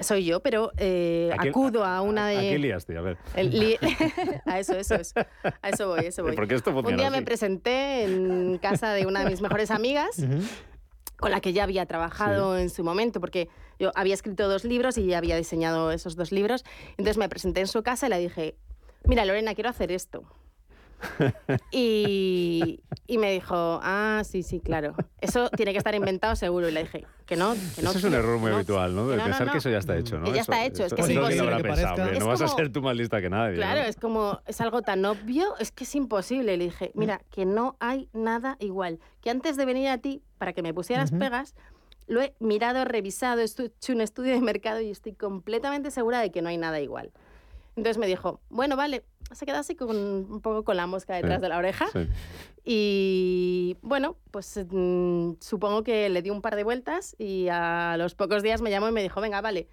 soy 0.01 0.25
yo, 0.25 0.41
pero 0.41 0.73
eh, 0.77 1.31
¿A 1.33 1.41
qué- 1.43 1.51
acudo 1.51 1.85
a 1.85 2.01
una 2.03 2.27
de. 2.27 2.39
¿A 2.39 2.41
qué 2.41 2.59
liaste? 2.59 2.99
A 2.99 3.03
ver. 3.03 3.19
El 3.37 3.51
li- 3.51 3.79
a 4.47 4.59
eso, 4.59 4.75
eso, 4.75 4.97
eso. 4.97 5.15
A 5.63 5.69
eso 5.69 5.89
voy, 5.89 6.01
a 6.01 6.09
eso 6.09 6.25
voy. 6.25 6.35
Porque 6.35 6.57
esto 6.57 6.71
Un 6.77 6.97
día 6.97 7.07
así. 7.07 7.17
me 7.17 7.23
presenté 7.23 8.03
en 8.05 8.59
casa 8.59 8.93
de 8.95 9.07
una 9.07 9.21
de 9.23 9.31
mis 9.31 9.41
mejores 9.41 9.71
amigas 9.71 10.21
con 11.17 11.31
la 11.31 11.41
que 11.41 11.53
ya 11.53 11.63
había 11.63 11.87
trabajado 11.87 12.59
en 12.59 12.69
su 12.69 12.83
momento, 12.83 13.21
porque 13.21 13.49
yo 13.83 13.91
había 13.97 14.15
escrito 14.15 14.49
dos 14.49 14.65
libros 14.65 14.97
y 14.97 15.07
ya 15.07 15.19
había 15.19 15.37
diseñado 15.37 15.91
esos 15.91 16.15
dos 16.15 16.31
libros. 16.31 16.65
Entonces 16.93 17.19
me 17.19 17.29
presenté 17.29 17.61
en 17.61 17.67
su 17.67 17.83
casa 17.83 18.07
y 18.07 18.11
le 18.11 18.19
dije, 18.21 18.57
mira 19.05 19.25
Lorena, 19.25 19.55
quiero 19.55 19.71
hacer 19.71 19.91
esto. 19.91 20.23
Y, 21.73 22.81
y 23.09 23.19
me 23.19 23.33
dijo, 23.33 23.81
ah, 23.83 24.23
sí, 24.25 24.43
sí, 24.45 24.61
claro. 24.61 24.95
Eso 25.21 25.49
tiene 25.51 25.73
que 25.73 25.79
estar 25.79 25.95
inventado 25.97 26.37
seguro. 26.37 26.69
Y 26.69 26.73
le 26.73 26.83
dije, 26.85 27.05
que 27.27 27.35
no, 27.37 27.55
que 27.75 27.83
no. 27.83 27.91
Eso 27.91 27.99
es 27.99 28.05
un 28.05 28.15
error 28.15 28.39
muy 28.39 28.51
no, 28.51 28.57
habitual, 28.59 28.95
¿no? 28.95 29.09
De 29.09 29.17
no, 29.17 29.23
no, 29.23 29.29
pensar 29.29 29.47
no. 29.47 29.53
que 29.53 29.59
eso 29.59 29.69
ya 29.71 29.79
está 29.79 29.97
hecho, 29.97 30.19
¿no? 30.19 30.27
Que 30.27 30.33
ya 30.35 30.43
Eso- 30.43 30.53
está 30.53 30.65
hecho, 30.65 30.85
es 30.85 30.87
eso- 30.93 30.97
que 30.97 31.03
es 31.03 31.09
eso 31.09 31.19
imposible. 31.19 31.37
no 31.43 31.43
habrá 31.49 31.57
que 31.57 31.63
pensado, 31.65 31.87
parezca. 31.97 32.03
hombre, 32.03 32.19
Es 32.19 32.21
No 32.21 32.27
vas 32.29 32.43
a 32.43 32.49
ser 32.49 32.73
tú 32.73 32.83
más 32.83 32.97
lista 32.97 33.21
que 33.21 33.31
nadie. 33.31 33.57
Claro, 33.57 33.81
¿no? 33.83 33.87
es 33.89 33.97
como, 33.97 34.41
es 34.47 34.61
algo 34.61 34.83
tan 34.83 35.05
obvio, 35.05 35.57
es 35.59 35.73
que 35.73 35.83
es 35.85 35.95
imposible. 35.97 36.57
Le 36.57 36.65
dije, 36.65 36.93
mira, 36.95 37.21
que 37.31 37.47
no 37.47 37.77
hay 37.81 38.09
nada 38.13 38.57
igual. 38.61 39.01
Que 39.21 39.31
antes 39.31 39.57
de 39.57 39.65
venir 39.65 39.89
a 39.89 39.99
ti, 39.99 40.23
para 40.39 40.53
que 40.53 40.63
me 40.63 40.73
pusieras 40.73 41.11
pegas, 41.11 41.55
lo 42.07 42.21
he 42.21 42.35
mirado, 42.41 42.85
revisado, 42.85 43.41
he 43.41 43.45
hecho 43.45 43.93
un 43.93 44.01
estudio 44.01 44.33
de 44.35 44.41
mercado 44.41 44.81
y 44.81 44.91
estoy 44.91 45.13
completamente 45.15 45.91
segura 45.91 46.21
de 46.21 46.31
que 46.31 46.43
no 46.43 46.49
hay 46.49 46.57
nada 46.59 46.81
igual. 46.81 47.13
Entonces 47.77 47.97
me 47.99 48.07
dijo, 48.07 48.41
bueno, 48.51 48.77
vale, 48.77 49.03
se 49.33 49.47
queda 49.47 49.61
así 49.61 49.75
con 49.75 49.97
un 49.97 50.41
poco 50.43 50.63
con 50.65 50.77
la 50.77 50.87
mosca 50.87 51.15
detrás 51.15 51.37
Sí, 51.39 51.43
de 51.43 51.49
la 51.49 51.59
oreja. 51.59 51.87
sí. 51.93 52.09
Y 52.65 53.77
bueno, 53.83 54.17
pues 54.31 54.61
mm, 54.71 55.33
supongo 55.41 55.83
que 55.83 56.09
le 56.09 56.23
di 56.23 56.31
un 56.31 56.43
par 56.43 56.55
de 56.57 56.65
vueltas 56.65 57.17
y 57.19 57.49
a 57.51 57.97
los 57.99 58.15
pocos 58.15 58.43
días 58.43 58.61
me 58.63 58.71
llamó 58.71 58.89
y 58.89 58.93
me 58.93 59.03
dijo, 59.03 59.21
venga, 59.21 59.41
vale, 59.41 59.69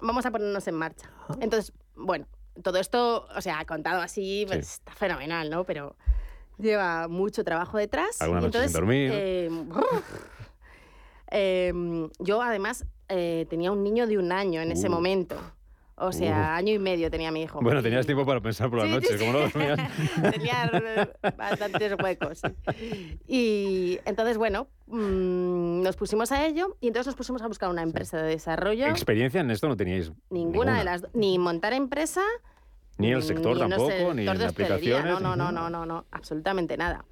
vamos 0.00 0.24
a 0.24 0.30
ponernos 0.30 0.66
en 0.68 0.74
marcha. 0.76 1.10
Entonces, 1.40 1.72
bueno, 1.96 2.26
todo 2.62 2.78
esto, 2.78 3.26
o 3.36 3.40
sea, 3.40 3.64
contado 3.64 4.00
así, 4.00 4.44
pues, 4.46 4.66
Sí. 4.66 4.72
está 4.74 4.92
fenomenal, 4.94 5.50
¿no? 5.50 5.64
Pero 5.64 5.96
lleva 6.58 7.08
mucho 7.08 7.42
trabajo 7.44 7.76
detrás. 7.78 8.22
Alguna 8.22 8.40
noche 8.42 8.52
sin 8.52 8.60
entonces, 8.62 8.72
dormir. 8.80 9.10
eh, 9.12 9.50
eh, 11.34 11.72
yo 12.20 12.40
además 12.40 12.86
eh, 13.08 13.46
tenía 13.50 13.70
un 13.72 13.82
niño 13.82 14.06
de 14.06 14.16
un 14.16 14.32
año 14.32 14.60
en 14.62 14.72
ese 14.72 14.88
Uh. 14.88 14.92
momento. 14.92 15.36
O 15.96 16.10
sea, 16.10 16.50
Uh. 16.54 16.56
año 16.58 16.72
y 16.74 16.78
medio 16.78 17.10
tenía 17.10 17.30
mi 17.30 17.42
hijo. 17.42 17.60
Bueno, 17.60 17.82
tenías 17.82 18.04
tiempo 18.06 18.24
para 18.26 18.40
pensar 18.40 18.68
por 18.70 18.78
la 18.80 18.86
Sí, 18.86 18.90
noche, 18.92 19.08
sí, 19.16 19.18
como 19.18 19.32
no 19.38 19.46
sí. 19.46 19.52
dormías. 19.52 19.78
Tenía 20.32 21.12
bastantes 21.36 21.94
huecos. 22.02 22.40
Y 23.28 23.98
entonces, 24.04 24.36
bueno, 24.38 24.66
mm, 24.86 25.82
nos 25.82 25.96
pusimos 25.96 26.32
a 26.32 26.46
ello 26.46 26.76
y 26.80 26.88
entonces 26.88 27.08
nos 27.08 27.16
pusimos 27.16 27.42
a 27.42 27.46
buscar 27.46 27.68
una 27.70 27.82
empresa 27.82 28.16
de 28.18 28.28
desarrollo. 28.30 28.86
Experiencia 28.86 29.40
en 29.40 29.50
esto 29.50 29.68
no 29.68 29.76
teníais. 29.76 30.10
Ninguna, 30.30 30.78
de 30.78 30.84
las 30.84 31.04
ni 31.14 31.38
montar 31.38 31.72
empresa, 31.72 32.22
Ni 32.98 33.12
el 33.12 33.22
sector 33.22 33.54
ni 33.54 33.60
tampoco, 33.68 34.14
ni 34.14 34.24
sector 34.24 34.42
en 34.42 34.48
aplicaciones. 34.48 35.12
No, 35.12 35.20
no, 35.20 35.36
no, 35.36 35.52
no, 35.52 35.70
no, 35.70 35.86
no, 35.86 36.06
absolutamente 36.10 36.76
nada. 36.76 37.04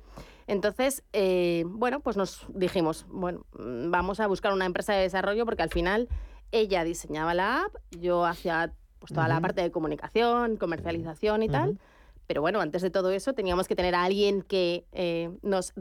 Entonces, 0.47 1.05
eh, 1.13 1.65
bueno, 1.67 2.01
pues 2.01 2.17
nos 2.17 2.47
dijimos, 2.49 3.07
bueno, 3.09 3.47
mm, 3.59 3.91
vamos 3.91 4.21
a 4.21 4.27
buscar 4.27 4.53
una 4.53 4.67
empresa 4.67 4.93
de 4.95 5.03
desarrollo 5.03 5.45
porque 5.45 5.63
al 5.63 5.71
final 5.71 6.09
ella 6.51 6.85
diseñaba 6.85 7.35
la 7.35 7.65
app, 7.65 7.77
yo 7.91 8.25
hacía 8.25 8.73
pues, 8.99 9.13
toda 9.13 9.29
la 9.29 9.41
parte 9.41 9.63
de 9.63 9.71
comunicación, 9.71 10.57
comercialización 10.57 11.43
y 11.43 11.49
tal. 11.49 11.79
Pero 12.27 12.41
bueno, 12.41 12.61
antes 12.61 12.83
de 12.83 12.91
todo 12.91 13.11
eso 13.11 13.33
teníamos 13.33 13.67
que 13.67 13.75
tener 13.75 13.95
a 13.95 14.05
alguien 14.05 14.43
que 14.43 14.87
eh, 14.93 15.31
nos 15.43 15.73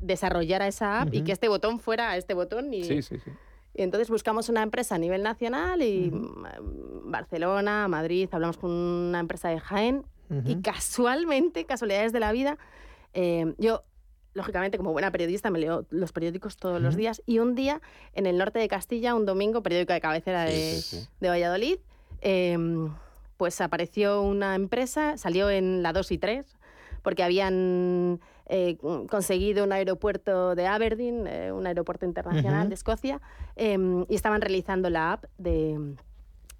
desarrollara 0.00 0.66
esa 0.66 1.02
app 1.02 1.14
y 1.14 1.22
que 1.22 1.32
este 1.32 1.48
botón 1.48 1.78
fuera 1.78 2.16
este 2.16 2.34
botón. 2.34 2.72
Y, 2.72 2.84
Sí, 2.84 3.02
sí, 3.02 3.18
sí. 3.18 3.30
y 3.74 3.82
entonces 3.82 4.08
buscamos 4.08 4.48
una 4.48 4.62
empresa 4.62 4.94
a 4.94 4.98
nivel 4.98 5.22
nacional 5.22 5.82
y 5.82 6.10
mm, 6.10 7.10
Barcelona, 7.10 7.86
Madrid, 7.88 8.28
hablamos 8.32 8.56
con 8.56 8.70
una 8.70 9.20
empresa 9.20 9.48
de 9.48 9.60
Jaén 9.60 10.04
y 10.44 10.62
casualmente, 10.62 11.64
casualidades 11.64 12.12
de 12.12 12.20
la 12.20 12.30
vida, 12.30 12.56
eh, 13.14 13.52
yo, 13.58 13.82
lógicamente, 14.34 14.76
como 14.78 14.92
buena 14.92 15.10
periodista, 15.10 15.50
me 15.50 15.58
leo 15.58 15.86
los 15.90 16.12
periódicos 16.12 16.56
todos 16.56 16.80
los 16.80 16.96
días 16.96 17.22
y 17.26 17.38
un 17.38 17.54
día 17.54 17.80
en 18.14 18.26
el 18.26 18.38
norte 18.38 18.58
de 18.58 18.68
Castilla, 18.68 19.14
un 19.14 19.26
domingo, 19.26 19.62
periódico 19.62 19.92
de 19.92 20.00
cabecera 20.00 20.46
Sí, 20.46 20.52
de, 20.52 20.72
sí, 20.76 20.96
sí. 20.98 21.08
de 21.20 21.28
Valladolid, 21.28 21.78
eh, 22.20 22.56
pues 23.36 23.60
apareció 23.60 24.22
una 24.22 24.54
empresa, 24.54 25.16
salió 25.16 25.48
en 25.50 25.82
la 25.82 25.92
2 25.92 26.12
y 26.12 26.18
3, 26.18 26.46
porque 27.02 27.22
habían 27.22 28.20
eh, 28.46 28.76
conseguido 29.08 29.64
un 29.64 29.72
aeropuerto 29.72 30.54
de 30.54 30.66
Aberdeen, 30.66 31.26
eh, 31.26 31.52
un 31.52 31.66
aeropuerto 31.66 32.04
internacional 32.04 32.68
de 32.68 32.74
Escocia, 32.74 33.20
eh, 33.56 33.78
y 34.08 34.14
estaban 34.14 34.40
realizando 34.40 34.90
la 34.90 35.12
app 35.12 35.24
de... 35.38 35.94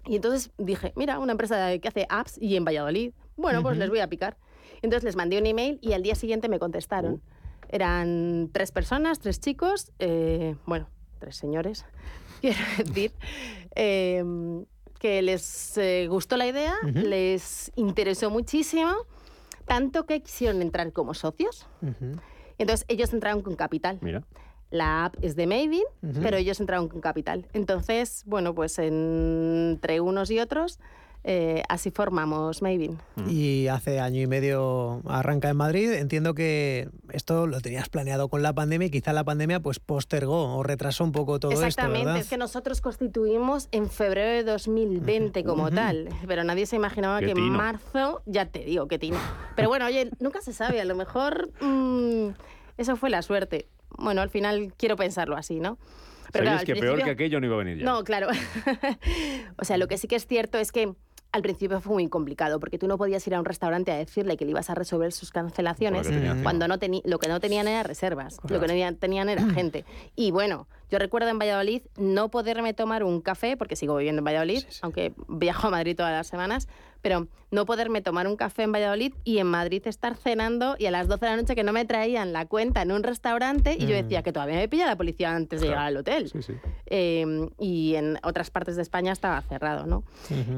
Y 0.07 0.15
entonces 0.15 0.51
dije, 0.57 0.93
mira, 0.95 1.19
una 1.19 1.33
empresa 1.33 1.77
que 1.77 1.87
hace 1.87 2.07
apps 2.09 2.37
y 2.41 2.55
en 2.55 2.65
Valladolid, 2.65 3.11
bueno, 3.37 3.61
pues 3.61 3.77
les 3.77 3.89
voy 3.89 3.99
a 3.99 4.07
picar. 4.07 4.37
Entonces 4.81 5.03
les 5.03 5.15
mandé 5.15 5.37
un 5.37 5.45
email 5.45 5.77
y 5.81 5.93
al 5.93 6.01
día 6.01 6.15
siguiente 6.15 6.49
me 6.49 6.57
contestaron. 6.57 7.21
Eran 7.71 8.49
tres 8.51 8.71
personas, 8.71 9.19
tres 9.19 9.39
chicos, 9.39 9.91
eh, 9.99 10.55
bueno, 10.65 10.87
tres 11.19 11.37
señores, 11.37 11.85
quiero 12.41 12.59
decir, 12.77 13.13
eh, 13.75 14.23
que 14.99 15.21
les 15.21 15.77
eh, 15.77 16.07
gustó 16.09 16.37
la 16.37 16.47
idea, 16.47 16.75
les 16.93 17.71
interesó 17.75 18.29
muchísimo, 18.29 18.91
tanto 19.65 20.05
que 20.05 20.21
quisieron 20.21 20.61
entrar 20.61 20.91
como 20.91 21.13
socios. 21.13 21.65
Entonces 22.57 22.85
ellos 22.89 23.11
entraron 23.13 23.41
con 23.41 23.55
capital. 23.55 23.97
Mira. 24.01 24.23
La 24.69 25.05
app 25.05 25.15
es 25.21 25.35
de 25.35 25.47
Maven, 25.47 25.83
Ujú. 26.01 26.21
pero 26.21 26.37
ellos 26.37 26.59
entraron 26.59 26.87
con 26.87 27.01
capital. 27.01 27.47
Entonces, 27.53 28.23
bueno, 28.25 28.53
pues 28.53 28.77
entre 28.79 29.99
unos 29.99 30.29
y 30.29 30.39
otros, 30.39 30.79
eh, 31.23 31.61
así 31.69 31.91
formamos 31.91 32.61
Maven. 32.61 32.97
Y 33.27 33.67
hace 33.67 33.99
año 33.99 34.21
y 34.21 34.27
medio 34.27 35.01
arranca 35.07 35.49
en 35.49 35.57
Madrid. 35.57 35.91
Entiendo 35.93 36.33
que 36.33 36.89
esto 37.11 37.45
lo 37.45 37.61
tenías 37.61 37.89
planeado 37.89 38.27
con 38.29 38.41
la 38.41 38.53
pandemia 38.53 38.87
y 38.87 38.91
quizá 38.91 39.13
la 39.13 39.23
pandemia 39.23 39.59
pues 39.59 39.79
postergó 39.79 40.55
o 40.55 40.63
retrasó 40.63 41.03
un 41.03 41.11
poco 41.11 41.39
todo 41.39 41.51
esto, 41.51 41.65
Exactamente, 41.65 42.19
es 42.19 42.29
que 42.29 42.37
nosotros 42.37 42.81
constituimos 42.81 43.67
en 43.71 43.89
febrero 43.89 44.31
de 44.31 44.43
2020 44.43 45.43
como 45.43 45.63
Ujú. 45.63 45.75
tal, 45.75 46.09
pero 46.27 46.43
nadie 46.43 46.65
se 46.65 46.75
imaginaba 46.75 47.19
Qué 47.19 47.27
que 47.27 47.31
en 47.33 47.49
marzo, 47.49 48.23
ya 48.25 48.47
te 48.47 48.65
digo, 48.65 48.87
que 48.87 48.97
tino. 48.97 49.17
Pero 49.55 49.69
bueno, 49.69 49.85
oye, 49.85 50.09
nunca 50.19 50.41
se 50.41 50.53
sabe, 50.53 50.81
a 50.81 50.85
lo 50.85 50.95
mejor 50.95 51.51
mm, 51.61 52.29
eso 52.77 52.95
fue 52.95 53.09
la 53.09 53.21
suerte. 53.21 53.67
Bueno, 53.97 54.21
al 54.21 54.29
final 54.29 54.73
quiero 54.77 54.95
pensarlo 54.95 55.35
así, 55.37 55.59
¿no? 55.59 55.77
Sabíais 56.33 56.61
al 56.61 56.65
que 56.65 56.75
peor 56.75 57.03
que 57.03 57.11
aquello 57.11 57.39
no 57.39 57.45
iba 57.45 57.55
a 57.55 57.59
venir 57.59 57.79
ya. 57.79 57.85
No, 57.85 58.03
claro. 58.03 58.27
o 59.57 59.65
sea, 59.65 59.77
lo 59.77 59.87
que 59.87 59.97
sí 59.97 60.07
que 60.07 60.15
es 60.15 60.25
cierto 60.25 60.57
es 60.57 60.71
que 60.71 60.93
al 61.31 61.41
principio 61.41 61.79
fue 61.79 61.93
muy 61.93 62.09
complicado 62.09 62.59
porque 62.59 62.77
tú 62.77 62.87
no 62.87 62.97
podías 62.97 63.25
ir 63.25 63.35
a 63.35 63.39
un 63.39 63.45
restaurante 63.45 63.91
a 63.91 63.97
decirle 63.97 64.35
que 64.35 64.45
le 64.45 64.51
ibas 64.51 64.69
a 64.69 64.75
resolver 64.75 65.11
sus 65.11 65.31
cancelaciones 65.31 66.09
cuando 66.43 66.67
no 66.67 66.75
lo 67.05 67.19
que 67.19 67.27
no 67.27 67.39
tenían 67.39 67.67
era 67.67 67.83
reservas, 67.83 68.37
lo 68.43 68.59
que 68.59 68.67
no 68.67 68.67
tenían, 68.67 68.95
tenían 68.97 69.29
era 69.29 69.43
gente. 69.53 69.85
Y 70.15 70.31
bueno, 70.31 70.67
yo 70.89 70.99
recuerdo 70.99 71.29
en 71.29 71.39
Valladolid 71.39 71.83
no 71.97 72.29
poderme 72.29 72.73
tomar 72.73 73.03
un 73.03 73.21
café, 73.21 73.55
porque 73.55 73.75
sigo 73.75 73.95
viviendo 73.95 74.19
en 74.19 74.25
Valladolid, 74.25 74.63
aunque 74.81 75.13
viajo 75.29 75.67
a 75.67 75.71
Madrid 75.71 75.95
todas 75.95 76.11
las 76.11 76.27
semanas, 76.27 76.67
pero 77.01 77.27
no 77.49 77.65
poderme 77.65 78.01
tomar 78.01 78.27
un 78.27 78.35
café 78.35 78.63
en 78.63 78.71
Valladolid 78.71 79.13
y 79.23 79.39
en 79.39 79.47
Madrid 79.47 79.81
estar 79.85 80.15
cenando 80.15 80.75
y 80.79 80.85
a 80.85 80.91
las 80.91 81.07
12 81.07 81.25
de 81.25 81.31
la 81.31 81.37
noche 81.37 81.55
que 81.55 81.63
no 81.63 81.73
me 81.73 81.83
traían 81.85 82.31
la 82.31 82.45
cuenta 82.45 82.81
en 82.81 82.91
un 82.91 83.03
restaurante 83.03 83.73
y 83.77 83.81
yo 83.87 83.95
Mm. 83.97 84.01
decía 84.03 84.23
que 84.23 84.31
todavía 84.31 84.55
me 84.55 84.69
pilla 84.69 84.85
la 84.85 84.95
policía 84.95 85.35
antes 85.35 85.59
de 85.61 85.67
llegar 85.67 85.85
al 85.87 85.97
hotel. 85.97 86.31
Eh, 86.85 87.49
y 87.59 87.95
en 87.95 88.17
otras 88.23 88.49
partes 88.51 88.75
de 88.75 88.81
España 88.83 89.11
estaba 89.11 89.41
cerrado, 89.41 89.85
¿no? 89.85 90.03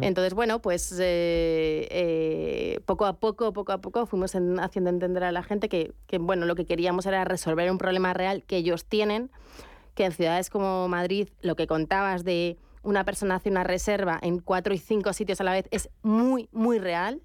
Entonces, 0.02 0.34
bueno, 0.34 0.60
pues 0.62 0.92
eh, 1.00 1.88
eh, 1.90 2.80
poco 2.86 3.06
a 3.06 3.14
poco, 3.14 3.54
poco 3.54 3.72
a 3.72 3.80
poco 3.80 4.06
fuimos 4.06 4.36
en- 4.36 4.60
haciendo 4.60 4.90
entender 4.90 5.24
a 5.24 5.32
la 5.32 5.44
gente 5.44 5.70
que, 5.70 5.94
que, 6.08 6.18
bueno, 6.18 6.46
lo 6.46 6.56
que 6.56 6.66
queríamos 6.66 7.06
era 7.06 7.24
resolver 7.26 7.72
un 7.72 7.78
problema 7.78 8.14
real 8.14 8.44
que 8.44 8.58
ellos 8.58 8.86
tienen, 8.86 9.32
que 9.96 10.06
en 10.06 10.12
ciudades 10.12 10.50
como 10.50 10.88
Madrid, 10.88 11.30
lo 11.42 11.56
que 11.56 11.68
contabas 11.68 12.24
de 12.24 12.58
una 12.84 13.04
persona 13.04 13.36
hace 13.36 13.50
una 13.50 13.64
reserva 13.64 14.20
en 14.22 14.40
cuatro 14.40 14.74
y 14.74 14.78
cinco 14.78 15.14
sitios 15.14 15.42
a 15.42 15.44
la 15.44 15.54
vez 15.54 15.68
es 15.72 15.90
muy, 16.02 16.50
muy 16.52 16.80
real. 16.80 17.22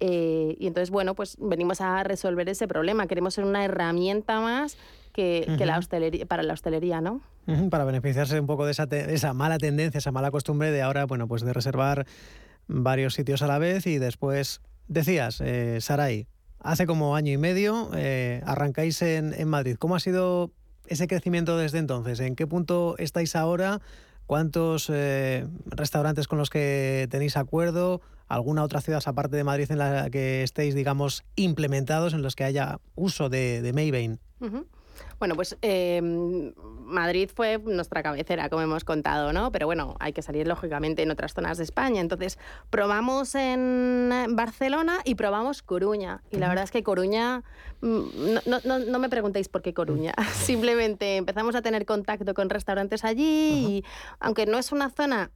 Eh, 0.00 0.56
y 0.58 0.66
entonces, 0.66 0.90
bueno, 0.90 1.14
pues 1.14 1.36
venimos 1.38 1.80
a 1.80 2.02
resolver 2.02 2.48
ese 2.48 2.66
problema. 2.66 3.06
Queremos 3.06 3.34
ser 3.34 3.44
una 3.44 3.64
herramienta 3.64 4.40
más 4.40 4.76
que, 5.12 5.46
que 5.58 5.66
la 5.66 5.78
hostelería, 5.78 6.26
para 6.26 6.42
la 6.42 6.54
hostelería, 6.54 7.00
¿no? 7.00 7.20
Para 7.70 7.84
beneficiarse 7.84 8.38
un 8.38 8.46
poco 8.46 8.64
de 8.66 8.72
esa 8.72 9.34
mala 9.34 9.58
tendencia, 9.58 9.98
esa 9.98 10.12
mala 10.12 10.30
costumbre 10.30 10.70
de 10.70 10.82
ahora, 10.82 11.04
bueno, 11.04 11.26
pues 11.28 11.42
de 11.42 11.52
reservar 11.52 12.06
varios 12.66 13.14
sitios 13.14 13.42
a 13.42 13.46
la 13.46 13.58
vez 13.58 13.86
y 13.86 13.98
después, 13.98 14.60
decías, 14.88 15.40
eh, 15.40 15.80
Saray, 15.80 16.28
hace 16.60 16.86
como 16.86 17.16
año 17.16 17.32
y 17.32 17.38
medio 17.38 17.90
eh, 17.94 18.42
arrancáis 18.46 19.02
en, 19.02 19.34
en 19.34 19.48
Madrid. 19.48 19.76
¿Cómo 19.78 19.96
ha 19.96 20.00
sido 20.00 20.52
ese 20.86 21.08
crecimiento 21.08 21.58
desde 21.58 21.78
entonces? 21.78 22.20
¿En 22.20 22.36
qué 22.36 22.46
punto 22.46 22.94
estáis 22.98 23.36
ahora? 23.36 23.80
¿Cuántos 24.30 24.88
eh, 24.94 25.44
restaurantes 25.66 26.28
con 26.28 26.38
los 26.38 26.50
que 26.50 27.08
tenéis 27.10 27.36
acuerdo? 27.36 28.00
¿Alguna 28.28 28.62
otra 28.62 28.80
ciudad 28.80 29.02
aparte 29.04 29.34
de 29.34 29.42
Madrid 29.42 29.66
en 29.72 29.78
la 29.78 30.08
que 30.08 30.44
estéis, 30.44 30.76
digamos, 30.76 31.24
implementados, 31.34 32.14
en 32.14 32.22
los 32.22 32.36
que 32.36 32.44
haya 32.44 32.78
uso 32.94 33.28
de, 33.28 33.60
de 33.60 33.72
Maybane? 33.72 34.18
Bueno, 35.18 35.34
pues 35.34 35.56
eh, 35.62 36.00
Madrid 36.02 37.30
fue 37.34 37.58
nuestra 37.58 38.02
cabecera, 38.02 38.48
como 38.48 38.62
hemos 38.62 38.84
contado, 38.84 39.32
¿no? 39.32 39.52
Pero 39.52 39.66
bueno, 39.66 39.96
hay 40.00 40.12
que 40.12 40.22
salir 40.22 40.46
lógicamente 40.46 41.02
en 41.02 41.10
otras 41.10 41.34
zonas 41.34 41.58
de 41.58 41.64
España. 41.64 42.00
Entonces, 42.00 42.38
probamos 42.70 43.34
en 43.34 44.10
Barcelona 44.30 44.98
y 45.04 45.14
probamos 45.14 45.62
Coruña. 45.62 46.22
Y 46.30 46.38
la 46.38 46.48
verdad 46.48 46.64
es 46.64 46.70
que 46.70 46.82
Coruña, 46.82 47.42
mm, 47.80 48.00
no, 48.46 48.58
no- 48.64 48.78
no- 48.78 48.98
me 48.98 49.08
preguntéis 49.08 49.48
por 49.48 49.62
qué 49.62 49.72
Coruña. 49.74 50.12
Simplemente 50.32 51.16
empezamos 51.16 51.54
a 51.54 51.62
tener 51.62 51.86
contacto 51.86 52.34
con 52.34 52.50
restaurantes 52.50 53.04
allí 53.04 53.22
y 53.78 53.84
aunque 54.18 54.46
no 54.46 54.58
es 54.58 54.72
una 54.72 54.90
zona 54.90 55.30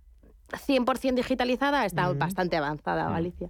100% 0.67 1.15
digitalizada, 1.15 1.85
está 1.87 2.13
bastante 2.19 2.57
avanzada 2.57 3.09
Galicia. 3.11 3.49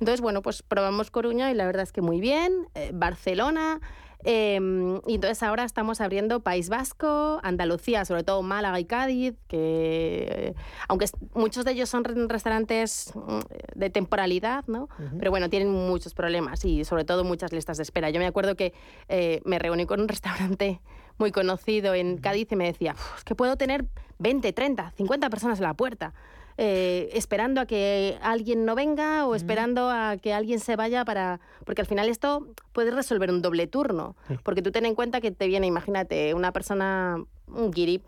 Entonces, 0.00 0.20
bueno, 0.20 0.42
pues 0.42 0.62
probamos 0.62 1.10
Coruña 1.10 1.50
y 1.50 1.54
la 1.54 1.66
verdad 1.66 1.82
es 1.82 1.92
que 1.92 2.00
muy 2.00 2.20
bien. 2.20 2.68
Eh, 2.74 2.90
Barcelona. 2.94 3.80
Eh, 4.24 5.00
y 5.06 5.14
entonces 5.14 5.42
ahora 5.42 5.64
estamos 5.64 6.00
abriendo 6.00 6.40
País 6.40 6.68
Vasco, 6.68 7.40
Andalucía, 7.42 8.04
sobre 8.04 8.24
todo 8.24 8.42
Málaga 8.42 8.80
y 8.80 8.84
Cádiz, 8.84 9.34
que 9.48 10.54
aunque 10.88 11.06
muchos 11.34 11.64
de 11.64 11.72
ellos 11.72 11.88
son 11.88 12.04
re- 12.04 12.26
restaurantes 12.26 13.12
mm, 13.14 13.40
de 13.78 13.90
temporalidad, 13.90 14.64
¿no? 14.66 14.88
Pero 15.18 15.30
bueno, 15.30 15.48
tienen 15.48 15.70
muchos 15.70 16.14
problemas 16.14 16.64
y 16.64 16.84
sobre 16.84 17.04
todo 17.04 17.24
muchas 17.24 17.52
listas 17.52 17.76
de 17.76 17.82
espera. 17.84 18.10
Yo 18.10 18.18
me 18.20 18.26
acuerdo 18.26 18.56
que 18.56 18.72
eh, 19.08 19.40
me 19.44 19.58
reuní 19.58 19.86
con 19.86 20.00
un 20.00 20.08
restaurante 20.08 20.80
muy 21.18 21.32
conocido 21.32 21.94
en 21.94 22.18
Cádiz 22.18 22.48
y 22.52 22.56
me 22.56 22.66
decía, 22.66 22.92
"Uf, 22.94 23.18
es 23.18 23.24
que 23.24 23.34
puedo 23.34 23.56
tener 23.56 23.86
20, 24.18 24.52
30, 24.52 24.92
50 24.96 25.30
personas 25.30 25.58
en 25.58 25.64
la 25.64 25.74
puerta. 25.74 26.12
Eh, 26.60 27.10
esperando 27.12 27.60
a 27.60 27.66
que 27.66 28.18
alguien 28.20 28.64
no 28.64 28.74
venga 28.74 29.26
o 29.28 29.36
esperando 29.36 29.88
a 29.90 30.16
que 30.20 30.34
alguien 30.34 30.58
se 30.58 30.74
vaya 30.74 31.04
para... 31.04 31.40
Porque 31.64 31.82
al 31.82 31.86
final 31.86 32.08
esto 32.08 32.48
puede 32.72 32.90
resolver 32.90 33.30
un 33.30 33.40
doble 33.40 33.68
turno. 33.68 34.16
Porque 34.42 34.60
tú 34.60 34.72
ten 34.72 34.84
en 34.84 34.96
cuenta 34.96 35.20
que 35.20 35.30
te 35.30 35.46
viene, 35.46 35.68
imagínate, 35.68 36.34
una 36.34 36.52
persona, 36.52 37.22
un 37.46 37.70
guiri, 37.70 38.02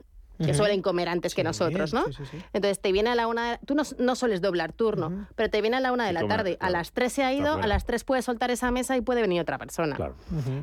que 0.45 0.55
suelen 0.55 0.81
comer 0.83 1.09
antes 1.09 1.35
que 1.35 1.45
nosotros, 1.45 1.93
¿no? 1.93 2.07
sí, 2.07 2.13
sí, 2.15 2.25
sí. 2.31 2.39
Entonces 2.53 2.81
te 2.81 2.93
viene 2.93 3.11
a 3.11 3.15
la 3.15 3.27
una, 3.27 3.53
de- 3.53 3.59
tú 3.67 3.75
no, 3.75 3.83
no 3.99 4.15
sueles 4.17 4.41
doblar 4.41 4.73
turno, 4.73 5.27
pero 5.37 5.51
te 5.51 5.61
viene 5.61 5.77
a 5.77 5.81
la 5.81 5.93
una 5.93 6.07
de 6.07 6.13
la 6.13 6.27
tarde, 6.27 6.55
a 6.55 6.57
claro. 6.59 6.73
las 6.73 6.93
tres 6.93 7.13
se 7.13 7.23
ha 7.25 7.33
ido, 7.33 7.55
a 7.55 7.67
las 7.67 7.85
tres 7.85 8.05
puedes 8.05 8.25
soltar 8.25 8.51
esa 8.51 8.71
mesa 8.71 8.97
y 8.97 9.01
puede 9.03 9.21
venir 9.21 9.41
otra 9.43 9.59
persona. 9.59 9.97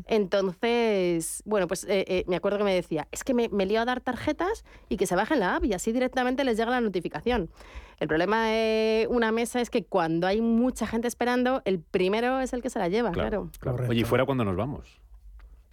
Entonces, 0.07 1.41
bueno, 1.45 1.67
pues 1.67 1.83
eh, 1.85 2.05
eh, 2.07 2.23
me 2.27 2.35
acuerdo 2.35 2.57
que 2.57 2.63
me 2.63 2.73
decía, 2.73 3.07
es 3.11 3.23
que 3.23 3.33
me, 3.33 3.49
me 3.49 3.65
lío 3.65 3.81
a 3.81 3.85
dar 3.85 4.01
tarjetas 4.01 4.63
y 4.89 4.97
que 4.97 5.05
se 5.07 5.15
bajen 5.15 5.39
la 5.39 5.55
app 5.55 5.65
y 5.65 5.73
así 5.73 5.91
directamente 5.91 6.43
les 6.43 6.57
llega 6.57 6.71
la 6.71 6.81
notificación. 6.81 7.49
El 7.99 8.07
problema 8.07 8.45
de 8.47 9.07
una 9.09 9.31
mesa 9.31 9.59
es 9.61 9.69
que 9.69 9.83
cuando 9.83 10.27
hay 10.27 10.41
mucha 10.41 10.85
gente 10.85 11.07
esperando, 11.07 11.61
el 11.65 11.79
primero 11.79 12.39
es 12.39 12.53
el 12.53 12.61
que 12.61 12.69
se 12.69 12.79
la 12.79 12.87
lleva, 12.89 13.11
claro. 13.11 13.49
claro. 13.59 13.85
Oye, 13.87 14.01
¿y 14.01 14.03
fuera 14.03 14.25
cuando 14.25 14.43
nos 14.45 14.55
vamos? 14.55 14.99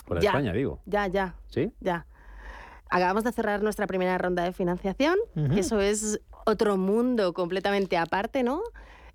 Fuera 0.07 0.21
de 0.21 0.25
Ya. 0.25 0.31
España, 0.31 0.53
digo. 0.53 0.81
Ya, 0.87 1.07
ya, 1.07 1.35
¿Sí? 1.49 1.71
ya. 1.81 2.07
Acabamos 2.95 3.25
de 3.25 3.33
cerrar 3.33 3.63
nuestra 3.63 3.87
primera 3.87 4.17
ronda 4.19 4.45
de 4.45 4.53
financiación. 4.53 5.17
Ujú. 5.35 5.55
Eso 5.59 5.81
es 5.81 6.21
otro 6.47 6.77
mundo 6.77 7.33
completamente 7.33 7.97
aparte, 7.97 8.43
¿no? 8.45 8.63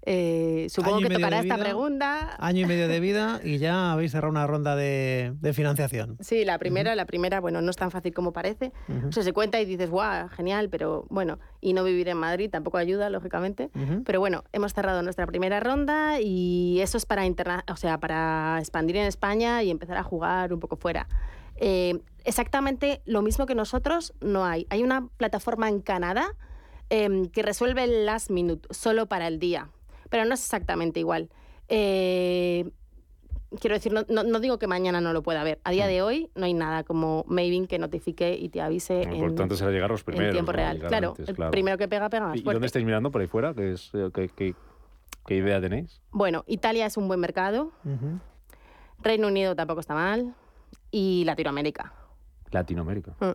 Eh, 0.05 0.67
supongo 0.69 0.97
Año 0.97 1.07
que 1.09 1.15
tocará 1.15 1.39
esta 1.39 1.55
vida. 1.55 1.63
pregunta. 1.65 2.35
Año 2.39 2.61
y 2.61 2.65
medio 2.65 2.87
de 2.87 2.99
vida 3.07 3.41
y 3.43 3.57
ya 3.57 3.91
habéis 3.91 4.11
cerrado 4.11 4.31
una 4.31 4.47
ronda 4.47 4.75
de, 4.75 5.33
de 5.39 5.53
financiación. 5.53 6.17
Sí, 6.19 6.45
la 6.45 6.57
primera, 6.57 6.95
la 6.95 7.05
primera, 7.05 7.39
bueno, 7.39 7.61
no 7.61 7.69
es 7.69 7.75
tan 7.77 7.91
fácil 7.91 8.13
como 8.13 8.33
parece. 8.33 8.71
Ujú. 8.87 9.09
O 9.09 9.11
sea, 9.11 9.23
se 9.23 9.33
cuenta 9.33 9.59
y 9.61 9.65
dices, 9.65 9.89
guau, 9.89 10.27
genial, 10.29 10.69
pero 10.69 11.05
bueno, 11.09 11.39
y 11.61 11.73
no 11.73 11.83
vivir 11.83 12.07
en 12.09 12.17
Madrid 12.17 12.49
tampoco 12.49 12.77
ayuda, 12.77 13.09
lógicamente. 13.09 13.71
Ujú. 13.75 14.03
Pero 14.03 14.19
bueno, 14.19 14.43
hemos 14.51 14.73
cerrado 14.73 15.01
nuestra 15.03 15.25
primera 15.27 15.59
ronda 15.59 16.19
y 16.21 16.79
eso 16.81 16.97
es 16.97 17.05
para, 17.05 17.25
interna 17.25 17.63
o 17.71 17.75
sea, 17.75 17.97
para 17.97 18.57
expandir 18.59 18.95
en 18.97 19.05
España 19.05 19.63
y 19.63 19.69
empezar 19.69 19.97
a 19.97 20.03
jugar 20.03 20.53
un 20.53 20.59
poco 20.59 20.75
fuera. 20.75 21.07
Eh, 21.57 21.99
exactamente 22.25 23.01
lo 23.05 23.21
mismo 23.21 23.45
que 23.45 23.55
nosotros 23.55 24.13
no 24.21 24.45
hay. 24.45 24.65
Hay 24.69 24.83
una 24.83 25.07
plataforma 25.17 25.69
en 25.69 25.81
Canadá 25.81 26.27
em, 26.89 27.27
que 27.27 27.41
resuelve 27.43 27.83
el 27.83 28.05
last 28.05 28.29
minute, 28.31 28.67
solo 28.71 29.05
para 29.07 29.27
el 29.27 29.39
día, 29.39 29.69
pero 30.09 30.25
no 30.25 30.33
es 30.33 30.41
exactamente 30.41 30.99
igual. 30.99 31.29
Eh, 31.67 32.71
quiero 33.59 33.75
decir, 33.75 33.93
no, 33.93 34.01
no- 34.09 34.23
no 34.23 34.39
digo 34.39 34.57
que 34.59 34.67
mañana 34.67 34.99
no 35.01 35.13
lo 35.13 35.21
pueda 35.23 35.43
ver. 35.43 35.59
A 35.63 35.71
día 35.71 35.85
de 35.87 36.01
hoy 36.01 36.29
no 36.35 36.45
hay 36.45 36.53
nada 36.53 36.83
como 36.83 37.23
Maven 37.27 37.67
que 37.67 37.77
notifique 37.79 38.35
y 38.35 38.49
te 38.49 38.61
avise 38.61 39.05
Lo 39.05 39.09
en, 39.11 39.15
importante 39.17 39.55
será 39.55 39.71
llegar 39.71 39.89
los 39.91 40.03
primeros. 40.03 40.29
en 40.29 40.33
tiempo 40.33 40.51
real. 40.51 40.79
Claro, 40.79 41.09
antes, 41.17 41.29
el 41.29 41.35
primero 41.51 41.77
que 41.77 41.87
pega, 41.87 42.09
pega 42.09 42.27
más 42.27 42.35
¿Y 42.37 42.41
fuerte. 42.41 42.55
dónde 42.55 42.67
estáis 42.67 42.85
mirando 42.85 43.11
por 43.11 43.21
ahí 43.21 43.27
fuera? 43.27 43.53
¿Qué, 43.53 43.73
es, 43.73 43.91
eh, 43.93 44.09
qué, 44.13 44.29
qué- 44.29 44.55
qué 45.25 45.35
idea 45.35 45.61
tenéis? 45.61 46.01
Bueno, 46.11 46.43
Italia 46.47 46.85
es 46.87 46.97
un 46.97 47.07
buen 47.07 47.19
mercado, 47.19 47.71
Reino 49.01 49.27
Unido 49.27 49.55
tampoco 49.55 49.79
está 49.79 49.93
mal 49.93 50.33
y 50.91 51.23
Latinoamérica. 51.25 51.93
Latinoamérica. 52.51 53.15
Mm. 53.19 53.31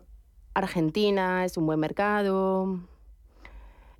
Argentina 0.53 1.45
es 1.45 1.57
un 1.57 1.65
buen 1.65 1.79
mercado. 1.79 2.79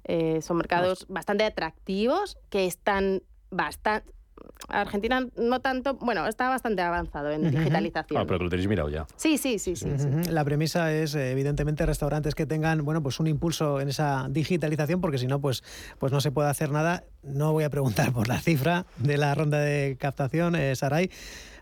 Eh, 0.06 0.42
son 0.42 0.58
mercados 0.58 1.06
bastante 1.10 1.44
atractivos 1.44 2.38
que 2.50 2.66
están 2.66 3.24
bastante... 3.50 4.14
Argentina 4.68 5.28
no 5.38 5.60
tanto, 5.62 5.96
bueno, 5.96 6.28
está 6.28 6.50
bastante 6.50 6.82
avanzado 6.82 7.32
en 7.32 7.50
digitalización. 7.50 8.22
Ah, 8.22 8.26
pero 8.26 8.38
que 8.38 8.44
lo 8.46 8.50
tenéis 8.50 8.68
mirado 8.68 8.90
ya. 8.90 9.08
Sí, 9.16 9.38
sí, 9.38 9.60
sí, 9.60 9.76
sí. 9.76 9.88
La 10.30 10.44
premisa 10.46 10.94
es, 10.94 11.16
evidentemente, 11.16 11.86
restaurantes 11.86 12.36
que 12.36 12.46
tengan, 12.46 12.86
bueno, 12.86 13.02
pues 13.02 13.20
un 13.20 13.28
impulso 13.28 13.82
en 13.82 13.90
esa 13.90 14.28
digitalización, 14.30 15.02
porque 15.02 15.18
si 15.18 15.28
no, 15.28 15.40
pues, 15.42 15.64
pues 16.00 16.12
no 16.12 16.22
se 16.22 16.32
puede 16.32 16.50
hacer 16.50 16.72
nada. 16.72 17.04
No 17.24 17.54
voy 17.54 17.64
a 17.64 17.70
preguntar 17.70 18.14
por 18.14 18.28
la 18.28 18.40
cifra 18.40 18.86
de 18.98 19.18
la 19.18 19.34
ronda 19.36 19.60
de 19.60 19.98
captación, 20.00 20.56
eh, 20.56 20.76
Saray, 20.76 21.10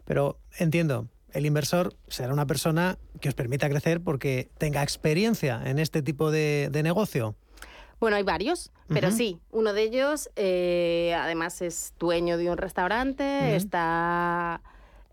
pero 0.05 0.39
entiendo. 0.57 1.07
El 1.34 1.45
inversor 1.45 1.95
será 2.07 2.31
una 2.31 2.45
persona 2.45 2.97
que 3.19 3.29
os 3.29 3.36
permita 3.36 3.67
crecer 3.69 4.01
porque 4.01 4.49
tenga 4.57 4.84
experiencia 4.84 5.61
en 5.65 5.79
este 5.79 6.01
tipo 6.01 6.31
de, 6.31 6.69
de 6.71 6.84
negocio. 6.84 7.36
Bueno, 7.99 8.17
hay 8.17 8.23
varios, 8.23 8.71
pero 8.89 9.11
sí, 9.11 9.39
uno 9.51 9.71
de 9.71 9.84
ellos 9.84 10.29
eh, 10.36 11.15
además 11.17 11.61
es 11.61 11.93
dueño 11.97 12.38
de 12.38 12.49
un 12.49 12.57
restaurante, 12.57 13.55
está 13.55 14.61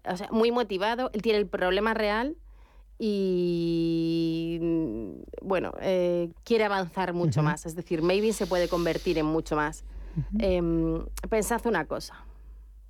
o 0.05 0.17
sea, 0.17 0.29
muy 0.33 0.51
motivado, 0.51 1.11
él 1.13 1.23
tiene 1.23 1.39
el 1.39 1.47
problema 1.47 1.95
real 1.95 2.37
y 2.99 4.59
mm, 4.61 5.11
bueno, 5.43 5.73
eh, 5.81 6.31
quiere 6.45 6.65
avanzar 6.65 7.13
mucho 7.13 7.43
más. 7.43 7.65
Es 7.65 7.75
decir, 7.75 8.03
maybe 8.03 8.33
se 8.33 8.47
puede 8.47 8.69
convertir 8.69 9.19
en 9.19 9.27
mucho 9.27 9.57
más. 9.57 9.85
Em, 10.39 11.07
pensad 11.29 11.65
una 11.67 11.87
cosa. 11.87 12.25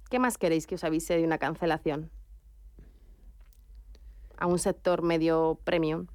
¿Qué 0.09 0.19
más 0.19 0.39
queréis 0.39 0.67
que 0.67 0.75
os 0.75 0.85
avise 0.85 1.17
de 1.17 1.25
una 1.25 1.39
cancelación? 1.39 2.11
A 4.41 4.47
un 4.47 4.59
sector 4.59 5.03
medio 5.03 5.61
premium. 5.65 6.07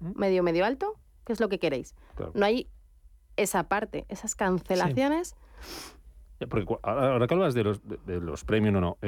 Medio, 0.00 0.42
medio 0.42 0.64
alto. 0.64 0.98
¿Qué 1.24 1.32
es 1.32 1.40
lo 1.40 1.48
que 1.48 1.60
queréis? 1.60 1.94
Claro. 2.16 2.32
No 2.34 2.44
hay 2.44 2.68
esa 3.36 3.68
parte, 3.68 4.04
esas 4.08 4.34
cancelaciones. 4.34 5.36
Porque 6.48 6.76
ahora 6.82 7.28
que 7.28 7.34
hablas 7.34 7.54
de 7.54 7.62
los, 7.62 7.86
de, 7.86 7.98
de 8.04 8.20
los 8.20 8.44
premios, 8.44 8.72
no, 8.72 8.80
no. 8.80 8.98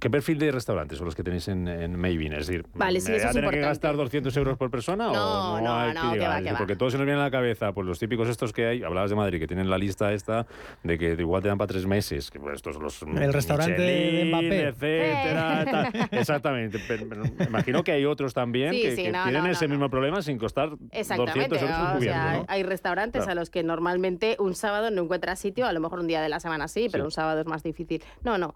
¿Qué 0.00 0.10
perfil 0.10 0.38
de 0.38 0.52
restaurantes 0.52 0.98
son 0.98 1.06
los 1.06 1.14
que 1.14 1.22
tenéis 1.22 1.48
en, 1.48 1.66
en 1.68 1.96
Maven? 1.98 2.34
Es 2.34 2.46
decir, 2.46 2.66
Vale, 2.74 3.00
sí, 3.00 3.10
¿me 3.10 3.16
eso 3.16 3.24
voy 3.24 3.26
a 3.26 3.30
es 3.30 3.34
tener 3.34 3.50
que 3.50 3.60
gastar 3.60 3.96
200 3.96 4.36
euros 4.36 4.58
por 4.58 4.70
persona 4.70 5.06
No, 5.06 5.54
o 5.54 5.60
no, 5.60 5.64
no, 5.64 5.74
hay 5.78 5.94
no, 5.94 6.00
que 6.02 6.08
que 6.08 6.14
llegar? 6.14 6.30
va, 6.30 6.42
que 6.42 6.52
va. 6.52 6.58
Porque 6.58 6.76
todos 6.76 6.92
se 6.92 6.98
nos 6.98 7.06
viene 7.06 7.20
a 7.20 7.24
la 7.24 7.30
cabeza, 7.30 7.72
pues 7.72 7.86
los 7.86 7.98
típicos 7.98 8.28
estos 8.28 8.52
que 8.52 8.66
hay, 8.66 8.82
hablabas 8.82 9.08
de 9.10 9.16
Madrid, 9.16 9.38
que 9.38 9.46
tienen 9.46 9.70
la 9.70 9.78
lista 9.78 10.12
esta 10.12 10.46
de 10.82 10.98
que 10.98 11.12
igual 11.12 11.42
te 11.42 11.48
dan 11.48 11.56
para 11.58 11.68
tres 11.68 11.86
meses, 11.86 12.30
que 12.30 12.38
pues, 12.38 12.56
estos 12.56 12.74
son 12.74 12.82
los 12.82 13.02
El 13.02 13.32
restaurante 13.32 13.80
de 13.80 14.24
Michelin, 14.24 14.28
Mbappé. 14.30 14.68
etcétera, 14.68 15.62
Eh. 15.62 15.66
tal. 15.70 16.08
Exactamente. 16.20 16.78
Pero- 16.86 17.08
pero 17.08 17.22
me 17.22 17.44
imagino 17.46 17.82
que 17.82 17.92
hay 17.92 18.04
otros 18.04 18.34
también 18.34 18.72
Sí, 18.72 18.82
que, 18.82 18.96
sí, 18.96 19.02
que 19.04 19.12
no, 19.12 19.22
tienen 19.24 19.44
no, 19.44 19.50
ese 19.50 19.66
no, 19.66 19.70
mismo 19.74 19.88
problema 19.90 20.20
sin 20.22 20.36
costar 20.38 20.70
Exactamente. 20.92 21.48
200 21.48 21.62
euros 21.62 22.02
sea, 22.02 22.44
hay 22.48 22.62
restaurantes 22.62 23.22
Claro. 23.24 23.32
a 23.32 23.34
los 23.40 23.50
que 23.50 23.62
normalmente 23.62 24.36
un 24.38 24.54
sábado 24.54 24.90
no 24.90 25.02
encuentras 25.02 25.38
sitio, 25.38 25.66
a 25.66 25.72
lo 25.72 25.80
mejor 25.80 26.00
un 26.00 26.06
día 26.06 26.20
de 26.20 26.28
la 26.28 26.40
semana 26.40 26.68
sí, 26.68 26.88
pero 26.92 27.04
Sí. 27.04 27.06
un 27.06 27.10
sábado 27.12 27.40
es 27.40 27.46
más 27.46 27.62
difícil. 27.62 28.02
No, 28.22 28.36
no. 28.38 28.54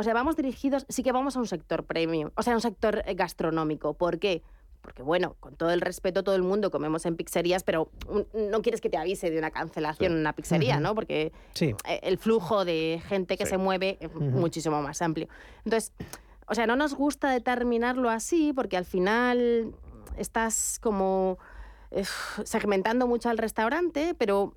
O 0.00 0.02
sea, 0.02 0.14
vamos 0.14 0.34
dirigidos, 0.34 0.86
sí 0.88 1.02
que 1.02 1.12
vamos 1.12 1.36
a 1.36 1.40
un 1.40 1.46
sector 1.46 1.84
premium, 1.84 2.30
o 2.34 2.42
sea, 2.42 2.54
un 2.54 2.62
sector 2.62 3.02
eh, 3.04 3.12
gastronómico. 3.12 3.92
¿Por 3.92 4.18
qué? 4.18 4.42
Porque, 4.80 5.02
bueno, 5.02 5.36
con 5.40 5.56
todo 5.56 5.72
el 5.72 5.82
respeto, 5.82 6.24
todo 6.24 6.36
el 6.36 6.42
mundo 6.42 6.70
comemos 6.70 7.04
en 7.04 7.16
pizzerías, 7.16 7.64
pero 7.64 7.90
mm, 8.08 8.50
no 8.50 8.62
quieres 8.62 8.80
que 8.80 8.88
te 8.88 8.96
avise 8.96 9.30
de 9.30 9.38
una 9.38 9.50
cancelación 9.50 10.08
Sí. 10.08 10.14
en 10.14 10.20
una 10.20 10.32
pizzería. 10.32 10.80
¿no? 10.80 10.94
Porque 10.94 11.32
Sí. 11.52 11.74
eh, 11.86 12.00
el 12.02 12.16
flujo 12.16 12.64
de 12.64 13.02
gente 13.08 13.36
que 13.36 13.44
Sí. 13.44 13.50
se 13.50 13.58
mueve 13.58 13.98
es 14.00 14.10
muchísimo 14.14 14.80
más 14.80 15.02
amplio. 15.02 15.28
Entonces, 15.66 15.92
o 16.46 16.54
sea, 16.54 16.66
no 16.66 16.76
nos 16.76 16.94
gusta 16.94 17.28
determinarlo 17.30 18.08
así 18.08 18.54
porque 18.54 18.78
al 18.78 18.86
final 18.86 19.74
estás 20.16 20.78
como 20.80 21.36
eh, 21.90 22.04
segmentando 22.44 23.06
mucho 23.06 23.28
al 23.28 23.36
restaurante, 23.36 24.14
pero 24.16 24.54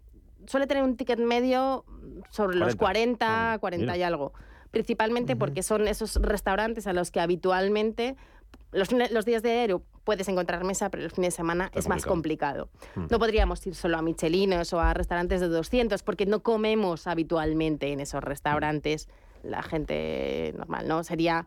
suele 0.48 0.68
tener 0.68 0.84
un 0.84 0.96
ticket 0.96 1.20
medio 1.20 1.84
sobre 2.30 2.56
los 2.56 2.78
40. 2.78 3.58
40, 3.58 3.60
40 3.60 3.98
y 3.98 4.04
algo. 4.04 4.32
Principalmente 4.74 5.36
porque 5.36 5.62
son 5.62 5.88
esos 5.88 6.16
restaurantes 6.16 6.88
a 6.88 6.94
los 6.94 7.12
que 7.12 7.20
habitualmente 7.20 8.16
los, 8.72 8.90
días 9.24 9.44
de 9.44 9.52
enero 9.52 9.84
puedes 10.04 10.28
encontrar 10.28 10.64
mesa, 10.64 10.90
pero 10.90 11.04
el 11.04 11.12
fin 11.12 11.26
de 11.26 11.30
semana 11.30 11.66
Está 11.66 11.80
es 11.80 11.88
más 11.88 12.06
complicado. 12.08 12.70
Mm. 12.96 13.06
No 13.12 13.20
podríamos 13.20 13.66
ir 13.68 13.76
solo 13.76 14.00
a 14.00 14.02
Michelinos 14.02 14.74
o 14.74 14.82
a 14.82 14.96
restaurantes 14.96 15.42
de 15.42 15.48
200 15.48 16.02
porque 16.02 16.26
no 16.26 16.42
comemos 16.42 17.06
habitualmente 17.06 17.92
en 17.92 18.00
esos 18.00 18.24
restaurantes 18.24 19.10
la 19.44 19.62
gente 19.62 20.56
normal, 20.58 20.88
¿no? 20.88 21.04
Sería 21.04 21.46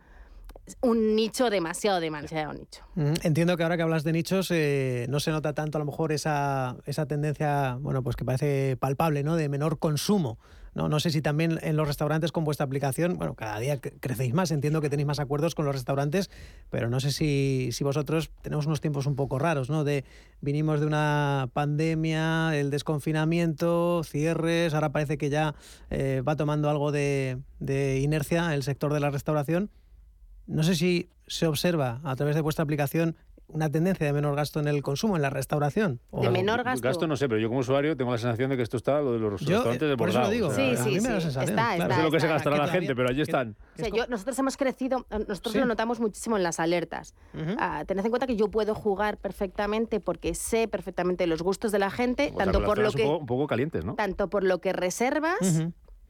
un 0.81 1.17
nicho 1.17 1.51
demasiado, 1.51 1.99
demasiado 1.99 2.53
nicho. 2.53 2.85
Mm, 2.95 3.15
Entiendo 3.25 3.57
que 3.57 3.65
ahora 3.65 3.77
que 3.77 3.83
hablas 3.83 4.05
de 4.05 4.13
nichos 4.13 4.53
eh, 4.53 5.07
no 5.09 5.19
se 5.19 5.33
nota 5.33 5.53
tanto 5.53 5.79
a 5.79 5.81
lo 5.81 5.85
mejor 5.85 6.13
esa, 6.13 6.77
esa 6.87 7.07
tendencia, 7.07 7.77
bueno, 7.81 8.05
pues 8.05 8.15
que 8.15 8.25
parece 8.25 8.77
palpable, 8.77 9.25
¿no? 9.25 9.35
De 9.35 9.49
menor 9.49 9.81
consumo. 9.81 10.39
No, 10.77 10.91
no 10.91 11.01
sé 11.01 11.09
si 11.09 11.23
también 11.23 11.59
en 11.63 11.75
los 11.79 11.89
restaurantes 11.89 12.33
con 12.33 12.45
vuestra 12.45 12.67
aplicación, 12.67 13.17
bueno, 13.17 13.35
cada 13.35 13.59
día 13.59 13.81
cre- 13.81 13.95
crecéis 13.99 14.35
más, 14.35 14.51
entiendo 14.51 14.83
que 14.83 14.91
tenéis 14.91 15.07
más 15.07 15.19
acuerdos 15.19 15.55
con 15.55 15.65
los 15.65 15.75
restaurantes, 15.75 16.31
pero 16.69 16.91
no 16.91 17.01
sé 17.01 17.13
si, 17.13 17.71
si 17.73 17.83
vosotros 17.83 18.31
tenemos 18.43 18.67
unos 18.67 18.83
tiempos 18.83 19.07
un 19.07 19.17
poco 19.17 19.39
raros, 19.39 19.71
¿no? 19.71 19.85
De 19.85 20.05
vinimos 20.43 20.81
de 20.81 20.87
una 20.87 21.49
pandemia, 21.55 22.55
el 22.55 22.69
desconfinamiento, 22.69 24.03
cierres, 24.05 24.75
ahora 24.75 24.93
parece 24.93 25.17
que 25.17 25.31
ya 25.31 25.55
eh, 25.89 26.21
va 26.29 26.37
tomando 26.37 26.69
algo 26.69 26.93
de 26.93 27.41
inercia 28.03 28.55
el 28.55 28.63
sector 28.63 28.93
de 28.93 29.01
la 29.01 29.09
restauración. 29.09 29.71
No 30.47 30.63
sé 30.63 30.75
si 30.77 31.09
se 31.27 31.47
observa 31.47 32.03
a 32.05 32.15
través 32.17 32.35
de 32.35 32.43
vuestra 32.43 32.65
aplicación 32.65 33.17
una 33.49 33.71
tendencia 33.71 34.07
de 34.07 34.13
menor 34.13 34.35
gasto 34.37 34.59
en 34.61 34.69
el 34.69 34.83
consumo, 34.83 35.17
en 35.17 35.23
la 35.23 35.31
restauración. 35.31 36.01
¿O 36.11 36.21
De 36.23 36.31
menor 36.31 36.63
gasto. 36.65 36.83
Gasto 36.87 37.07
no 37.07 37.17
sé, 37.17 37.29
pero 37.29 37.41
yo 37.41 37.49
como 37.49 37.61
usuario 37.61 37.97
tengo 37.97 38.11
la 38.13 38.19
sensación 38.19 38.51
de 38.51 38.57
que 38.57 38.63
esto 38.63 38.77
está 38.77 39.01
lo 39.01 39.13
de 39.13 39.19
los 39.21 39.41
Yo, 39.41 39.49
restaurantes 39.57 39.83
eh, 39.87 39.91
de 39.91 39.97
por 39.97 40.09
eso 40.09 40.21
lo 40.21 40.31
digo. 40.31 40.51
Sí, 40.53 40.73
a 40.73 40.77
sí, 40.77 40.89
mí 40.91 41.01
me 41.01 41.09
da 41.09 41.15
la 41.15 41.21
sí, 41.21 41.25
sensación, 41.27 41.59
está, 41.59 41.77
claro. 41.77 41.89
No 41.91 41.97
sé 41.97 42.03
lo 42.03 42.11
que 42.11 42.21
se 42.21 42.27
está, 42.27 42.35
gastará 42.35 42.57
que 42.57 42.63
la 42.63 42.69
gente, 42.73 42.97
pero 42.97 43.09
allí 43.09 43.21
están. 43.23 43.57
O 43.75 43.79
sea, 43.79 43.89
yo- 43.89 44.07
nosotros 44.09 44.39
hemos 44.39 44.57
crecido, 44.57 45.07
eh, 45.11 45.25
nosotros 45.29 45.53
Sí. 45.53 45.59
lo 45.61 45.67
notamos 45.67 46.01
muchísimo 46.01 46.37
en 46.37 46.43
las 46.43 46.59
alertas. 46.61 47.15
Ah, 47.59 47.85
tened 47.87 48.05
en 48.05 48.11
cuenta 48.11 48.27
que 48.27 48.37
yo 48.37 48.49
puedo 48.49 48.75
jugar 48.75 49.17
perfectamente 49.19 50.01
porque 50.01 50.35
sé 50.35 50.69
perfectamente 50.69 51.27
los 51.27 51.43
gustos 51.43 51.73
de 51.73 51.79
la 51.79 51.91
gente, 51.91 52.31
O 52.35 52.37
sea, 52.37 52.45
tanto 52.47 52.65
por 52.65 52.79
lo 52.79 52.89
un 52.89 52.95
que 52.95 53.05
poco, 53.05 53.19
un 53.19 53.27
poco 53.27 53.47
calientes, 53.47 53.85
¿no? 53.85 53.95
tanto 53.95 54.29
por 54.29 54.43
lo 54.45 54.61
que 54.61 54.73
reservas. 54.73 55.39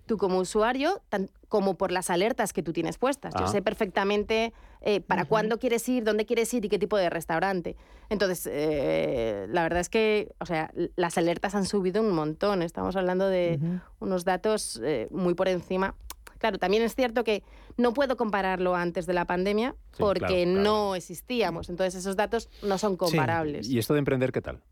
Tú 0.07 0.17
como 0.17 0.39
usuario, 0.39 1.03
tan- 1.09 1.31
como 1.49 1.75
por 1.77 1.93
las 1.93 2.11
alertas 2.11 2.53
que 2.53 2.63
tú 2.63 2.73
tienes 2.73 2.97
puestas. 2.99 3.35
Yo 3.35 3.45
Ah. 3.45 3.49
sé 3.49 3.61
perfectamente 3.63 4.53
eh, 4.83 5.01
para 5.01 5.25
cuándo 5.25 5.59
quieres 5.59 5.89
ir, 5.89 6.05
dónde 6.05 6.27
quieres 6.27 6.53
ir 6.55 6.65
y 6.65 6.69
qué 6.69 6.79
tipo 6.79 6.97
de 6.97 7.11
restaurante. 7.11 7.77
Entonces, 8.09 8.49
eh, 8.51 9.47
la 9.49 9.63
verdad 9.65 9.81
es 9.81 9.89
que, 9.89 10.33
o 10.39 10.47
sea, 10.47 10.71
las 10.95 11.19
alertas 11.19 11.55
han 11.57 11.67
subido 11.67 12.01
un 12.03 12.13
montón. 12.13 12.63
Estamos 12.63 12.95
hablando 12.95 13.29
de 13.29 13.59
unos 13.99 14.25
datos 14.25 14.81
eh, 14.85 15.09
muy 15.11 15.35
por 15.35 15.49
encima. 15.49 15.97
Claro, 16.39 16.59
también 16.59 16.83
es 16.85 16.95
cierto 16.95 17.25
que 17.25 17.43
no 17.77 17.95
puedo 17.95 18.17
compararlo 18.17 18.77
antes 18.77 19.07
de 19.07 19.15
la 19.15 19.25
pandemia 19.25 19.75
Sí, 19.93 19.97
porque 19.99 20.21
claro, 20.21 20.35
claro. 20.45 20.61
no 20.63 20.95
existíamos. 20.95 21.69
Entonces, 21.69 21.95
esos 21.97 22.15
datos 22.15 22.49
no 22.63 22.79
son 22.79 22.97
comparables. 22.97 23.69
¿Y 23.69 23.79
esto 23.79 23.95
de 23.95 23.99
emprender 24.01 24.31
qué 24.33 24.43
tal? 24.43 24.63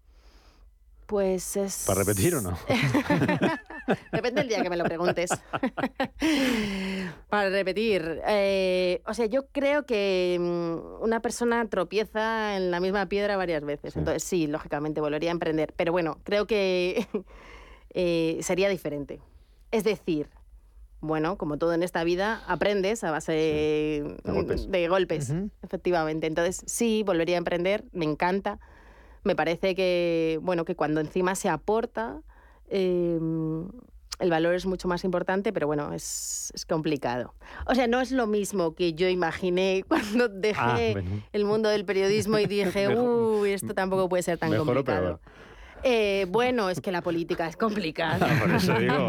Pues 1.06 1.56
es... 1.56 1.84
¿Para 1.86 2.00
repetir 2.00 2.34
o 2.36 2.40
no? 2.40 2.56
Depende 4.12 4.40
del 4.40 4.48
día 4.48 4.62
que 4.62 4.70
me 4.70 4.76
lo 4.76 4.84
preguntes. 4.84 5.30
Para 7.28 7.50
repetir, 7.50 8.22
eh, 8.26 9.02
o 9.06 9.12
sea, 9.12 9.26
yo 9.26 9.46
creo 9.48 9.84
que 9.84 10.38
mm, 10.40 11.02
una 11.02 11.20
persona 11.20 11.68
tropieza 11.68 12.56
en 12.56 12.70
la 12.70 12.80
misma 12.80 13.06
piedra 13.06 13.36
varias 13.36 13.64
veces. 13.64 13.96
Entonces, 13.96 14.24
sí, 14.24 14.46
lógicamente 14.46 15.00
volvería 15.00 15.30
a 15.30 15.32
emprender. 15.32 15.74
Pero 15.76 15.92
bueno, 15.92 16.18
creo 16.24 16.46
que 16.46 17.06
eh, 17.90 18.38
sería 18.40 18.68
diferente. 18.70 19.20
Es 19.70 19.84
decir, 19.84 20.30
bueno, 21.00 21.36
como 21.36 21.58
todo 21.58 21.74
en 21.74 21.82
esta 21.82 22.02
vida, 22.04 22.42
aprendes 22.46 23.04
a 23.04 23.10
base 23.10 23.32
De 23.32 24.16
golpes. 24.24 24.70
de 24.70 24.88
golpes, 24.88 25.34
efectivamente. 25.62 26.26
Entonces, 26.26 26.62
sí, 26.64 27.02
volvería 27.04 27.36
a 27.36 27.38
emprender, 27.38 27.84
me 27.92 28.06
encanta. 28.06 28.58
Me 29.24 29.34
parece 29.34 29.74
que, 29.74 30.38
bueno, 30.42 30.64
que 30.64 30.76
cuando 30.76 31.00
encima 31.00 31.34
se 31.34 31.48
aporta, 31.48 32.20
eh, 32.68 33.18
el 34.20 34.30
valor 34.30 34.54
es 34.54 34.66
mucho 34.66 34.86
más 34.86 35.02
importante, 35.04 35.52
pero 35.52 35.66
bueno, 35.66 35.92
es, 35.94 36.52
es 36.54 36.64
complicado. 36.66 37.34
O 37.66 37.74
sea, 37.74 37.86
no 37.86 38.00
es 38.00 38.12
lo 38.12 38.26
mismo 38.26 38.74
que 38.74 38.92
yo 38.92 39.08
imaginé 39.08 39.82
cuando 39.88 40.28
dejé 40.28 40.60
Ah, 40.60 40.78
bueno. 40.92 41.22
el 41.32 41.44
mundo 41.46 41.68
del 41.70 41.84
periodismo 41.84 42.38
y 42.38 42.46
dije, 42.46 42.88
Mejor- 42.88 43.40
uy, 43.40 43.50
esto 43.52 43.74
tampoco 43.74 44.08
puede 44.08 44.22
ser 44.22 44.38
tan 44.38 44.50
Mejor 44.50 44.62
o 44.68 44.74
complicado. 44.74 45.02
peor. 45.18 45.20
Eh, 45.86 46.26
bueno, 46.30 46.70
es 46.70 46.80
que 46.80 46.90
la 46.92 47.02
política 47.02 47.46
es 47.48 47.56
complicada. 47.56 48.26
Por 48.40 48.50
eso 48.52 48.74
digo, 48.78 49.08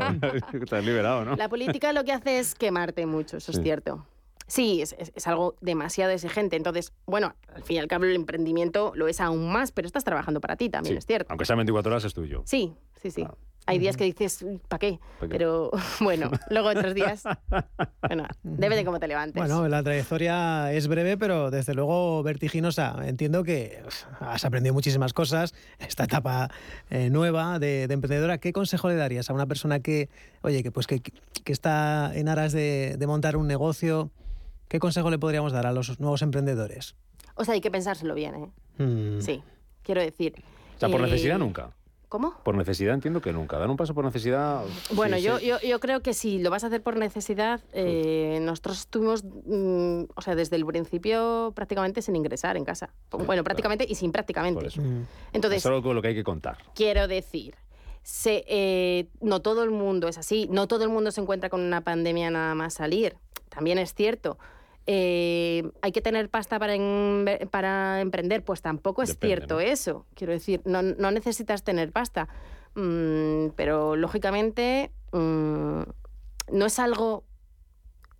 has 0.72 0.84
liberado, 0.86 1.24
¿no? 1.24 1.36
La 1.36 1.48
política 1.50 1.94
lo 1.94 2.04
que 2.04 2.12
hace 2.14 2.40
es 2.40 2.54
quemarte 2.56 3.06
mucho, 3.06 3.38
eso 3.38 3.52
Sí. 3.52 3.60
es 3.60 3.64
cierto. 3.64 4.06
Sí, 4.48 4.82
es, 4.82 4.96
es- 5.00 5.12
es 5.16 5.28
algo 5.28 5.56
demasiado 5.62 6.12
exigente. 6.12 6.56
Entonces, 6.56 6.94
bueno, 7.06 7.34
al 7.54 7.64
fin 7.64 7.78
y 7.78 7.80
al 7.80 7.88
cabo 7.88 8.06
el 8.06 8.16
emprendimiento 8.16 8.92
lo 8.96 9.08
es 9.08 9.20
aún 9.22 9.52
más, 9.52 9.72
pero 9.72 9.86
estás 9.88 10.04
trabajando 10.04 10.40
para 10.42 10.56
ti 10.56 10.70
también, 10.70 10.96
Sí, 10.96 10.98
es 11.00 11.06
cierto. 11.06 11.28
Aunque 11.30 11.46
sea 11.46 11.56
24 11.56 11.92
horas 11.92 12.04
es 12.06 12.14
tuyo. 12.14 12.44
Sí, 12.46 12.74
sí, 13.02 13.12
sí. 13.12 13.26
Hay 13.68 13.80
días 13.80 13.98
que 13.98 14.04
dices, 14.04 14.46
¿para 14.68 14.78
qué? 14.78 15.00
¿Pa 15.20 15.26
qué? 15.26 15.30
Pero 15.32 15.72
bueno, 16.00 16.30
luego 16.52 16.70
otros 16.70 16.94
días, 16.94 17.24
bueno, 18.08 18.28
depende 18.44 18.76
de 18.76 18.86
cómo 18.86 19.00
te 19.00 19.08
levantes. 19.08 19.42
Bueno, 19.42 19.68
la 19.68 19.82
trayectoria 19.82 20.72
es 20.72 20.88
breve, 20.88 21.18
pero 21.18 21.50
desde 21.50 21.74
luego 21.74 22.22
vertiginosa. 22.22 22.96
Entiendo 23.08 23.44
que 23.44 23.82
has 24.20 24.46
aprendido 24.46 24.76
muchísimas 24.76 25.14
cosas, 25.14 25.56
esta 25.80 26.04
etapa 26.04 26.52
eh, 26.92 27.10
nueva 27.10 27.58
de, 27.58 27.88
de 27.88 27.94
emprendedora. 27.96 28.38
¿Qué 28.38 28.54
consejo 28.54 28.88
le 28.90 28.96
darías 28.98 29.32
a 29.32 29.34
una 29.34 29.48
persona 29.48 29.80
que, 29.80 30.10
oye, 30.44 30.62
que 30.62 30.72
pues 30.72 30.86
que, 30.86 31.00
que 31.02 31.52
está 31.52 32.12
en 32.14 32.28
aras 32.30 32.52
de, 32.54 32.98
de 33.00 33.08
montar 33.08 33.36
un 33.36 33.48
negocio? 33.48 34.12
¿Qué 34.68 34.80
consejo 34.80 35.10
le 35.10 35.20
podríamos 35.20 35.52
dar 35.54 35.68
a 35.68 35.72
los 35.72 36.00
nuevos 36.00 36.22
emprendedores? 36.22 36.96
O 37.36 37.46
sea, 37.46 37.54
hay 37.54 37.62
que 37.62 37.72
pensárselo 37.72 38.16
bien, 38.16 38.36
¿eh? 38.36 38.84
Mm. 38.84 39.22
Sí, 39.22 39.44
quiero 39.84 40.02
decir. 40.02 40.36
O 40.76 40.80
sea, 40.80 40.90
por 40.90 41.02
eh, 41.02 41.04
necesidad 41.04 41.38
nunca. 41.38 41.72
¿Cómo? 42.10 42.34
Por 42.44 42.56
necesidad 42.56 42.94
entiendo 42.94 43.22
que 43.22 43.34
nunca. 43.34 43.58
Dar 43.58 43.70
un 43.70 43.78
paso 43.78 43.94
por 43.94 44.06
necesidad. 44.06 44.64
Bueno, 44.92 45.18
sí, 45.18 45.24
yo, 45.24 45.40
sí. 45.40 45.48
Yo, 45.48 45.60
yo 45.60 45.80
creo 45.80 46.02
que 46.02 46.14
si 46.14 46.40
lo 46.40 46.50
vas 46.50 46.64
a 46.64 46.68
hacer 46.68 46.82
por 46.82 46.96
necesidad, 46.98 47.62
eh, 47.74 48.40
nosotros 48.42 48.80
estuvimos, 48.82 49.24
mm, 49.24 50.04
o 50.16 50.22
sea, 50.22 50.36
desde 50.36 50.56
el 50.56 50.66
principio 50.66 51.52
prácticamente 51.56 52.02
sin 52.02 52.16
ingresar 52.16 52.58
en 52.58 52.64
casa. 52.64 52.94
Bueno, 53.12 53.44
prácticamente 53.44 53.86
y 53.88 53.96
sin 53.96 54.12
prácticamente. 54.12 54.68
Entonces, 55.34 55.58
es 55.58 55.66
algo 55.66 55.82
con 55.82 55.96
lo 55.96 56.02
que 56.02 56.10
hay 56.10 56.16
que 56.16 56.24
contar. 56.24 56.58
quiero 56.76 57.08
decir, 57.08 57.56
se, 58.04 58.46
eh, 58.48 59.10
no 59.20 59.42
todo 59.42 59.64
el 59.64 59.72
mundo 59.72 60.08
es 60.08 60.18
así, 60.18 60.48
no 60.52 60.68
todo 60.68 60.84
el 60.84 60.90
mundo 60.90 61.12
se 61.12 61.22
encuentra 61.22 61.50
con 61.50 61.62
una 61.62 61.82
pandemia 61.82 62.30
nada 62.30 62.54
más 62.56 62.76
salir. 62.76 63.18
También 63.50 63.78
es 63.78 63.94
cierto. 63.94 64.38
Eh, 64.88 65.64
¿Hay 65.82 65.92
que 65.92 66.02
tener 66.02 66.30
pasta 66.30 66.60
para, 66.60 66.76
en- 66.76 67.26
para 67.50 68.02
emprender? 68.02 68.44
Pues 68.44 68.62
tampoco 68.62 69.02
es 69.02 69.10
Depende, 69.10 69.36
cierto 69.38 69.60
eso. 69.60 70.06
Quiero 70.14 70.34
decir, 70.34 70.62
no, 70.66 70.82
no 70.82 71.12
necesitas 71.12 71.64
tener 71.64 71.92
pasta. 71.92 72.28
Mm, 72.76 73.50
pero 73.56 73.96
lógicamente 73.96 74.92
mm, 75.12 75.82
no 76.52 76.66
es 76.66 76.78
algo 76.80 77.24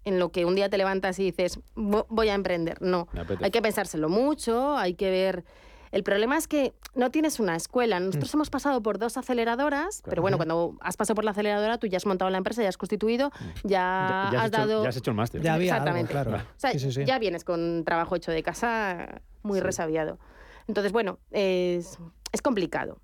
en 0.06 0.20
lo 0.20 0.32
que 0.32 0.46
un 0.46 0.56
día 0.56 0.70
te 0.70 0.78
levantas 0.78 1.20
y 1.20 1.24
dices, 1.26 1.60
"Vo- 1.76 2.06
voy 2.10 2.30
a 2.30 2.34
emprender. 2.36 2.82
No, 2.82 3.08
hay 3.44 3.52
que 3.52 3.62
pensárselo 3.62 4.08
mucho, 4.10 4.78
hay 4.78 4.94
que 4.94 5.10
ver... 5.10 5.44
El 5.92 6.04
problema 6.04 6.38
es 6.38 6.48
que 6.48 6.74
no 6.94 7.10
tienes 7.12 7.40
una 7.40 7.56
escuela. 7.56 8.00
Nosotros 8.00 8.34
hemos 8.34 8.50
pasado 8.50 8.82
por 8.82 8.98
dos 9.00 9.18
aceleradoras, 9.18 10.02
pero 10.06 10.22
bueno, 10.22 10.38
cuando 10.38 10.76
has 10.82 10.98
pasado 10.98 11.16
por 11.16 11.24
la 11.24 11.32
aceleradora, 11.32 11.78
tú 11.78 11.88
ya 11.88 11.98
has 11.98 12.06
montado 12.06 12.30
la 12.32 12.38
empresa, 12.38 12.62
ya 12.64 12.70
has 12.70 12.78
constituido, 12.78 13.32
ya, 13.64 13.64
Ya- 13.64 14.30
ya 14.32 14.38
has 14.40 14.44
has 14.46 14.48
hecho- 14.50 14.58
dado... 14.68 14.84
ya 14.84 14.90
has 14.90 14.98
hecho 14.98 15.12
el 15.12 15.18
máster. 15.18 15.42
Ya 15.42 15.54
había 15.54 15.76
algo, 15.76 15.86
Exactamente. 15.88 16.12
claro. 16.12 16.32
O 16.36 16.60
sea, 16.60 16.72
Sí, 16.72 16.80
sí, 16.80 16.92
sí. 16.92 17.06
ya 17.06 17.20
vienes 17.20 17.44
con 17.44 17.84
trabajo 17.86 18.16
hecho 18.16 18.32
de 18.32 18.44
casa 18.44 19.22
muy 19.44 19.60
resabiado. 19.60 20.20
Entonces, 20.68 20.92
bueno, 20.92 21.20
es, 21.32 21.98
es 22.32 22.42
complicado. 22.42 23.00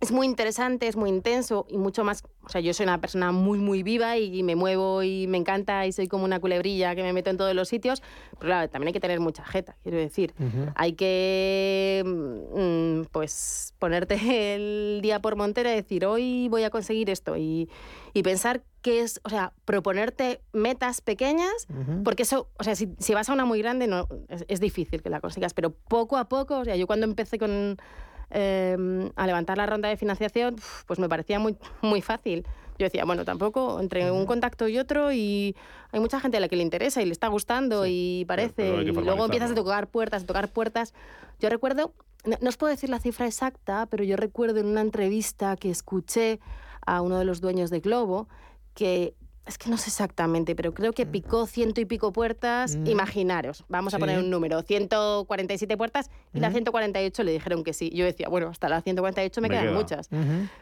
Es 0.00 0.12
muy 0.12 0.26
interesante, 0.26 0.88
es 0.88 0.96
muy 0.96 1.10
intenso 1.10 1.66
y 1.68 1.76
mucho 1.76 2.04
más. 2.04 2.24
O 2.42 2.48
sea, 2.48 2.62
yo 2.62 2.72
soy 2.72 2.84
una 2.84 3.02
persona 3.02 3.32
muy, 3.32 3.58
muy 3.58 3.82
viva 3.82 4.16
y 4.16 4.42
me 4.42 4.56
muevo 4.56 5.02
y 5.02 5.26
me 5.26 5.36
encanta 5.36 5.84
y 5.84 5.92
soy 5.92 6.08
como 6.08 6.24
una 6.24 6.40
culebrilla 6.40 6.94
que 6.94 7.02
me 7.02 7.12
meto 7.12 7.28
en 7.28 7.36
todos 7.36 7.54
los 7.54 7.68
sitios. 7.68 8.02
Pero 8.38 8.48
claro, 8.48 8.70
también 8.70 8.88
hay 8.88 8.92
que 8.94 9.00
tener 9.00 9.20
mucha 9.20 9.44
jeta, 9.44 9.76
quiero 9.82 9.98
decir. 9.98 10.32
Hay 10.74 10.94
que, 10.94 12.02
mm, 12.06 13.12
pues, 13.12 13.74
ponerte 13.78 14.14
el 14.54 15.00
día 15.02 15.20
por 15.20 15.36
montera 15.36 15.70
y 15.72 15.76
decir, 15.76 16.06
hoy 16.06 16.48
voy 16.48 16.64
a 16.64 16.70
conseguir 16.70 17.10
esto. 17.10 17.36
Y, 17.36 17.68
y 18.14 18.22
pensar 18.22 18.62
que 18.80 19.02
es, 19.02 19.20
o 19.24 19.28
sea, 19.28 19.52
proponerte 19.66 20.40
metas 20.54 21.02
pequeñas, 21.02 21.68
porque 22.04 22.22
eso, 22.22 22.48
o 22.58 22.64
sea, 22.64 22.74
si, 22.74 22.88
si 22.98 23.12
vas 23.12 23.28
a 23.28 23.34
una 23.34 23.44
muy 23.44 23.58
grande, 23.58 23.86
no, 23.86 24.08
es, 24.28 24.46
es 24.48 24.60
difícil 24.60 25.02
que 25.02 25.10
la 25.10 25.20
consigas. 25.20 25.52
Pero 25.52 25.72
poco 25.72 26.16
a 26.16 26.30
poco, 26.30 26.60
o 26.60 26.64
sea, 26.64 26.76
yo 26.76 26.86
cuando 26.86 27.04
empecé 27.04 27.38
con 27.38 27.76
eh, 28.30 29.10
a 29.16 29.26
levantar 29.26 29.58
la 29.58 29.66
ronda 29.66 29.88
de 29.88 29.96
financiación, 29.96 30.56
pues 30.86 30.98
me 30.98 31.08
parecía 31.08 31.38
muy, 31.38 31.56
muy 31.82 32.02
fácil. 32.02 32.46
Yo 32.78 32.84
decía, 32.86 33.04
bueno, 33.04 33.26
tampoco, 33.26 33.78
entre 33.78 34.10
un 34.10 34.24
contacto 34.24 34.66
y 34.66 34.78
otro, 34.78 35.12
y 35.12 35.54
hay 35.92 36.00
mucha 36.00 36.18
gente 36.18 36.38
a 36.38 36.40
la 36.40 36.48
que 36.48 36.56
le 36.56 36.62
interesa 36.62 37.02
y 37.02 37.04
le 37.04 37.12
está 37.12 37.28
gustando 37.28 37.84
y 37.86 38.24
parece, 38.26 38.82
y 38.82 38.86
luego 38.86 39.26
empiezas 39.26 39.50
a 39.50 39.54
tocar 39.54 39.88
puertas, 39.88 40.22
a 40.22 40.26
tocar 40.26 40.48
puertas. 40.48 40.94
Yo 41.40 41.50
recuerdo, 41.50 41.92
no, 42.24 42.38
no 42.40 42.48
os 42.48 42.56
puedo 42.56 42.70
decir 42.70 42.88
la 42.88 42.98
cifra 42.98 43.26
exacta, 43.26 43.86
pero 43.90 44.02
yo 44.02 44.16
recuerdo 44.16 44.60
en 44.60 44.66
una 44.66 44.80
entrevista 44.80 45.56
que 45.56 45.70
escuché 45.70 46.40
a 46.86 47.02
uno 47.02 47.18
de 47.18 47.26
los 47.26 47.42
dueños 47.42 47.68
de 47.68 47.80
Globo 47.80 48.28
que 48.74 49.14
es 49.46 49.58
que 49.58 49.68
no 49.70 49.76
sé 49.76 49.88
exactamente, 49.90 50.54
pero 50.54 50.72
creo 50.74 50.92
que 50.92 51.06
picó 51.06 51.46
ciento 51.46 51.80
y 51.80 51.84
pico 51.84 52.12
puertas. 52.12 52.76
Mm. 52.76 52.86
Imaginaros, 52.86 53.64
vamos 53.68 53.94
a 53.94 53.98
poner 53.98 54.18
un 54.18 54.30
número, 54.30 54.62
147 54.62 55.76
puertas 55.76 56.10
y 56.32 56.40
la 56.40 56.50
Mm. 56.50 56.52
148 56.54 57.22
le 57.24 57.32
dijeron 57.32 57.64
que 57.64 57.72
sí. 57.72 57.90
Yo 57.94 58.04
decía, 58.04 58.28
bueno, 58.28 58.48
hasta 58.48 58.68
la 58.68 58.80
148 58.80 59.40
me, 59.40 59.48
Me 59.48 59.54
quedan 59.54 59.66
queda. 59.68 59.76
muchas. 59.78 60.08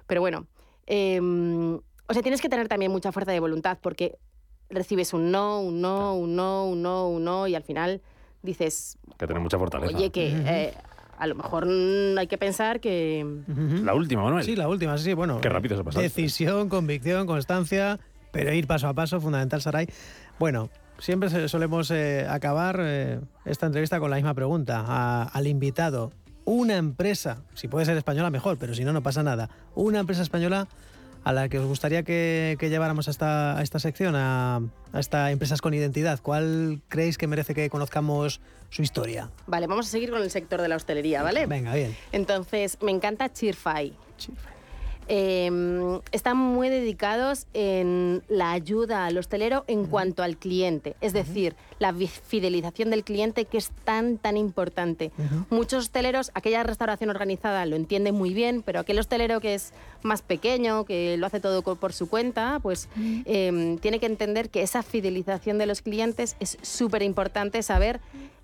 Pero 0.06 0.20
bueno, 0.20 0.46
eh, 0.86 1.20
o 1.20 2.12
sea, 2.14 2.22
tienes 2.22 2.40
que 2.40 2.48
tener 2.48 2.68
también 2.68 2.90
mucha 2.90 3.12
fuerza 3.12 3.32
de 3.32 3.40
voluntad 3.40 3.78
porque 3.82 4.16
recibes 4.70 5.12
un 5.12 5.30
no, 5.30 5.60
un 5.60 5.80
no, 5.80 6.14
un 6.14 6.34
no, 6.36 6.66
un 6.66 6.82
no, 6.82 7.08
un 7.08 7.24
no 7.24 7.46
y 7.46 7.54
al 7.54 7.62
final 7.62 8.00
dices, 8.42 8.96
que 9.18 9.26
tener 9.26 9.42
mucha 9.42 9.58
fortaleza. 9.58 9.94
oye, 9.96 10.10
que 10.10 10.28
eh, 10.46 10.74
a 11.18 11.26
lo 11.26 11.34
mejor 11.34 11.66
mm, 11.66 12.16
hay 12.18 12.26
que 12.28 12.38
pensar 12.38 12.80
que... 12.80 13.26
La 13.82 13.92
última, 13.94 14.22
Manuel. 14.22 14.44
Sí, 14.44 14.56
la 14.56 14.68
última, 14.68 14.96
sí, 14.96 15.04
sí, 15.04 15.14
bueno. 15.14 15.40
Qué 15.40 15.48
rápido 15.48 15.74
se 15.76 15.82
ha 15.82 15.84
pasado. 15.84 16.02
Decisión, 16.02 16.68
convicción, 16.68 17.26
constancia, 17.26 17.98
pero 18.30 18.52
ir 18.52 18.66
paso 18.66 18.88
a 18.88 18.94
paso, 18.94 19.20
fundamental, 19.20 19.60
Saray. 19.62 19.88
Bueno, 20.38 20.70
siempre 20.98 21.48
solemos 21.48 21.90
eh, 21.90 22.26
acabar 22.28 22.78
eh, 22.80 23.20
esta 23.44 23.66
entrevista 23.66 23.98
con 24.00 24.10
la 24.10 24.16
misma 24.16 24.34
pregunta 24.34 24.84
a- 24.86 25.22
al 25.24 25.46
invitado. 25.46 26.12
Una 26.44 26.76
empresa, 26.76 27.42
si 27.54 27.68
puede 27.68 27.84
ser 27.86 27.96
española 27.96 28.30
mejor, 28.30 28.56
pero 28.58 28.74
si 28.74 28.84
no, 28.84 28.92
no 28.92 29.02
pasa 29.02 29.22
nada. 29.22 29.50
Una 29.74 29.98
empresa 30.00 30.22
española 30.22 30.66
a 31.24 31.32
la 31.32 31.48
que 31.50 31.58
os 31.58 31.66
gustaría 31.66 32.04
que, 32.04 32.56
que 32.58 32.70
lleváramos 32.70 33.08
a 33.08 33.10
esta, 33.10 33.58
a 33.58 33.62
esta 33.62 33.78
sección, 33.80 34.14
a, 34.16 34.56
a 34.92 35.00
esta 35.00 35.30
Empresas 35.30 35.60
con 35.60 35.74
Identidad. 35.74 36.20
¿Cuál 36.22 36.80
creéis 36.88 37.18
que 37.18 37.26
merece 37.26 37.54
que 37.54 37.68
conozcamos 37.68 38.40
su 38.70 38.80
historia? 38.82 39.28
Vale, 39.46 39.66
vamos 39.66 39.88
a 39.88 39.90
seguir 39.90 40.10
con 40.10 40.22
el 40.22 40.30
sector 40.30 40.62
de 40.62 40.68
la 40.68 40.76
hostelería, 40.76 41.22
¿vale? 41.22 41.44
Venga, 41.46 41.74
bien. 41.74 41.94
Entonces, 42.12 42.78
me 42.80 42.92
encanta 42.92 43.30
Cheerfy. 43.30 43.92
Eh, 45.10 45.50
están 46.12 46.36
muy 46.36 46.68
dedicados 46.68 47.46
en 47.54 48.22
la 48.28 48.52
ayuda 48.52 49.06
al 49.06 49.16
hostelero 49.16 49.64
en 49.66 49.86
cuanto 49.86 50.22
al 50.22 50.36
cliente, 50.36 50.96
es 51.00 51.14
decir, 51.14 51.56
la 51.78 51.94
fidelización 51.94 52.90
del 52.90 53.04
cliente 53.04 53.46
que 53.46 53.56
es 53.56 53.70
tan, 53.84 54.18
tan 54.18 54.36
importante. 54.36 55.10
Muchos 55.48 55.84
hosteleros, 55.84 56.30
aquella 56.34 56.62
restauración 56.62 57.08
organizada 57.08 57.64
lo 57.64 57.76
entiende 57.76 58.12
muy 58.12 58.34
bien, 58.34 58.62
pero 58.62 58.80
aquel 58.80 58.98
hostelero 58.98 59.40
que 59.40 59.54
es 59.54 59.72
más 60.02 60.20
pequeño, 60.20 60.84
que 60.84 61.16
lo 61.16 61.26
hace 61.26 61.40
todo 61.40 61.62
por 61.62 61.92
su 61.94 62.08
cuenta, 62.08 62.58
pues 62.62 62.88
eh, 63.24 63.78
tiene 63.80 64.00
que 64.00 64.06
entender 64.06 64.50
que 64.50 64.62
esa 64.62 64.82
fidelización 64.82 65.56
de 65.56 65.66
los 65.66 65.80
clientes 65.80 66.36
es 66.38 66.58
súper 66.62 67.02
importante 67.02 67.62
saber, 67.62 68.00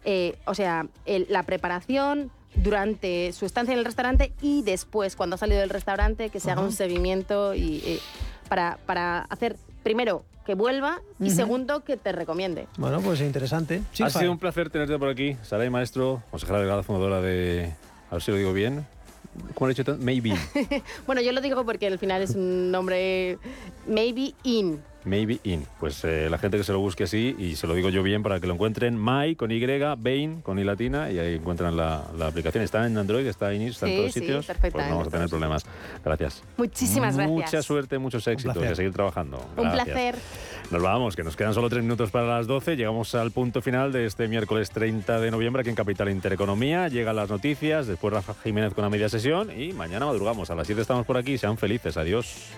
eh, 0.07 0.37
o 0.47 0.55
sea, 0.55 0.87
el- 1.05 1.27
la 1.29 1.43
preparación 1.43 2.31
durante 2.57 3.33
su 3.33 3.47
estancia 3.47 3.73
en 3.73 3.79
el 3.79 3.85
restaurante 3.85 4.33
y 4.41 4.63
después, 4.63 5.17
cuando 5.17 5.35
ha 5.35 5.39
salido 5.39 5.61
del 5.61 5.71
restaurante, 5.71 6.31
que 6.31 6.41
se 6.41 6.51
haga 6.51 6.63
un 6.63 6.73
seguimiento 6.73 7.55
y, 7.55 7.83
eh, 7.85 8.01
para, 8.49 8.79
para 8.87 9.21
hacer, 9.23 9.57
primero, 9.83 10.25
que 10.45 10.55
vuelva 10.55 11.01
y 11.19 11.31
segundo, 11.31 11.85
que 11.85 11.97
te 11.97 12.13
recomiende. 12.13 12.67
Bueno, 12.77 13.01
pues 13.01 13.21
interesante. 13.21 13.83
Ha 14.03 14.11
sido 14.11 14.31
un 14.31 14.39
placer 14.39 14.71
tenerte 14.71 14.99
por 14.99 15.09
aquí, 15.09 15.37
Saray 15.43 15.71
Maestro, 15.71 16.23
consejera 16.31 16.59
delegada 16.59 16.83
fundadora 16.83 17.21
de. 17.21 17.73
A 18.11 18.15
ver 18.15 18.23
si 18.23 18.31
lo 18.31 18.37
digo 18.37 18.53
bien. 18.53 18.87
¿Cómo 19.55 19.67
lo 19.67 19.73
he 19.73 19.75
dicho? 19.75 19.97
Maybe. 19.99 20.35
Bueno, 21.07 21.21
yo 21.21 21.33
lo 21.33 21.41
digo 21.41 21.65
porque 21.65 21.87
al 21.89 21.99
final 21.99 22.23
es 22.23 22.31
un 22.37 22.71
nombre 22.71 23.39
maybe 23.87 24.35
in. 24.45 24.81
Maybe 25.05 25.41
in. 25.45 25.67
Pues 25.79 26.05
eh, 26.05 26.29
la 26.31 26.39
gente 26.39 26.57
que 26.57 26.65
se 26.65 26.73
lo 26.73 26.81
busque 26.81 27.05
así, 27.05 27.35
y 27.39 27.57
se 27.57 27.67
lo 27.67 27.75
digo 27.75 27.91
yo 27.91 28.03
bien 28.03 28.23
para 28.23 28.41
que 28.41 28.47
lo 28.47 28.55
encuentren, 28.55 28.97
My 29.03 29.37
con 29.37 29.51
Y, 29.51 29.65
Bain 29.99 30.41
con 30.41 30.59
I 30.59 30.65
latina, 30.65 31.11
y 31.11 31.19
ahí 31.19 31.35
encuentran 31.35 31.77
la, 31.77 32.05
la 32.17 32.29
aplicación. 32.29 32.65
Está 32.65 32.87
en 32.87 32.97
Android, 32.97 33.27
está 33.27 33.53
en 33.53 33.63
está 33.63 33.89
en 33.89 33.97
todos 33.97 34.13
sí, 34.13 34.21
sitios. 34.21 34.47
Pues 34.61 34.75
no 34.75 34.81
vamos 34.81 35.09
a 35.09 35.11
tener 35.11 35.29
problemas. 35.29 35.65
Gracias. 36.05 36.43
Muchísimas 36.57 37.17
gracias. 37.17 37.31
Mucha 37.31 37.63
suerte, 37.63 37.99
muchos 37.99 38.27
éxitos 38.27 38.63
a 38.63 38.75
seguir 38.75 38.93
trabajando. 38.93 39.45
Un 39.57 39.71
placer. 39.71 40.17
Nos 40.71 40.83
vamos, 40.83 41.15
que 41.15 41.23
nos 41.23 41.37
quedan 41.37 41.53
solo 41.55 41.69
tres 41.69 41.83
minutos 41.83 42.11
para 42.11 42.27
las 42.27 42.47
12. 42.47 42.77
Llegamos 42.77 43.15
al 43.15 43.31
punto 43.31 43.61
final 43.61 43.93
de 43.93 44.07
este 44.07 44.29
miércoles 44.29 44.71
30 44.71 45.21
de 45.21 45.31
noviembre 45.31 45.61
aquí 45.61 45.71
en 45.71 45.77
Capital 45.77 46.09
Intereconomía. 46.09 46.89
Llegan 46.89 47.17
las 47.17 47.29
noticias, 47.29 47.87
después 47.87 48.13
Rafa 48.13 48.35
Jiménez 48.43 48.73
con 48.75 48.83
la 48.83 48.91
media 48.91 49.09
sesión 49.09 49.51
y 49.51 49.73
mañana 49.73 50.07
madrugamos. 50.07 50.51
A 50.51 50.55
las 50.55 50.67
7 50.67 50.81
estamos 50.81 51.07
por 51.07 51.17
aquí. 51.17 51.37
Sean 51.39 51.59
felices. 51.59 51.97
Adiós. 51.97 52.51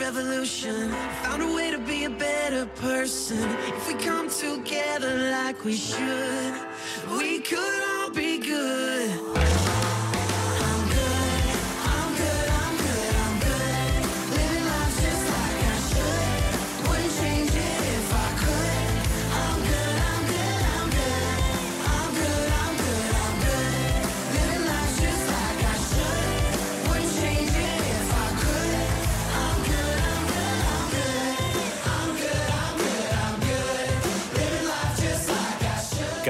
Revolution. 0.00 0.90
Found 1.24 1.42
a 1.42 1.54
way 1.54 1.70
to 1.70 1.78
be 1.78 2.04
a 2.04 2.10
better 2.10 2.64
person. 2.76 3.38
If 3.76 3.86
we 3.86 3.94
come 3.94 4.30
together 4.30 5.30
like 5.30 5.62
we 5.62 5.76
should, 5.76 6.54
we 7.18 7.40
could 7.40 7.82
all 7.90 8.10
be 8.10 8.38
good. 8.38 9.59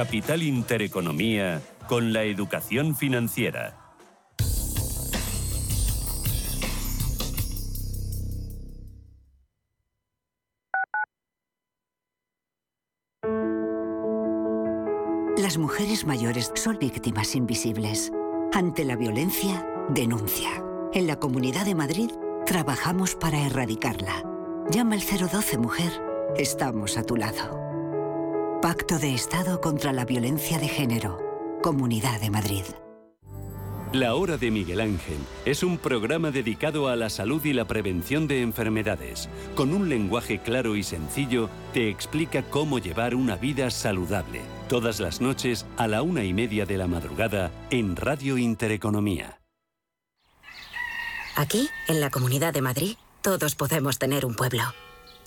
Capital 0.01 0.43
Intereconomía 0.43 1.61
con 1.87 2.15
la 2.15 2.23
educación 2.23 2.97
financiera. 2.97 3.77
Las 15.37 15.59
mujeres 15.59 16.07
mayores 16.07 16.51
son 16.55 16.79
víctimas 16.79 17.35
invisibles. 17.35 18.11
Ante 18.55 18.87
la 18.87 18.97
violencia, 18.97 19.67
denuncia. 19.91 20.49
En 20.95 21.07
la 21.07 21.17
Comunidad 21.17 21.67
de 21.67 21.75
Madrid 21.75 22.11
trabajamos 22.47 23.17
para 23.17 23.45
erradicarla. 23.45 24.25
Llama 24.71 24.95
al 24.95 25.03
012 25.03 25.59
Mujer. 25.59 25.93
Estamos 26.39 26.97
a 26.97 27.03
tu 27.03 27.17
lado. 27.17 27.70
Pacto 28.63 28.99
de 28.99 29.15
Estado 29.15 29.59
contra 29.59 29.91
la 29.91 30.05
Violencia 30.05 30.59
de 30.59 30.69
Género. 30.69 31.19
Comunidad 31.63 32.21
de 32.21 32.29
Madrid. 32.29 32.65
La 33.95 34.15
Hora 34.15 34.37
de 34.37 34.51
Miguel 34.51 34.83
Ángel 34.83 35.17
es 35.47 35.63
un 35.63 35.79
programa 35.79 36.31
dedicado 36.31 36.89
a 36.89 36.95
la 36.95 37.09
salud 37.09 37.43
y 37.47 37.55
la 37.55 37.67
prevención 37.67 38.29
de 38.29 38.43
enfermedades. 38.43 39.31
Con 39.55 39.73
un 39.73 39.89
lenguaje 39.89 40.41
claro 40.43 40.77
y 40.77 40.83
sencillo, 40.83 41.49
te 41.73 41.89
explica 41.89 42.43
cómo 42.43 42.79
llevar 42.79 43.15
una 43.15 43.37
vida 43.37 43.71
saludable. 43.71 44.43
Todas 44.69 45.01
las 45.01 45.23
noches 45.23 45.65
a 45.79 45.89
la 45.89 46.03
una 46.03 46.25
y 46.25 46.35
media 46.35 46.67
de 46.67 46.77
la 46.77 46.87
madrugada 46.87 47.51
en 47.71 47.97
Radio 47.97 48.37
Intereconomía. 48.37 49.41
Aquí, 51.35 51.71
en 51.89 52.03
la 52.03 52.11
Comunidad 52.11 52.53
de 52.53 52.61
Madrid, 52.61 52.97
todos 53.23 53.55
podemos 53.55 53.99
tener 53.99 54.27
un 54.27 54.35
pueblo. 54.35 54.65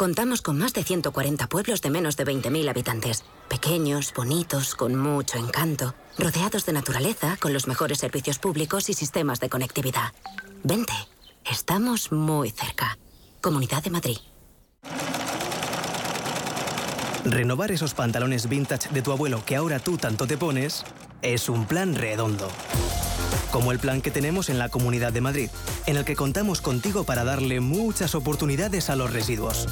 Contamos 0.04 0.42
con 0.42 0.58
más 0.58 0.74
de 0.74 0.84
140 0.84 1.48
pueblos 1.48 1.82
de 1.82 1.90
menos 1.90 2.18
de 2.18 2.26
20.000 2.26 2.70
habitantes. 2.70 3.24
Pequeños, 3.48 4.14
bonitos, 4.14 4.76
con 4.76 4.98
mucho 4.98 5.38
encanto, 5.38 5.96
rodeados 6.18 6.66
de 6.66 6.74
naturaleza, 6.74 7.38
con 7.40 7.54
los 7.54 7.70
mejores 7.70 8.00
servicios 8.00 8.38
públicos 8.38 8.90
y 8.90 8.96
sistemas 8.96 9.40
de 9.40 9.48
conectividad. 9.48 10.12
Vente, 10.62 10.92
estamos 11.50 12.12
muy 12.12 12.50
cerca. 12.50 12.98
Comunidad 13.40 13.82
de 13.82 13.92
Madrid. 13.92 14.18
Renovar 17.24 17.72
esos 17.72 17.94
pantalones 17.94 18.50
vintage 18.50 18.90
de 18.90 19.02
tu 19.02 19.14
abuelo 19.14 19.46
que 19.46 19.56
ahora 19.56 19.80
tú 19.80 19.96
tanto 19.96 20.28
te 20.28 20.38
pones 20.38 20.84
es 21.22 21.48
un 21.48 21.66
plan 21.66 21.96
redondo. 21.96 22.50
Como 23.54 23.72
el 23.72 23.80
plan 23.80 24.02
que 24.02 24.12
tenemos 24.12 24.50
en 24.50 24.60
la 24.60 24.68
Comunidad 24.68 25.14
de 25.14 25.22
Madrid, 25.22 25.50
en 25.86 25.96
el 25.96 26.04
que 26.04 26.18
contamos 26.18 26.60
contigo 26.60 27.06
para 27.06 27.24
darle 27.24 27.62
muchas 27.62 28.16
oportunidades 28.16 28.90
a 28.90 28.98
los 28.98 29.14
residuos. 29.14 29.68